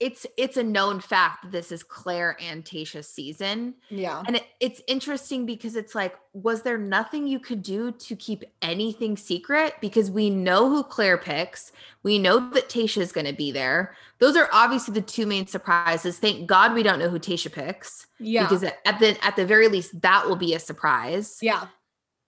it's 0.00 0.26
it's 0.38 0.56
a 0.56 0.62
known 0.62 0.98
fact 0.98 1.42
that 1.42 1.52
this 1.52 1.70
is 1.70 1.82
Clare 1.82 2.34
and 2.40 2.64
Tasha's 2.64 3.06
season. 3.08 3.74
yeah 3.90 4.22
And 4.26 4.36
it, 4.36 4.44
it's 4.58 4.80
interesting 4.88 5.44
because 5.44 5.76
it's 5.76 5.94
like, 5.94 6.16
was 6.32 6.62
there 6.62 6.78
nothing 6.78 7.26
you 7.26 7.38
could 7.38 7.62
do 7.62 7.92
to 7.92 8.16
keep 8.16 8.42
anything 8.62 9.16
secret? 9.18 9.74
Because 9.80 10.10
we 10.10 10.30
know 10.30 10.70
who 10.70 10.82
Clare 10.82 11.18
picks. 11.18 11.70
We 12.02 12.18
know 12.18 12.50
that 12.50 12.70
Tasha 12.70 13.02
is 13.02 13.12
going 13.12 13.26
to 13.26 13.34
be 13.34 13.52
there. 13.52 13.94
Those 14.18 14.36
are 14.36 14.48
obviously 14.52 14.94
the 14.94 15.02
two 15.02 15.26
main 15.26 15.46
surprises. 15.46 16.18
Thank 16.18 16.46
God 16.46 16.72
we 16.72 16.82
don't 16.82 16.98
know 16.98 17.10
who 17.10 17.18
Tasha 17.18 17.52
picks. 17.52 18.06
yeah 18.18 18.44
Because 18.48 18.62
at 18.64 18.98
the 19.00 19.22
at 19.24 19.36
the 19.36 19.44
very 19.44 19.68
least, 19.68 20.00
that 20.00 20.26
will 20.26 20.36
be 20.36 20.54
a 20.54 20.58
surprise. 20.58 21.38
yeah 21.42 21.66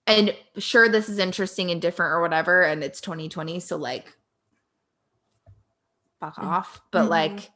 And 0.05 0.35
sure, 0.59 0.89
this 0.89 1.09
is 1.09 1.17
interesting 1.17 1.71
and 1.71 1.81
different 1.81 2.11
or 2.13 2.21
whatever, 2.21 2.61
and 2.61 2.83
it's 2.83 3.01
2020, 3.01 3.59
so 3.61 3.77
like, 3.77 4.15
fuck 6.19 6.35
Mm. 6.35 6.43
off. 6.43 6.81
But 6.91 7.05
Mhm. 7.05 7.09
like, 7.09 7.51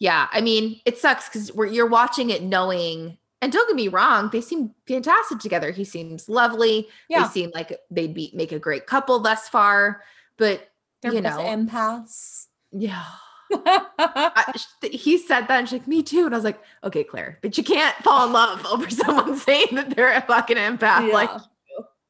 yeah, 0.00 0.26
I 0.32 0.40
mean, 0.40 0.80
it 0.84 0.98
sucks 0.98 1.28
because 1.28 1.52
you're 1.72 1.86
watching 1.86 2.30
it 2.30 2.42
knowing. 2.42 3.18
And 3.42 3.52
don't 3.52 3.66
get 3.68 3.76
me 3.76 3.88
wrong, 3.88 4.28
they 4.32 4.40
seem 4.40 4.74
fantastic 4.86 5.38
together. 5.38 5.70
He 5.70 5.84
seems 5.84 6.28
lovely. 6.28 6.88
yeah 7.08 7.26
They 7.26 7.32
seem 7.32 7.50
like 7.54 7.78
they'd 7.90 8.12
be 8.12 8.30
make 8.34 8.52
a 8.52 8.58
great 8.58 8.86
couple 8.86 9.18
thus 9.20 9.48
far. 9.48 10.02
But 10.36 10.68
They're 11.02 11.14
you 11.14 11.20
know, 11.20 11.38
empaths 11.38 12.46
yeah. 12.72 13.04
I, 13.52 14.52
he 14.82 15.18
said 15.18 15.42
that 15.48 15.58
and 15.58 15.68
she's 15.68 15.80
like, 15.80 15.88
me 15.88 16.02
too. 16.02 16.24
And 16.26 16.34
I 16.34 16.38
was 16.38 16.44
like, 16.44 16.60
okay, 16.84 17.02
Clare, 17.02 17.38
but 17.42 17.56
you 17.58 17.64
can't 17.64 17.96
fall 17.96 18.26
in 18.26 18.32
love 18.32 18.64
over 18.66 18.88
someone 18.90 19.36
saying 19.36 19.68
that 19.74 19.94
they're 19.96 20.12
a 20.12 20.20
fucking 20.22 20.56
empath. 20.56 21.12
Like, 21.12 21.30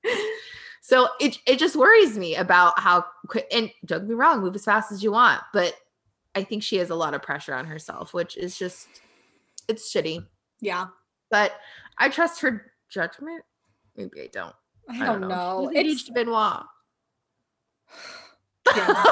Yeah. 0.04 0.14
so 0.82 1.08
it 1.20 1.38
it 1.46 1.58
just 1.58 1.76
worries 1.76 2.18
me 2.18 2.36
about 2.36 2.78
how 2.78 3.04
quick 3.28 3.46
and 3.52 3.70
don't 3.84 4.00
get 4.00 4.08
me 4.08 4.14
wrong, 4.14 4.40
move 4.40 4.54
as 4.54 4.64
fast 4.64 4.92
as 4.92 5.02
you 5.02 5.12
want, 5.12 5.40
but 5.52 5.74
I 6.34 6.42
think 6.44 6.62
she 6.62 6.76
has 6.76 6.90
a 6.90 6.94
lot 6.94 7.14
of 7.14 7.22
pressure 7.22 7.54
on 7.54 7.66
herself, 7.66 8.14
which 8.14 8.36
is 8.36 8.56
just 8.58 8.86
it's 9.68 9.92
shitty. 9.92 10.24
yeah 10.60 10.86
But 11.30 11.52
I 11.98 12.08
trust 12.08 12.40
her 12.42 12.72
judgment. 12.88 13.42
Maybe 13.96 14.22
I 14.22 14.28
don't. 14.32 14.54
i 14.88 15.04
don't, 15.06 15.20
know, 15.28 15.68
She's 15.72 15.76
engaged 15.78 16.00
it's 16.00 16.04
to 16.04 16.12
Benoit. 16.12 16.62
Yeah. 18.76 19.02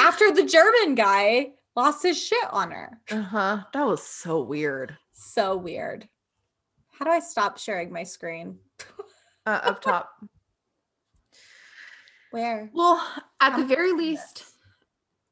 after 0.00 0.32
the 0.32 0.44
german 0.44 0.94
guy 0.96 1.50
lost 1.76 2.02
his 2.02 2.20
shit 2.20 2.44
on 2.50 2.70
her 2.72 2.98
uh-huh. 3.10 3.62
That 3.72 3.86
was 3.86 4.02
so 4.02 4.42
weird. 4.42 4.96
so 5.12 5.56
weird 5.56 6.08
how 6.90 7.04
do 7.04 7.10
i 7.10 7.20
stop 7.20 7.58
sharing 7.58 7.92
my 7.92 8.02
screen 8.02 8.58
Uh, 9.46 9.60
up 9.64 9.80
top. 9.82 10.10
where 12.30 12.70
Well, 12.72 13.04
at 13.40 13.56
the 13.56 13.64
very 13.64 13.92
least, 13.92 14.40
am 14.40 14.46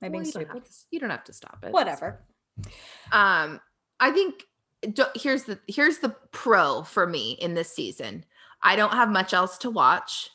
i 0.02 0.08
well, 0.08 0.22
you, 0.22 0.32
don't 0.32 0.48
have 0.48 0.64
to, 0.64 0.70
you 0.90 1.00
don't 1.00 1.10
have 1.10 1.24
to 1.24 1.32
stop 1.32 1.58
it. 1.62 1.72
whatever 1.72 2.20
Um, 3.12 3.60
I 3.98 4.10
think 4.10 4.44
here's 5.14 5.44
the 5.44 5.58
here's 5.66 5.98
the 5.98 6.14
pro 6.32 6.82
for 6.82 7.06
me 7.06 7.32
in 7.32 7.54
this 7.54 7.72
season. 7.72 8.24
I 8.62 8.76
don't 8.76 8.92
have 8.92 9.08
much 9.08 9.32
else 9.32 9.58
to 9.58 9.70
watch, 9.70 10.30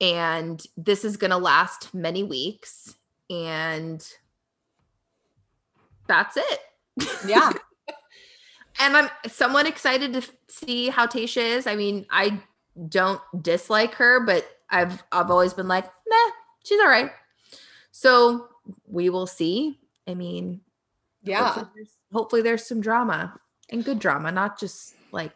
and 0.00 0.64
this 0.76 1.04
is 1.04 1.16
gonna 1.16 1.38
last 1.38 1.94
many 1.94 2.22
weeks, 2.22 2.96
and 3.30 4.06
that's 6.06 6.36
it. 6.36 6.60
yeah 7.26 7.52
and 8.80 8.96
I'm 8.96 9.10
somewhat 9.26 9.66
excited 9.66 10.12
to 10.14 10.22
see 10.48 10.88
how 10.88 11.06
Tasha 11.06 11.42
is. 11.42 11.66
I 11.66 11.76
mean, 11.76 12.06
I 12.10 12.40
don't 12.88 13.20
dislike 13.40 13.94
her, 13.94 14.20
but 14.20 14.46
I've 14.70 15.02
I've 15.12 15.30
always 15.30 15.54
been 15.54 15.68
like, 15.68 15.84
nah, 15.84 16.32
she's 16.64 16.80
all 16.80 16.88
right. 16.88 17.10
So 17.92 18.48
we 18.86 19.10
will 19.10 19.26
see. 19.26 19.78
I 20.06 20.14
mean, 20.14 20.60
yeah 21.22 21.44
hopefully 21.44 21.66
there's, 21.74 21.96
hopefully 22.12 22.42
there's 22.42 22.66
some 22.66 22.80
drama 22.80 23.38
and 23.70 23.84
good 23.84 23.98
drama, 23.98 24.30
not 24.30 24.58
just 24.58 24.94
like 25.12 25.32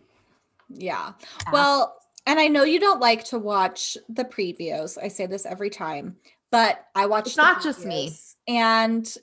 yeah 0.69 1.13
ass. 1.47 1.53
well 1.53 1.97
and 2.27 2.39
i 2.39 2.47
know 2.47 2.63
you 2.63 2.79
don't 2.79 3.01
like 3.01 3.25
to 3.25 3.39
watch 3.39 3.97
the 4.11 4.25
previews 4.25 4.99
i 5.03 5.09
say 5.09 5.25
this 5.25 5.47
every 5.47 5.71
time 5.71 6.15
but 6.51 6.85
i 6.95 7.07
watch 7.07 7.29
It's 7.29 7.39
not 7.39 7.63
just 7.63 7.87
me. 7.87 8.13
and 8.47 9.17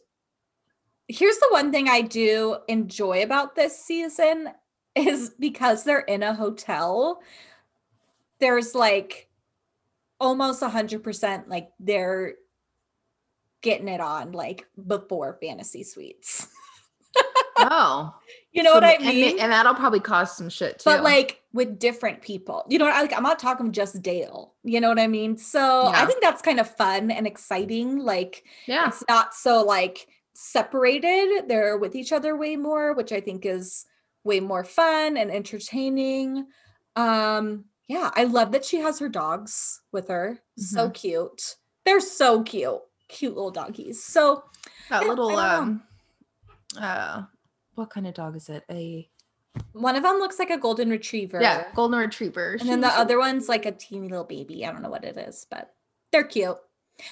here's 1.07 1.37
the 1.37 1.47
one 1.51 1.71
thing 1.71 1.87
I 1.87 2.01
do 2.01 2.57
enjoy 2.67 3.23
about 3.23 3.55
this 3.55 3.77
season 3.77 4.49
is 4.95 5.31
because 5.39 5.83
they're 5.83 5.99
in 5.99 6.23
a 6.23 6.33
hotel, 6.33 7.21
there's 8.39 8.73
like 8.75 9.29
almost 10.19 10.61
a 10.61 10.67
100% 10.69 11.47
like 11.47 11.69
they're 11.79 12.35
getting 13.65 13.89
it 13.89 13.99
on 13.99 14.31
like 14.31 14.65
before 14.87 15.37
fantasy 15.41 15.83
suites. 15.83 16.47
Oh, 17.57 18.13
You 18.51 18.63
know 18.63 18.69
so 18.69 18.75
what 18.75 18.83
I 18.85 18.97
ma- 18.99 19.09
and, 19.09 19.17
mean? 19.17 19.39
and 19.39 19.51
that'll 19.51 19.73
probably 19.73 19.99
cause 19.99 20.37
some 20.37 20.47
shit 20.47 20.79
too. 20.79 20.89
but 20.89 21.03
like 21.03 21.41
with 21.51 21.77
different 21.77 22.21
people. 22.21 22.63
You 22.69 22.77
know, 22.79 22.85
what 22.85 22.93
I- 22.95 23.01
like 23.01 23.11
I'm 23.13 23.21
not 23.23 23.37
talking 23.37 23.73
just 23.73 24.01
Dale. 24.01 24.53
You 24.63 24.79
know 24.79 24.87
what 24.87 24.97
I 24.99 25.07
mean? 25.07 25.35
So 25.35 25.87
I 25.87 26.05
think 26.05 26.21
that's 26.21 26.41
kind 26.41 26.61
of 26.61 26.73
fun 26.77 27.11
and 27.11 27.27
exciting. 27.27 27.99
Like 27.99 28.45
yeah, 28.65 28.87
it's 28.87 29.03
not 29.09 29.33
so 29.33 29.61
like 29.61 30.07
separated. 30.35 31.49
They're 31.49 31.77
with 31.77 31.95
each 31.95 32.13
other 32.13 32.37
way 32.37 32.55
more, 32.55 32.93
which 32.93 33.11
I 33.11 33.19
think 33.19 33.45
is 33.45 33.85
way 34.23 34.39
more 34.39 34.63
fun 34.63 35.17
and 35.17 35.29
entertaining. 35.29 36.45
Um, 36.95 37.65
yeah, 37.89 38.09
I 38.15 38.23
love 38.23 38.53
that 38.53 38.63
she 38.63 38.77
has 38.77 38.99
her 38.99 39.09
dogs 39.09 39.81
with 39.91 40.07
her. 40.07 40.39
So 40.57 40.89
cute. 40.91 41.57
They're 41.83 41.99
so 41.99 42.41
cute. 42.41 42.79
Cute 43.07 43.35
little 43.35 43.51
doggies. 43.51 44.03
So 44.03 44.43
that 44.89 45.03
yeah, 45.03 45.07
little 45.09 45.35
um, 45.37 45.83
uh, 46.79 47.23
what 47.75 47.89
kind 47.89 48.07
of 48.07 48.13
dog 48.13 48.35
is 48.35 48.49
it? 48.49 48.63
A 48.69 49.09
one 49.73 49.95
of 49.95 50.03
them 50.03 50.17
looks 50.17 50.39
like 50.39 50.49
a 50.49 50.57
golden 50.57 50.89
retriever. 50.89 51.39
yeah, 51.41 51.65
golden 51.75 51.99
retriever. 51.99 52.57
And 52.59 52.67
then 52.67 52.81
the 52.81 52.87
other 52.87 53.19
one's 53.19 53.47
like 53.47 53.65
a 53.65 53.71
teeny 53.71 54.09
little 54.09 54.25
baby. 54.25 54.65
I 54.65 54.71
don't 54.71 54.81
know 54.81 54.89
what 54.89 55.05
it 55.05 55.17
is, 55.17 55.45
but 55.49 55.73
they're 56.11 56.23
cute. 56.23 56.57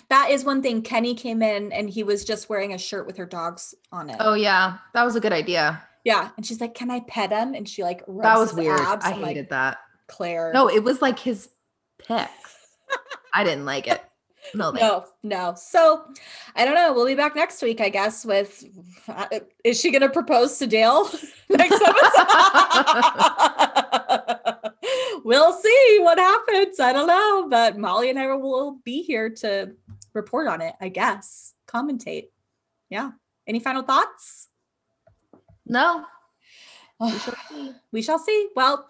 That 0.09 0.29
is 0.29 0.45
one 0.45 0.61
thing. 0.61 0.81
Kenny 0.81 1.13
came 1.13 1.41
in 1.41 1.71
and 1.71 1.89
he 1.89 2.03
was 2.03 2.23
just 2.23 2.49
wearing 2.49 2.73
a 2.73 2.77
shirt 2.77 3.05
with 3.05 3.17
her 3.17 3.25
dogs 3.25 3.75
on 3.91 4.09
it. 4.09 4.17
Oh 4.19 4.33
yeah, 4.33 4.77
that 4.93 5.03
was 5.03 5.15
a 5.15 5.19
good 5.21 5.33
idea. 5.33 5.81
Yeah. 6.03 6.29
And 6.35 6.45
she's 6.45 6.59
like, 6.61 6.73
Can 6.73 6.91
I 6.91 7.01
pet 7.01 7.31
him? 7.31 7.53
And 7.53 7.67
she 7.67 7.83
like 7.83 8.05
That 8.07 8.37
was 8.37 8.53
weird. 8.53 8.79
abs. 8.79 9.05
I 9.05 9.11
I'm 9.11 9.21
like, 9.21 9.29
hated 9.35 9.49
that. 9.49 9.77
Clare. 10.07 10.51
No, 10.53 10.69
it 10.69 10.83
was 10.83 11.01
like 11.01 11.19
his 11.19 11.49
pick. 11.97 12.29
I 13.33 13.43
didn't 13.43 13.65
like 13.65 13.87
it. 13.87 14.01
No, 14.55 14.71
no, 14.71 15.05
no. 15.23 15.53
So 15.55 16.03
I 16.55 16.65
don't 16.65 16.75
know. 16.75 16.93
We'll 16.93 17.05
be 17.05 17.15
back 17.15 17.35
next 17.35 17.61
week, 17.61 17.81
I 17.81 17.89
guess, 17.89 18.25
with 18.25 18.65
uh, 19.07 19.27
is 19.63 19.79
she 19.79 19.91
gonna 19.91 20.09
propose 20.09 20.57
to 20.59 20.67
Dale 20.67 21.09
next 21.49 21.81
episode? 21.81 22.27
we'll 25.23 25.53
see 25.53 25.97
what 26.01 26.19
happens. 26.19 26.79
I 26.79 26.93
don't 26.93 27.07
know. 27.07 27.47
But 27.49 27.77
Molly 27.77 28.09
and 28.09 28.19
I 28.19 28.33
will 28.35 28.79
be 28.83 29.01
here 29.01 29.29
to 29.29 29.73
report 30.13 30.47
on 30.47 30.61
it, 30.61 30.75
I 30.81 30.89
guess. 30.89 31.53
Commentate. 31.67 32.27
Yeah. 32.89 33.11
Any 33.47 33.59
final 33.59 33.83
thoughts? 33.83 34.49
no. 35.65 36.05
We 37.01 37.09
shall 37.19 37.35
see. 37.49 37.73
we 37.91 38.01
shall 38.01 38.19
see. 38.19 38.49
Well, 38.55 38.87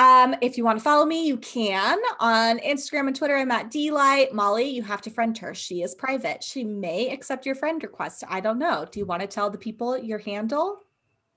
um, 0.00 0.34
if 0.40 0.56
you 0.56 0.64
want 0.64 0.78
to 0.78 0.82
follow 0.82 1.04
me, 1.04 1.26
you 1.26 1.36
can 1.36 1.98
on 2.20 2.58
Instagram 2.60 3.06
and 3.08 3.14
Twitter. 3.14 3.36
I'm 3.36 3.50
at 3.50 3.70
Delight. 3.70 4.32
Molly, 4.32 4.64
you 4.64 4.82
have 4.82 5.02
to 5.02 5.10
friend 5.10 5.36
her. 5.36 5.54
She 5.54 5.82
is 5.82 5.94
private. 5.94 6.42
She 6.42 6.64
may 6.64 7.10
accept 7.10 7.44
your 7.44 7.54
friend 7.54 7.82
request. 7.82 8.24
I 8.26 8.40
don't 8.40 8.58
know. 8.58 8.86
Do 8.90 8.98
you 8.98 9.04
want 9.04 9.20
to 9.20 9.28
tell 9.28 9.50
the 9.50 9.58
people 9.58 9.98
your 9.98 10.18
handle? 10.18 10.78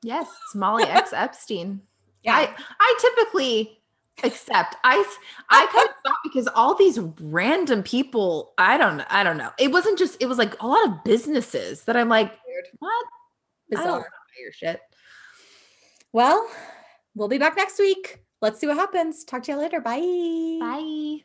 Yes, 0.01 0.30
it's 0.30 0.55
Molly 0.55 0.86
X 0.86 1.11
Epstein. 1.14 1.82
Yeah. 2.24 2.38
I 2.38 2.55
I 2.80 2.97
typically 3.01 3.82
accept. 4.24 4.78
I 4.86 5.03
I 5.49 5.68
kind 5.70 5.89
of 5.89 5.95
thought 6.05 6.20
because 6.24 6.47
all 6.55 6.74
these 6.74 6.99
random 7.20 7.84
people, 7.84 8.53
I 8.57 8.78
don't 8.78 8.95
know, 8.95 9.05
I 9.09 9.26
don't 9.26 9.38
know. 9.38 9.51
It 9.59 9.74
wasn't 9.74 9.99
just 9.99 10.16
it 10.22 10.28
was 10.28 10.38
like 10.38 10.61
a 10.61 10.68
lot 10.68 10.88
of 10.88 11.03
businesses 11.03 11.84
that 11.84 11.97
I'm 11.97 12.07
like, 12.07 12.32
Weird. 12.47 12.66
what? 12.80 13.05
I 13.74 13.76
don't 13.76 13.84
Bizarre. 13.84 13.99
know 13.99 14.41
your 14.41 14.53
shit. 14.53 14.80
Well, 16.14 16.49
we'll 17.14 17.28
be 17.28 17.39
back 17.39 17.57
next 17.57 17.78
week. 17.78 18.23
Let's 18.44 18.60
see 18.60 18.68
what 18.68 18.76
happens. 18.76 19.24
Talk 19.24 19.44
to 19.44 19.54
you 19.54 19.58
later. 19.58 19.80
Bye. 19.80 20.02
Bye. 20.60 21.24